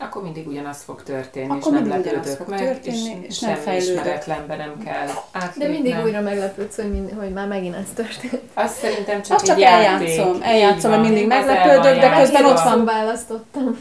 akkor 0.00 0.22
mindig 0.22 0.46
ugyanaz 0.46 0.82
fog 0.82 1.02
történni, 1.02 1.46
Akkor 1.46 1.72
és 1.72 1.78
nem 1.78 1.88
lepődök 1.88 2.46
meg, 2.46 2.58
történni, 2.58 2.96
és, 2.96 3.28
és 3.28 3.38
nem 3.38 3.76
ismeretlenbe 3.76 4.56
nem 4.56 4.78
kell 4.84 5.08
átlépnem. 5.32 5.52
De 5.58 5.68
mindig 5.68 6.04
újra 6.04 6.20
meglepődsz, 6.20 6.76
hogy, 6.76 6.90
mind, 6.90 7.12
hogy 7.18 7.32
már 7.32 7.48
megint 7.48 7.74
ez 7.74 7.88
történt. 7.94 8.42
Azt 8.54 8.78
szerintem 8.78 9.22
csak 9.22 9.36
Azt 9.36 9.44
csak 9.44 9.60
eljátszom, 9.60 10.42
eljátszom, 10.42 10.90
hogy 10.92 11.00
mindig 11.00 11.26
meglepődök, 11.26 12.00
de 12.00 12.16
közben 12.20 12.44
ott 12.44 12.60
van. 12.60 12.84
választottam. 12.84 13.78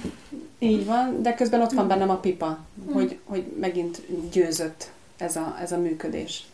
Így 0.59 0.85
van, 0.85 1.21
de 1.21 1.33
közben 1.33 1.61
ott 1.61 1.71
van 1.71 1.87
bennem 1.87 2.09
a 2.09 2.17
pipa, 2.17 2.59
hmm. 2.83 2.93
hogy, 2.93 3.19
hogy 3.25 3.45
megint 3.59 4.01
győzött 4.31 4.91
ez 5.17 5.35
a, 5.35 5.57
ez 5.61 5.71
a 5.71 5.77
működés. 5.77 6.45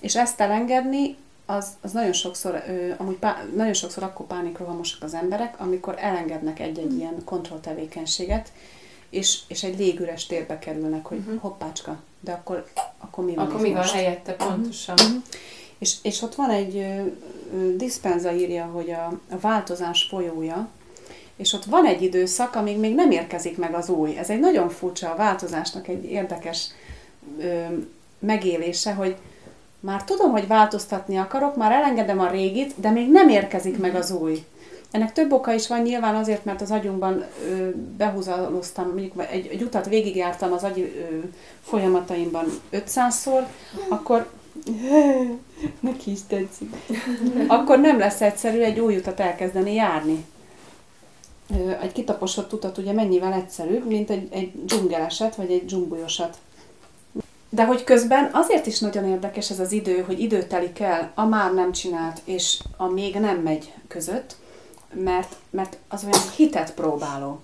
És 0.00 0.16
ezt 0.16 0.40
elengedni, 0.40 1.16
az, 1.46 1.68
az 1.80 1.92
nagyon 1.92 2.12
sokszor, 2.12 2.62
ö, 2.68 2.92
amúgy 2.96 3.16
pá, 3.16 3.44
nagyon 3.54 3.72
sokszor 3.72 4.02
akkor 4.02 4.26
pánikrohamosak 4.26 5.02
az 5.02 5.14
emberek, 5.14 5.60
amikor 5.60 5.94
elengednek 5.98 6.60
egy-egy 6.60 6.86
hmm. 6.86 6.98
ilyen 6.98 7.24
kontrolltevékenységet, 7.24 8.52
és, 9.10 9.38
és 9.48 9.62
egy 9.62 9.78
légüres 9.78 10.26
térbe 10.26 10.58
kerülnek, 10.58 11.06
hogy 11.06 11.18
uh-huh. 11.18 11.40
hoppácska, 11.40 12.00
de 12.20 12.32
akkor, 12.32 12.66
akkor 12.98 13.24
mi 13.24 13.34
van 13.34 13.46
Akkor 13.46 13.60
mi 13.60 13.72
van 13.72 13.82
helyette, 13.82 14.32
pontosan. 14.32 14.94
Uh-huh. 14.98 15.22
És, 15.78 15.94
és 16.02 16.22
ott 16.22 16.34
van 16.34 16.50
egy 16.50 16.74
uh, 16.74 17.76
Dispenza 17.76 18.32
írja, 18.32 18.64
hogy 18.64 18.90
a, 18.90 19.06
a 19.30 19.38
változás 19.40 20.06
folyója, 20.10 20.68
és 21.36 21.52
ott 21.52 21.64
van 21.64 21.86
egy 21.86 22.02
időszak, 22.02 22.54
amíg 22.54 22.78
még 22.78 22.94
nem 22.94 23.10
érkezik 23.10 23.58
meg 23.58 23.74
az 23.74 23.88
új. 23.88 24.16
Ez 24.18 24.30
egy 24.30 24.40
nagyon 24.40 24.68
furcsa 24.68 25.10
a 25.10 25.16
változásnak 25.16 25.88
egy 25.88 26.04
érdekes 26.04 26.68
ö, 27.38 27.64
megélése, 28.18 28.92
hogy 28.92 29.16
már 29.80 30.04
tudom, 30.04 30.30
hogy 30.30 30.46
változtatni 30.46 31.16
akarok, 31.16 31.56
már 31.56 31.72
elengedem 31.72 32.20
a 32.20 32.30
régit, 32.30 32.74
de 32.76 32.90
még 32.90 33.10
nem 33.10 33.28
érkezik 33.28 33.78
meg 33.78 33.94
az 33.94 34.10
új. 34.10 34.44
Ennek 34.90 35.12
több 35.12 35.32
oka 35.32 35.52
is 35.52 35.68
van 35.68 35.82
nyilván 35.82 36.14
azért, 36.14 36.44
mert 36.44 36.60
az 36.60 36.70
agyunkban 36.70 37.24
ö, 37.48 37.68
behúzaloztam, 37.96 38.86
mondjuk 38.86 39.24
egy, 39.30 39.46
egy 39.46 39.62
utat 39.62 39.88
végigjártam 39.88 40.52
az 40.52 40.62
agy 40.62 40.78
ö, 40.78 41.16
folyamataimban 41.62 42.46
500-szor, 42.72 43.46
akkor 43.88 44.30
neki 45.80 46.10
is 46.10 46.18
tetszik. 46.28 46.74
Akkor 47.46 47.80
nem 47.80 47.98
lesz 47.98 48.20
egyszerű 48.20 48.60
egy 48.60 48.80
új 48.80 48.96
utat 48.96 49.20
elkezdeni 49.20 49.74
járni. 49.74 50.24
Egy 51.82 51.92
kitaposott 51.92 52.52
utat 52.52 52.78
ugye 52.78 52.92
mennyivel 52.92 53.32
egyszerűbb, 53.32 53.86
mint 53.86 54.10
egy, 54.10 54.28
egy 54.30 54.64
dzsungeleset, 54.64 55.34
vagy 55.34 55.50
egy 55.50 55.64
dzsumbujosat. 55.64 56.36
De 57.48 57.64
hogy 57.64 57.84
közben 57.84 58.30
azért 58.32 58.66
is 58.66 58.78
nagyon 58.78 59.04
érdekes 59.04 59.50
ez 59.50 59.60
az 59.60 59.72
idő, 59.72 60.00
hogy 60.00 60.20
idő 60.20 60.42
telik 60.42 60.80
el 60.80 61.12
a 61.14 61.24
már 61.24 61.54
nem 61.54 61.72
csinált 61.72 62.20
és 62.24 62.60
a 62.76 62.86
még 62.86 63.14
nem 63.14 63.38
megy 63.38 63.72
között, 63.88 64.36
mert, 64.92 65.36
mert 65.50 65.76
az 65.88 66.04
olyan 66.04 66.30
hitet 66.36 66.74
próbáló. 66.74 67.40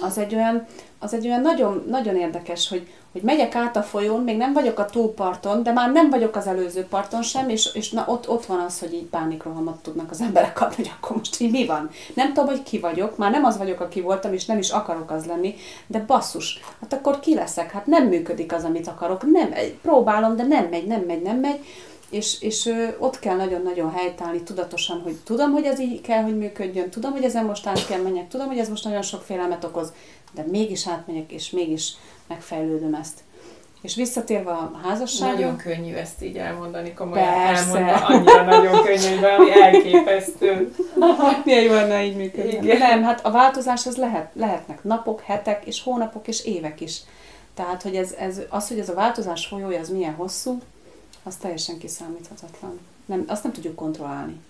Az 0.00 0.18
egy 0.18 0.34
olyan, 0.34 0.66
az 0.98 1.14
egy 1.14 1.26
olyan 1.26 1.40
nagyon, 1.40 1.84
nagyon 1.88 2.16
érdekes, 2.16 2.68
hogy, 2.68 2.88
hogy 3.12 3.22
megyek 3.22 3.54
át 3.54 3.76
a 3.76 3.82
folyón, 3.82 4.22
még 4.22 4.36
nem 4.36 4.52
vagyok 4.52 4.78
a 4.78 4.84
túlparton, 4.84 5.62
de 5.62 5.72
már 5.72 5.92
nem 5.92 6.10
vagyok 6.10 6.36
az 6.36 6.46
előző 6.46 6.84
parton 6.84 7.22
sem, 7.22 7.48
és, 7.48 7.74
és 7.74 7.90
na, 7.90 8.04
ott, 8.06 8.28
ott 8.28 8.46
van 8.46 8.60
az, 8.60 8.78
hogy 8.78 8.94
így 8.94 9.04
pánikrohamot 9.04 9.82
tudnak 9.82 10.10
az 10.10 10.20
emberek 10.20 10.52
kapni, 10.52 10.74
hogy 10.76 10.92
akkor 10.98 11.16
most 11.16 11.40
így 11.40 11.50
mi 11.50 11.66
van. 11.66 11.90
Nem 12.14 12.26
tudom, 12.32 12.46
hogy 12.46 12.62
ki 12.62 12.78
vagyok, 12.78 13.16
már 13.16 13.30
nem 13.30 13.44
az 13.44 13.58
vagyok, 13.58 13.80
aki 13.80 14.00
voltam, 14.00 14.32
és 14.32 14.46
nem 14.46 14.58
is 14.58 14.70
akarok 14.70 15.10
az 15.10 15.24
lenni, 15.24 15.54
de 15.86 16.04
basszus, 16.06 16.60
hát 16.80 16.92
akkor 16.92 17.20
ki 17.20 17.34
leszek? 17.34 17.70
Hát 17.70 17.86
nem 17.86 18.06
működik 18.06 18.52
az, 18.52 18.64
amit 18.64 18.88
akarok, 18.88 19.22
nem, 19.32 19.54
próbálom, 19.82 20.36
de 20.36 20.42
nem 20.42 20.66
megy, 20.70 20.86
nem 20.86 21.00
megy, 21.00 21.22
nem 21.22 21.36
megy, 21.36 21.64
és, 22.16 22.40
és 22.40 22.72
ott 22.98 23.18
kell 23.18 23.36
nagyon-nagyon 23.36 23.92
helytállni 23.92 24.42
tudatosan, 24.42 25.00
hogy 25.00 25.16
tudom, 25.24 25.52
hogy 25.52 25.64
ez 25.64 25.80
így 25.80 26.00
kell, 26.00 26.22
hogy 26.22 26.38
működjön, 26.38 26.90
tudom, 26.90 27.12
hogy 27.12 27.24
ezen 27.24 27.44
most 27.44 27.66
át 27.66 27.86
kell 27.86 28.00
menjek, 28.00 28.28
tudom, 28.28 28.46
hogy 28.46 28.58
ez 28.58 28.68
most 28.68 28.84
nagyon 28.84 29.02
sok 29.02 29.22
félelmet 29.22 29.64
okoz, 29.64 29.92
de 30.34 30.44
mégis 30.50 30.88
átmegyek, 30.88 31.32
és 31.32 31.50
mégis 31.50 31.92
megfejlődöm 32.26 32.94
ezt. 32.94 33.24
És 33.82 33.94
visszatérve 33.94 34.50
a 34.50 34.80
házasságra... 34.82 35.34
Nagyon 35.34 35.56
könnyű 35.56 35.94
ezt 35.94 36.22
így 36.22 36.36
elmondani, 36.36 36.92
komolyan 36.94 37.26
Persze. 37.26 37.78
elmondva, 37.78 38.06
annyira 38.06 38.42
nagyon 38.42 38.82
könnyű, 38.82 39.08
hogy 39.08 39.20
valami 39.20 39.60
elképesztő. 39.60 40.74
Milyen 41.44 41.62
jó 41.62 41.72
lenne 41.72 42.04
így 42.04 42.16
működni. 42.16 42.72
Nem, 42.72 43.02
hát 43.02 43.24
a 43.24 43.30
változás 43.30 43.86
az 43.86 43.96
lehet, 43.96 44.30
lehetnek 44.34 44.84
napok, 44.84 45.20
hetek, 45.20 45.66
és 45.66 45.82
hónapok, 45.82 46.28
és 46.28 46.44
évek 46.44 46.80
is. 46.80 47.00
Tehát, 47.54 47.82
hogy 47.82 47.96
ez, 47.96 48.12
ez, 48.18 48.40
az, 48.48 48.68
hogy 48.68 48.78
ez 48.78 48.88
a 48.88 48.94
változás 48.94 49.46
folyója, 49.46 49.80
az 49.80 49.88
milyen 49.88 50.14
hosszú, 50.14 50.58
az 51.26 51.36
teljesen 51.36 51.78
kiszámíthatatlan. 51.78 52.78
Nem, 53.06 53.24
azt 53.26 53.42
nem 53.42 53.52
tudjuk 53.52 53.74
kontrollálni. 53.74 54.40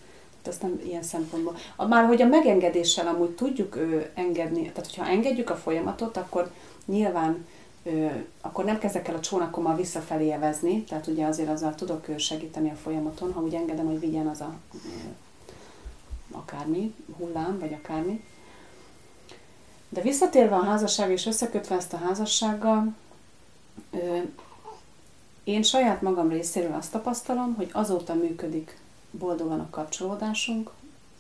Tehát 0.43 0.61
azt 0.61 0.62
nem 0.62 0.81
ilyen 0.87 1.03
szempontból. 1.03 1.57
Már 1.77 2.07
hogy 2.07 2.22
a 2.22 2.27
megengedéssel 2.27 3.07
amúgy 3.07 3.31
tudjuk 3.31 3.77
ő, 3.77 4.11
engedni, 4.14 4.61
tehát 4.61 4.91
hogyha 4.91 5.11
engedjük 5.11 5.51
a 5.51 5.57
folyamatot, 5.57 6.16
akkor 6.16 6.51
nyilván 6.85 7.47
ö, 7.83 8.07
akkor 8.41 8.64
nem 8.64 8.79
kezdek 8.79 9.09
el 9.09 9.14
a 9.14 9.20
csónakommal 9.20 9.77
visszafelé 9.77 10.31
evezni, 10.31 10.83
tehát 10.83 11.07
ugye 11.07 11.27
azért 11.27 11.49
azzal 11.49 11.74
tudok 11.74 12.07
segíteni 12.16 12.70
a 12.70 12.74
folyamaton, 12.74 13.33
ha 13.33 13.41
úgy 13.41 13.55
engedem, 13.55 13.87
hogy 13.87 14.01
vigyen 14.01 14.27
az 14.27 14.41
a 14.41 14.55
akármi, 16.31 16.95
hullám, 17.18 17.59
vagy 17.59 17.72
akármi. 17.72 18.24
De 19.89 20.01
visszatérve 20.01 20.55
a 20.55 20.64
házasság 20.64 21.11
és 21.11 21.27
összekötve 21.27 21.77
ezt 21.77 21.93
a 21.93 21.97
házassággal, 21.97 22.95
én 25.47 25.62
saját 25.62 26.03
magam 26.03 26.28
részéről 26.28 26.72
azt 26.72 26.90
tapasztalom, 26.90 27.55
hogy 27.55 27.70
azóta 27.72 28.14
működik 28.14 28.78
boldogan 29.11 29.61
a 29.61 29.70
kapcsolódásunk 29.70 30.70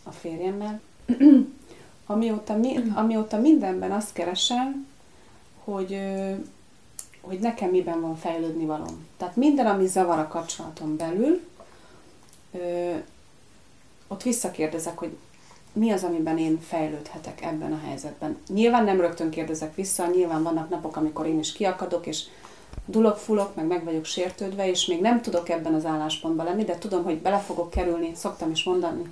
a 0.02 0.10
férjemmel, 0.10 0.80
amióta, 2.06 2.56
mi, 2.56 2.76
amióta 2.94 3.38
mindenben 3.38 3.92
azt 3.92 4.12
keresem, 4.12 4.86
hogy, 5.64 5.98
hogy 7.20 7.38
nekem 7.38 7.70
miben 7.70 8.00
van 8.00 8.16
fejlődni 8.16 8.64
valom. 8.64 9.06
Tehát 9.16 9.36
minden, 9.36 9.66
ami 9.66 9.86
zavar 9.86 10.18
a 10.18 10.28
kapcsolaton 10.28 10.96
belül, 10.96 11.40
ott 14.08 14.22
visszakérdezek, 14.22 14.98
hogy 14.98 15.16
mi 15.72 15.90
az, 15.90 16.04
amiben 16.04 16.38
én 16.38 16.60
fejlődhetek 16.60 17.42
ebben 17.42 17.72
a 17.72 17.80
helyzetben. 17.86 18.38
Nyilván 18.48 18.84
nem 18.84 19.00
rögtön 19.00 19.30
kérdezek 19.30 19.74
vissza, 19.74 20.06
nyilván 20.06 20.42
vannak 20.42 20.68
napok, 20.68 20.96
amikor 20.96 21.26
én 21.26 21.38
is 21.38 21.52
kiakadok, 21.52 22.06
és 22.06 22.24
dulok-fulok, 22.86 23.54
meg 23.54 23.66
meg 23.66 23.84
vagyok 23.84 24.04
sértődve, 24.04 24.68
és 24.68 24.86
még 24.86 25.00
nem 25.00 25.22
tudok 25.22 25.48
ebben 25.48 25.74
az 25.74 25.84
álláspontban 25.84 26.46
lenni, 26.46 26.64
de 26.64 26.78
tudom, 26.78 27.04
hogy 27.04 27.18
bele 27.18 27.38
fogok 27.38 27.70
kerülni, 27.70 28.10
szoktam 28.14 28.50
is 28.50 28.64
mondani 28.64 29.02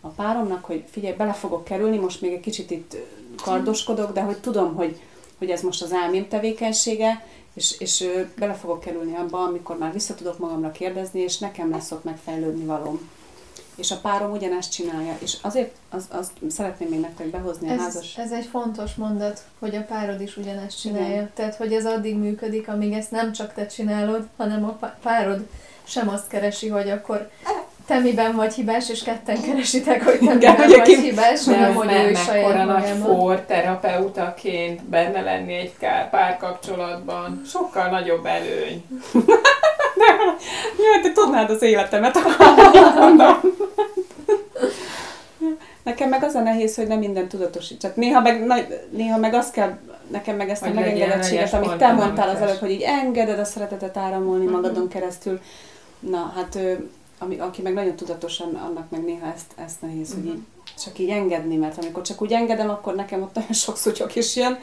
a 0.00 0.08
páromnak, 0.08 0.64
hogy 0.64 0.84
figyelj, 0.90 1.16
bele 1.16 1.32
fogok 1.32 1.64
kerülni, 1.64 1.98
most 1.98 2.20
még 2.20 2.32
egy 2.32 2.40
kicsit 2.40 2.70
itt 2.70 2.96
kardoskodok, 3.42 4.12
de 4.12 4.20
hogy 4.20 4.38
tudom, 4.38 4.74
hogy, 4.74 5.00
hogy 5.38 5.50
ez 5.50 5.62
most 5.62 5.82
az 5.82 5.92
elmém 5.92 6.28
tevékenysége, 6.28 7.26
és, 7.54 7.80
és 7.80 8.04
bele 8.38 8.54
fogok 8.54 8.80
kerülni 8.80 9.16
abba, 9.16 9.42
amikor 9.42 9.78
már 9.78 9.92
vissza 9.92 10.14
tudok 10.14 10.38
magamra 10.38 10.70
kérdezni, 10.70 11.20
és 11.20 11.38
nekem 11.38 11.70
lesz 11.70 11.90
ott 11.90 12.04
megfejlődni 12.04 12.64
valóm 12.64 13.10
és 13.82 13.90
a 13.90 13.96
párom 13.96 14.30
ugyanezt 14.30 14.72
csinálja. 14.72 15.16
És 15.18 15.36
azért 15.40 15.74
az, 15.90 16.04
az 16.10 16.30
szeretném 16.48 16.88
még 16.88 17.00
nektek 17.00 17.26
behozni 17.26 17.68
ez, 17.68 17.78
a 17.78 17.82
házas... 17.82 18.16
Ez 18.16 18.32
egy 18.32 18.46
fontos 18.46 18.94
mondat, 18.94 19.44
hogy 19.58 19.76
a 19.76 19.82
párod 19.82 20.20
is 20.20 20.36
ugyanezt 20.36 20.80
csinálja. 20.80 21.08
Igen. 21.08 21.30
Tehát, 21.34 21.54
hogy 21.54 21.72
ez 21.72 21.86
addig 21.86 22.16
működik, 22.16 22.68
amíg 22.68 22.92
ezt 22.92 23.10
nem 23.10 23.32
csak 23.32 23.54
te 23.54 23.66
csinálod, 23.66 24.28
hanem 24.36 24.64
a 24.64 24.90
párod 25.02 25.46
sem 25.84 26.08
azt 26.08 26.28
keresi, 26.28 26.68
hogy 26.68 26.90
akkor 26.90 27.30
te 27.86 27.98
miben 27.98 28.36
vagy 28.36 28.54
hibás, 28.54 28.90
és 28.90 29.02
ketten 29.02 29.42
keresitek, 29.42 30.04
hogy 30.04 30.18
te 30.18 30.34
miben 30.34 30.56
vagy 30.56 30.82
ki... 30.82 31.00
hibás, 31.00 31.44
nem, 31.44 31.74
hogy 31.74 31.92
ő 31.92 32.14
saját 32.14 32.66
nagy 32.66 32.92
for 33.02 33.40
terapeutaként 33.40 34.84
benne 34.84 35.20
lenni 35.20 35.54
egy 35.54 35.72
párkapcsolatban. 36.10 37.42
Sokkal 37.46 37.88
nagyobb 37.88 38.26
előny. 38.26 38.84
Jaj, 40.78 41.00
te 41.02 41.12
tudnád 41.14 41.50
az 41.50 41.62
életemet, 41.62 42.16
akkor 42.16 42.36
mondom. 42.98 43.40
Nekem 45.82 46.08
meg 46.08 46.22
az 46.24 46.34
a 46.34 46.40
nehéz, 46.40 46.76
hogy 46.76 46.86
nem 46.86 46.98
minden 46.98 47.28
tudatosít. 47.28 47.78
Tehát 47.80 47.96
néha 47.96 48.20
meg, 48.20 48.44
na, 48.44 48.54
néha 48.90 49.18
meg 49.18 49.34
azt 49.34 49.52
kell, 49.52 49.78
nekem 50.10 50.36
meg 50.36 50.48
ezt 50.50 50.62
a 50.62 50.72
megengedettséget, 50.72 51.52
amit 51.52 51.76
te 51.76 51.92
mondtál 51.92 52.28
az 52.28 52.40
előbb, 52.40 52.58
hogy 52.58 52.70
így 52.70 52.82
engeded 52.82 53.38
a 53.38 53.44
szeretetet 53.44 53.96
áramolni 53.96 54.44
Mhm. 54.44 54.52
magadon 54.52 54.88
keresztül. 54.88 55.40
Na, 55.98 56.32
hát 56.36 56.58
ami, 57.22 57.38
aki 57.38 57.62
meg 57.62 57.72
nagyon 57.72 57.96
tudatosan, 57.96 58.54
annak 58.54 58.90
meg 58.90 59.04
néha 59.04 59.32
ezt, 59.32 59.52
ezt 59.54 59.80
nehéz, 59.82 60.12
hogy 60.12 60.22
Mhm. 60.22 60.32
így 60.32 60.42
csak 60.84 60.98
így 60.98 61.08
engedni, 61.08 61.56
mert 61.56 61.78
amikor 61.78 62.02
csak 62.02 62.22
úgy 62.22 62.32
engedem, 62.32 62.70
akkor 62.70 62.94
nekem 62.94 63.22
ott 63.22 63.34
nagyon 63.34 63.52
sok 63.52 63.76
szutyok 63.76 64.16
is 64.16 64.36
jön, 64.36 64.58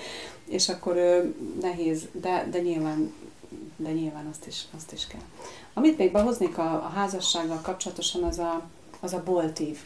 és 0.47 0.69
akkor 0.69 0.95
ö, 0.97 1.23
nehéz, 1.61 2.07
de, 2.11 2.47
de 2.51 2.59
nyilván 2.59 3.13
de 3.75 3.91
nyilván 3.91 4.27
azt 4.31 4.47
is, 4.47 4.63
azt 4.77 4.91
is 4.91 5.07
kell. 5.07 5.21
Amit 5.73 5.97
még 5.97 6.11
behoznék 6.11 6.57
a, 6.57 6.73
a 6.73 6.91
házassággal 6.95 7.59
kapcsolatosan, 7.61 8.23
az 8.23 8.39
a, 8.39 8.61
az 8.99 9.13
a 9.13 9.23
boltív. 9.25 9.79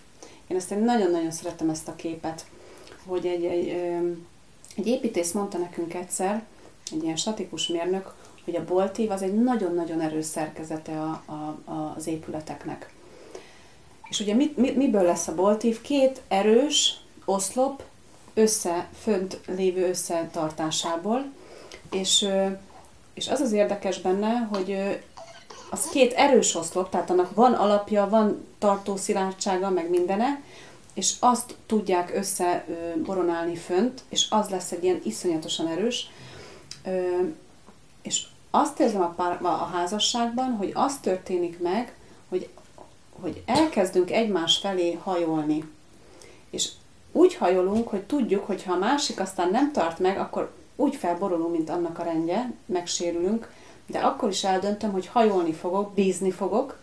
Én 0.48 0.58
ezt 0.58 0.72
én 0.72 0.80
nagyon-nagyon 0.80 1.32
szeretem 1.32 1.70
ezt 1.70 1.88
a 1.88 1.96
képet, 1.96 2.46
hogy 3.06 3.26
egy, 3.26 3.44
egy, 3.46 3.68
egy 4.76 4.88
építész 4.88 5.32
mondta 5.32 5.58
nekünk 5.58 5.94
egyszer, 5.94 6.44
egy 6.92 7.04
ilyen 7.04 7.16
statikus 7.16 7.68
mérnök, 7.68 8.14
hogy 8.46 8.56
a 8.56 8.66
boltív 8.66 9.12
az 9.12 9.22
egy 9.22 9.44
nagyon-nagyon 9.44 10.02
erős 10.02 10.26
szerkezete 10.26 11.02
a, 11.02 11.24
a, 11.26 11.72
a, 11.72 11.94
az 11.96 12.08
épületeknek. 12.08 12.94
És 14.10 14.20
ugye 14.20 14.34
mit, 14.34 14.58
mi, 14.58 14.72
miből 14.72 15.04
lesz 15.04 15.28
a 15.28 15.36
boltív? 15.36 15.82
Két 15.82 16.22
erős 16.28 16.98
oszlop 17.26 17.84
össze, 18.34 18.90
fönt 19.02 19.40
lévő 19.48 19.90
összetartásából, 19.90 21.26
és, 21.92 22.28
és 23.14 23.28
az 23.28 23.40
az 23.40 23.52
érdekes 23.52 24.02
benne, 24.02 24.48
hogy 24.52 25.00
az 25.70 25.90
két 25.90 26.14
erős 26.14 26.56
oszlop, 26.56 26.90
tehát 26.90 27.10
annak 27.10 27.36
van 27.36 27.54
alapja, 27.54 28.10
van 28.10 28.46
tartó 28.58 28.96
szilárdsága, 28.96 29.70
meg 29.70 29.90
mindene, 29.90 30.42
és 30.94 31.14
azt 31.20 31.56
tudják 31.66 32.16
összeboronálni 32.16 33.56
fönt, 33.56 34.02
és 34.10 34.26
az 34.30 34.50
lesz 34.50 34.72
egy 34.72 34.84
ilyen 34.84 35.02
iszonyatosan 35.04 35.68
erős. 35.68 36.10
És 38.02 38.26
azt 38.56 38.80
érzem 38.80 39.02
a, 39.02 39.14
pár, 39.16 39.40
a 39.42 39.48
házasságban, 39.48 40.52
hogy 40.52 40.72
az 40.74 40.98
történik 40.98 41.60
meg, 41.60 41.96
hogy, 42.30 42.50
hogy 43.22 43.44
elkezdünk 43.46 44.12
egymás 44.12 44.58
felé 44.58 44.94
hajolni. 44.94 45.64
És 46.50 46.70
úgy 47.12 47.36
hajolunk, 47.36 47.88
hogy 47.88 48.04
tudjuk, 48.04 48.46
hogy 48.46 48.64
ha 48.64 48.74
a 48.74 48.78
másik 48.78 49.20
aztán 49.20 49.50
nem 49.50 49.72
tart 49.72 50.00
meg, 50.00 50.18
akkor 50.18 50.52
úgy 50.76 50.96
felborulunk, 50.96 51.52
mint 51.52 51.70
annak 51.70 52.00
a 52.00 52.04
rendje, 52.04 52.52
megsérülünk, 52.66 53.52
de 53.88 54.00
akkor 54.00 54.30
is 54.30 54.44
eldöntöm, 54.44 54.92
hogy 54.92 55.08
hajolni 55.08 55.54
fogok, 55.54 55.94
bízni 55.94 56.32
fogok, 56.32 56.80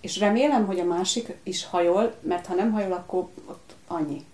és 0.00 0.18
remélem, 0.18 0.66
hogy 0.66 0.80
a 0.80 0.84
másik 0.84 1.36
is 1.42 1.64
hajol, 1.64 2.14
mert 2.20 2.46
ha 2.46 2.54
nem 2.54 2.72
hajol, 2.72 2.92
akkor 2.92 3.28
ott 3.46 3.74
annyi. 3.86 4.24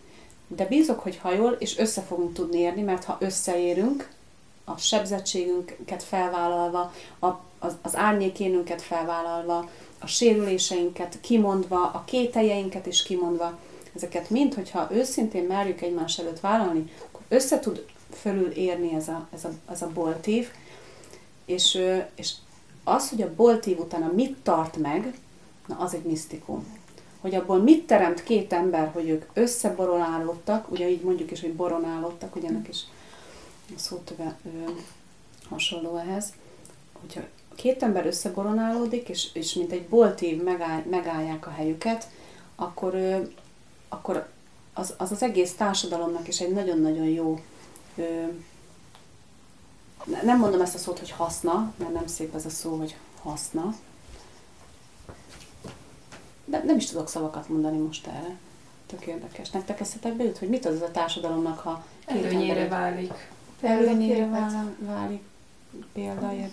De 0.47 0.67
bízok, 0.67 1.01
hogy 1.01 1.17
hajol, 1.17 1.53
és 1.53 1.79
össze 1.79 2.01
fogunk 2.01 2.33
tudni 2.33 2.59
érni, 2.59 2.83
mert 2.83 3.05
ha 3.05 3.17
összeérünk, 3.21 4.11
a 4.65 4.77
sebzettségünket 4.77 6.03
felvállalva, 6.03 6.93
a, 7.19 7.29
az, 7.59 7.77
az 7.83 7.97
árnyékénünket 7.97 8.83
felvállalva, 8.83 9.69
a 9.99 10.07
sérüléseinket 10.07 11.19
kimondva, 11.21 11.91
a 11.91 12.03
kételjeinket 12.07 12.87
is 12.87 13.03
kimondva, 13.03 13.59
ezeket 13.95 14.31
mind, 14.31 14.55
hogyha 14.55 14.89
őszintén 14.93 15.45
merjük 15.45 15.81
egymás 15.81 16.19
előtt 16.19 16.41
vállalni, 16.41 16.93
akkor 17.07 17.21
össze 17.29 17.59
tud 17.59 17.85
fölül 18.13 18.51
érni 18.51 18.95
ez 18.95 19.09
a, 19.09 19.29
ez 19.33 19.45
a, 19.45 19.51
ez 19.71 19.83
a 19.83 19.91
boltív, 19.95 20.49
és, 21.45 21.79
és 22.15 22.33
az, 22.85 23.09
hogy 23.09 23.23
a 23.23 23.35
boltív 23.35 23.79
utána 23.79 24.13
mit 24.15 24.37
tart 24.43 24.77
meg, 24.77 25.15
na 25.67 25.77
az 25.79 25.95
egy 25.95 26.05
misztikum. 26.05 26.83
Hogy 27.21 27.35
abból 27.35 27.59
mit 27.59 27.87
teremt 27.87 28.23
két 28.23 28.53
ember, 28.53 28.91
hogy 28.93 29.09
ők 29.09 29.25
összeboronálódtak, 29.33 30.71
ugye 30.71 30.91
így 30.91 31.01
mondjuk 31.01 31.31
is, 31.31 31.41
hogy 31.41 31.55
boronálódtak, 31.55 32.37
ugye 32.37 32.49
ennek 32.49 32.69
is 32.69 32.85
a 33.69 33.79
szótöve 33.79 34.37
ö, 34.45 34.71
hasonló 35.49 35.97
ehhez, 35.97 36.33
hogyha 37.01 37.21
két 37.55 37.83
ember 37.83 38.07
összeboronálódik, 38.07 39.09
és, 39.09 39.29
és 39.33 39.55
mint 39.55 39.73
egy 39.73 39.87
boltív 39.87 40.43
megáll, 40.43 40.83
megállják 40.91 41.47
a 41.47 41.51
helyüket, 41.51 42.09
akkor, 42.55 42.95
ö, 42.95 43.23
akkor 43.89 44.29
az, 44.73 44.95
az 44.97 45.13
az 45.13 45.23
egész 45.23 45.55
társadalomnak 45.55 46.29
is 46.29 46.41
egy 46.41 46.53
nagyon-nagyon 46.53 47.07
jó 47.07 47.41
ö, 47.97 48.27
ne- 50.05 50.23
nem 50.23 50.39
mondom 50.39 50.61
ezt 50.61 50.75
a 50.75 50.79
szót, 50.79 50.99
hogy 50.99 51.11
haszna, 51.11 51.73
mert 51.77 51.93
nem 51.93 52.07
szép 52.07 52.35
ez 52.35 52.47
a 52.47 52.51
szó, 52.51 52.77
hogy 52.77 52.97
haszna. 53.23 53.75
De 56.45 56.63
nem 56.65 56.77
is 56.77 56.87
tudok 56.87 57.09
szavakat 57.09 57.49
mondani 57.49 57.79
most 57.79 58.07
erre. 58.07 58.37
Tök 58.87 59.07
érdekes. 59.07 59.51
Nektek 59.51 59.81
eszetekbe 59.81 60.25
jut, 60.25 60.39
hogy 60.39 60.49
mit 60.49 60.67
az 60.67 60.81
a 60.81 60.91
társadalomnak, 60.91 61.59
ha 61.59 61.85
két 62.07 62.25
Előnyére 62.25 62.69
válik. 62.69 63.31
Vál- 64.31 64.77
válik 64.79 65.23
példája. 65.93 66.49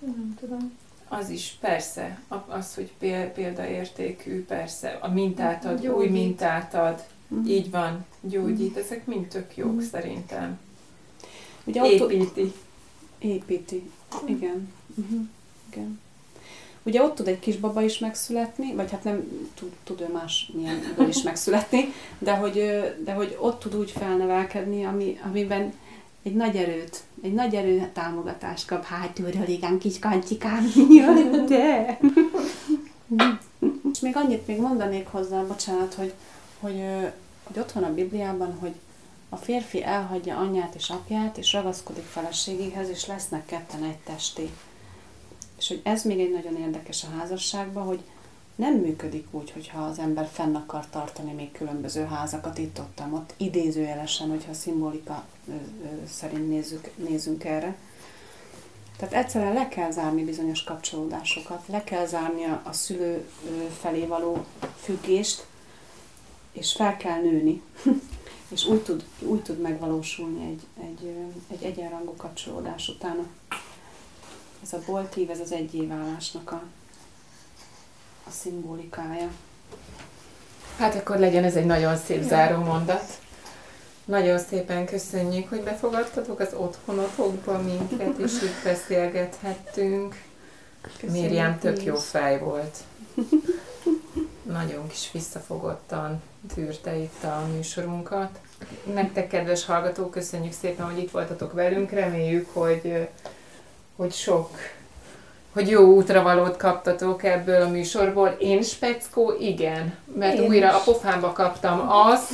Nem 0.00 0.34
tudom. 0.40 0.72
Az 1.08 1.28
is, 1.28 1.56
persze. 1.60 2.20
Az, 2.46 2.74
hogy 2.74 2.90
pél- 2.98 3.28
példaértékű, 3.32 4.44
persze. 4.44 4.98
A 5.00 5.08
mintát 5.12 5.64
ad, 5.64 5.80
Gyógyít. 5.80 5.96
új 5.96 6.08
mintát 6.08 6.74
ad. 6.74 7.04
Mhm. 7.28 7.46
Így 7.46 7.70
van, 7.70 8.04
gyógyít. 8.20 8.76
Ezek 8.76 9.06
mind 9.06 9.26
tök 9.26 9.56
jók 9.56 9.82
szerintem. 9.82 10.58
Ugye 11.64 11.82
Építi. 11.84 12.52
építi. 13.18 13.90
Igen. 14.26 14.72
Uh-huh. 14.94 15.20
Igen. 15.72 16.00
Ugye 16.82 17.02
ott 17.02 17.14
tud 17.14 17.28
egy 17.28 17.38
kisbaba 17.38 17.82
is 17.82 17.98
megszületni, 17.98 18.74
vagy 18.74 18.90
hát 18.90 19.04
nem 19.04 19.48
tud, 19.54 19.72
tud 19.84 20.00
ő 20.00 20.08
más 20.12 20.50
milyenből 20.54 21.08
is 21.08 21.22
megszületni, 21.22 21.92
de 22.18 22.36
hogy, 22.36 22.54
de 23.04 23.12
hogy 23.12 23.36
ott 23.40 23.60
tud 23.60 23.76
úgy 23.76 23.90
felnevelkedni, 23.90 24.84
ami, 24.84 25.18
amiben 25.24 25.72
egy 26.22 26.34
nagy 26.34 26.56
erőt, 26.56 27.02
egy 27.22 27.32
nagy 27.32 27.54
erő 27.54 27.90
támogatást 27.92 28.66
kap 28.66 28.84
hátulról, 28.84 29.46
igen, 29.46 29.78
kis 29.78 29.98
kancsikám. 29.98 30.72
Jaj, 30.90 31.44
de! 31.46 31.98
És 33.92 34.00
még 34.00 34.16
annyit 34.16 34.46
még 34.46 34.60
mondanék 34.60 35.06
hozzá, 35.06 35.42
bocsánat, 35.42 35.94
hogy, 35.94 36.12
hogy, 36.60 36.82
hogy 37.42 37.58
ott 37.58 37.72
van 37.72 37.84
a 37.84 37.94
Bibliában, 37.94 38.56
hogy 38.58 38.74
a 39.28 39.36
férfi 39.36 39.84
elhagyja 39.84 40.36
anyját 40.36 40.74
és 40.74 40.90
apját, 40.90 41.38
és 41.38 41.52
ragaszkodik 41.52 42.04
feleségéhez, 42.04 42.88
és 42.88 43.06
lesznek 43.06 43.46
ketten 43.46 43.82
egy 43.82 43.96
testé. 43.96 44.50
És 45.58 45.68
hogy 45.68 45.80
ez 45.84 46.04
még 46.04 46.20
egy 46.20 46.32
nagyon 46.32 46.56
érdekes 46.56 47.04
a 47.04 47.18
házasságban, 47.18 47.84
hogy 47.84 48.00
nem 48.54 48.74
működik 48.74 49.26
úgy, 49.30 49.50
hogyha 49.50 49.82
az 49.82 49.98
ember 49.98 50.28
fenn 50.32 50.54
akar 50.54 50.86
tartani 50.90 51.32
még 51.32 51.52
különböző 51.52 52.04
házakat 52.04 52.58
itt 52.58 52.78
ott, 52.78 53.02
ott 53.10 53.34
idézőjelesen, 53.36 54.28
hogyha 54.28 54.52
szimbolika 54.52 55.24
szerint 56.08 56.48
nézzük, 56.48 56.90
nézzünk 56.96 57.44
erre. 57.44 57.76
Tehát 58.96 59.14
egyszerűen 59.14 59.52
le 59.52 59.68
kell 59.68 59.90
zárni 59.90 60.24
bizonyos 60.24 60.64
kapcsolódásokat, 60.64 61.66
le 61.66 61.84
kell 61.84 62.06
zárni 62.06 62.44
a, 62.44 62.72
szülő 62.72 63.28
felé 63.80 64.06
való 64.06 64.44
függést, 64.76 65.46
és 66.52 66.72
fel 66.72 66.96
kell 66.96 67.20
nőni. 67.20 67.62
és 68.52 68.66
úgy 68.66 68.82
tud, 68.82 69.04
úgy 69.18 69.42
tud 69.42 69.60
megvalósulni 69.60 70.44
egy, 70.50 70.62
egy, 70.84 71.14
egy 71.48 71.62
egyenrangú 71.62 72.14
kapcsolódás 72.16 72.88
utána. 72.88 73.26
Ez 74.62 74.72
a 74.72 74.78
boltív, 74.86 75.30
ez 75.30 75.40
az 75.40 75.52
egyéválásnak 75.52 76.52
a, 76.52 76.62
a 78.26 78.30
szimbolikája. 78.30 79.28
Hát 80.78 80.94
akkor 80.94 81.18
legyen 81.18 81.44
ez 81.44 81.56
egy 81.56 81.66
nagyon 81.66 81.96
szép 81.96 82.22
záró 82.22 82.62
mondat. 82.62 83.20
Nagyon 84.04 84.38
szépen 84.38 84.86
köszönjük, 84.86 85.48
hogy 85.48 85.62
befogadtatok 85.62 86.40
az 86.40 86.54
otthonotokba 86.54 87.58
minket, 87.58 88.18
és 88.18 88.32
így 88.42 88.54
beszélgethettünk. 88.64 90.22
Miriam 91.10 91.58
tök 91.58 91.84
jó 91.84 91.94
fej 91.94 92.38
volt. 92.38 92.76
Nagyon 94.42 94.88
kis 94.88 95.10
visszafogottan 95.12 96.22
tűrte 96.54 96.96
itt 96.96 97.24
a 97.24 97.46
műsorunkat. 97.54 98.38
Nektek, 98.94 99.28
kedves 99.28 99.64
hallgatók, 99.64 100.10
köszönjük 100.10 100.52
szépen, 100.52 100.86
hogy 100.86 100.98
itt 100.98 101.10
voltatok 101.10 101.52
velünk. 101.52 101.90
Reméljük, 101.90 102.48
hogy, 102.52 103.08
hogy 103.96 104.12
sok, 104.12 104.50
hogy 105.52 105.68
jó 105.68 105.82
útravalót 105.82 106.56
kaptatok 106.56 107.24
ebből 107.24 107.62
a 107.62 107.68
műsorból. 107.68 108.28
Én 108.28 108.62
speckó, 108.62 109.34
igen, 109.40 109.96
mert 110.18 110.38
Én 110.38 110.48
újra 110.48 110.66
is. 110.68 110.72
a 110.72 110.82
pofámba 110.84 111.32
kaptam 111.32 111.88
azt, 111.88 112.32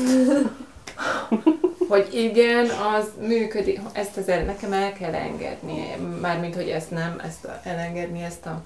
hogy 1.88 2.08
igen, 2.12 2.68
az 2.98 3.04
működik, 3.26 3.80
ezt 3.92 4.16
az 4.16 4.28
el, 4.28 4.42
nekem 4.44 4.72
el 4.72 4.92
kell 4.92 5.14
engedni, 5.14 5.96
mármint, 6.20 6.54
hogy 6.54 6.68
ezt 6.68 6.90
nem, 6.90 7.20
ezt 7.24 7.44
a, 7.44 7.60
elengedni, 7.64 8.22
ezt 8.22 8.46
a 8.46 8.62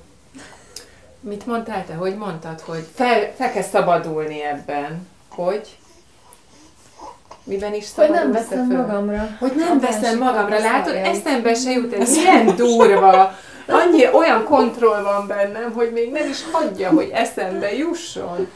Mit 1.24 1.46
mondtál 1.46 1.84
te? 1.86 1.94
Hogy 1.94 2.16
mondtad, 2.16 2.60
hogy 2.60 2.86
fel, 2.94 3.32
fel 3.36 3.52
kell 3.52 3.62
szabadulni 3.62 4.42
ebben? 4.42 5.08
Hogy? 5.28 5.76
Miben 7.44 7.74
is 7.74 7.86
Hogy 7.94 8.10
nem 8.10 8.32
veszem 8.32 8.68
föl? 8.68 8.76
magamra. 8.76 9.28
Hogy 9.38 9.52
nem 9.56 9.76
A 9.76 9.80
veszem 9.80 10.18
magamra, 10.18 10.58
látod? 10.58 10.94
Eszembe 10.94 11.54
se 11.54 11.70
jut, 11.70 11.92
ez 11.92 12.16
ilyen 12.16 12.56
durva. 12.56 13.34
annyi 13.68 14.06
olyan 14.12 14.44
kontroll 14.44 15.02
van 15.02 15.26
bennem, 15.26 15.72
hogy 15.72 15.90
még 15.94 16.12
nem 16.12 16.28
is 16.28 16.38
hagyja, 16.52 16.90
hogy 16.90 17.10
eszembe 17.14 17.74
jusson. 17.76 18.48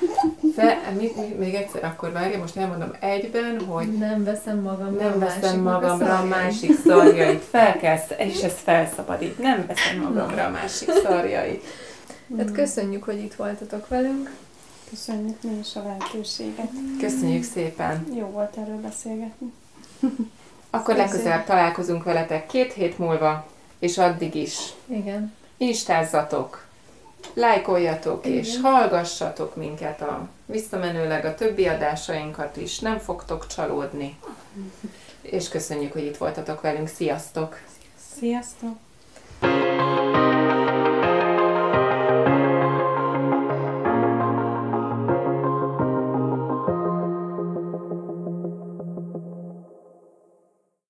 Fe, 0.57 0.79
mit, 0.99 1.17
mit, 1.17 1.39
még 1.39 1.55
egyszer 1.55 1.85
akkor 1.85 2.13
várja, 2.13 2.39
most 2.39 2.57
elmondom 2.57 2.91
egyben, 3.01 3.61
hogy 3.69 3.87
Nem 3.99 4.25
veszem 4.25 4.59
magamra 4.59 5.09
nem 5.09 5.19
veszem 5.19 5.61
magamra 5.61 6.19
a 6.19 6.25
másik 6.25 6.77
szarjait. 6.87 7.43
Fel 7.51 7.77
kell, 7.77 7.97
és 8.19 8.41
ez 8.43 8.55
felszabadít. 8.65 9.39
Nem 9.39 9.65
veszem 9.69 10.01
magamra 10.03 10.45
a 10.45 10.51
másik 10.51 10.91
szarjait. 11.05 11.65
Hát 12.39 12.53
köszönjük, 12.53 13.05
hogy 13.05 13.19
itt 13.19 13.35
voltatok 13.35 13.89
velünk. 13.89 14.31
Köszönjük 14.91 15.43
mi 15.43 15.59
is 15.59 15.77
a 15.77 15.83
lehetőséget. 15.83 16.71
Köszönjük 17.01 17.43
szépen. 17.45 18.07
Jó 18.15 18.27
volt 18.27 18.57
erről 18.57 18.81
beszélgetni. 18.81 19.53
Akkor 20.71 20.95
Köszönjük. 20.95 20.97
legközelebb 20.97 21.45
találkozunk 21.45 22.03
veletek 22.03 22.47
két 22.47 22.73
hét 22.73 22.99
múlva, 22.99 23.47
és 23.79 23.99
addig 23.99 24.35
is 24.35 24.59
Igen. 24.87 25.33
instázzatok, 25.57 26.65
lájkoljatok 27.35 28.27
és 28.27 28.49
Igen. 28.49 28.61
hallgassatok 28.61 29.57
minket 29.57 30.03
a 30.03 30.29
visszamenőleg 30.47 31.25
a 31.25 31.35
többi 31.35 31.67
adásainkat 31.69 32.57
is, 32.57 32.79
nem 32.79 32.99
fogtok 32.99 33.47
csalódni. 33.47 34.19
És 35.23 35.49
köszönjük, 35.49 35.93
hogy 35.93 36.05
itt 36.05 36.17
voltatok 36.17 36.61
velünk. 36.61 36.89
Sziasztok! 36.89 37.59
Sziasztok! 38.19 38.77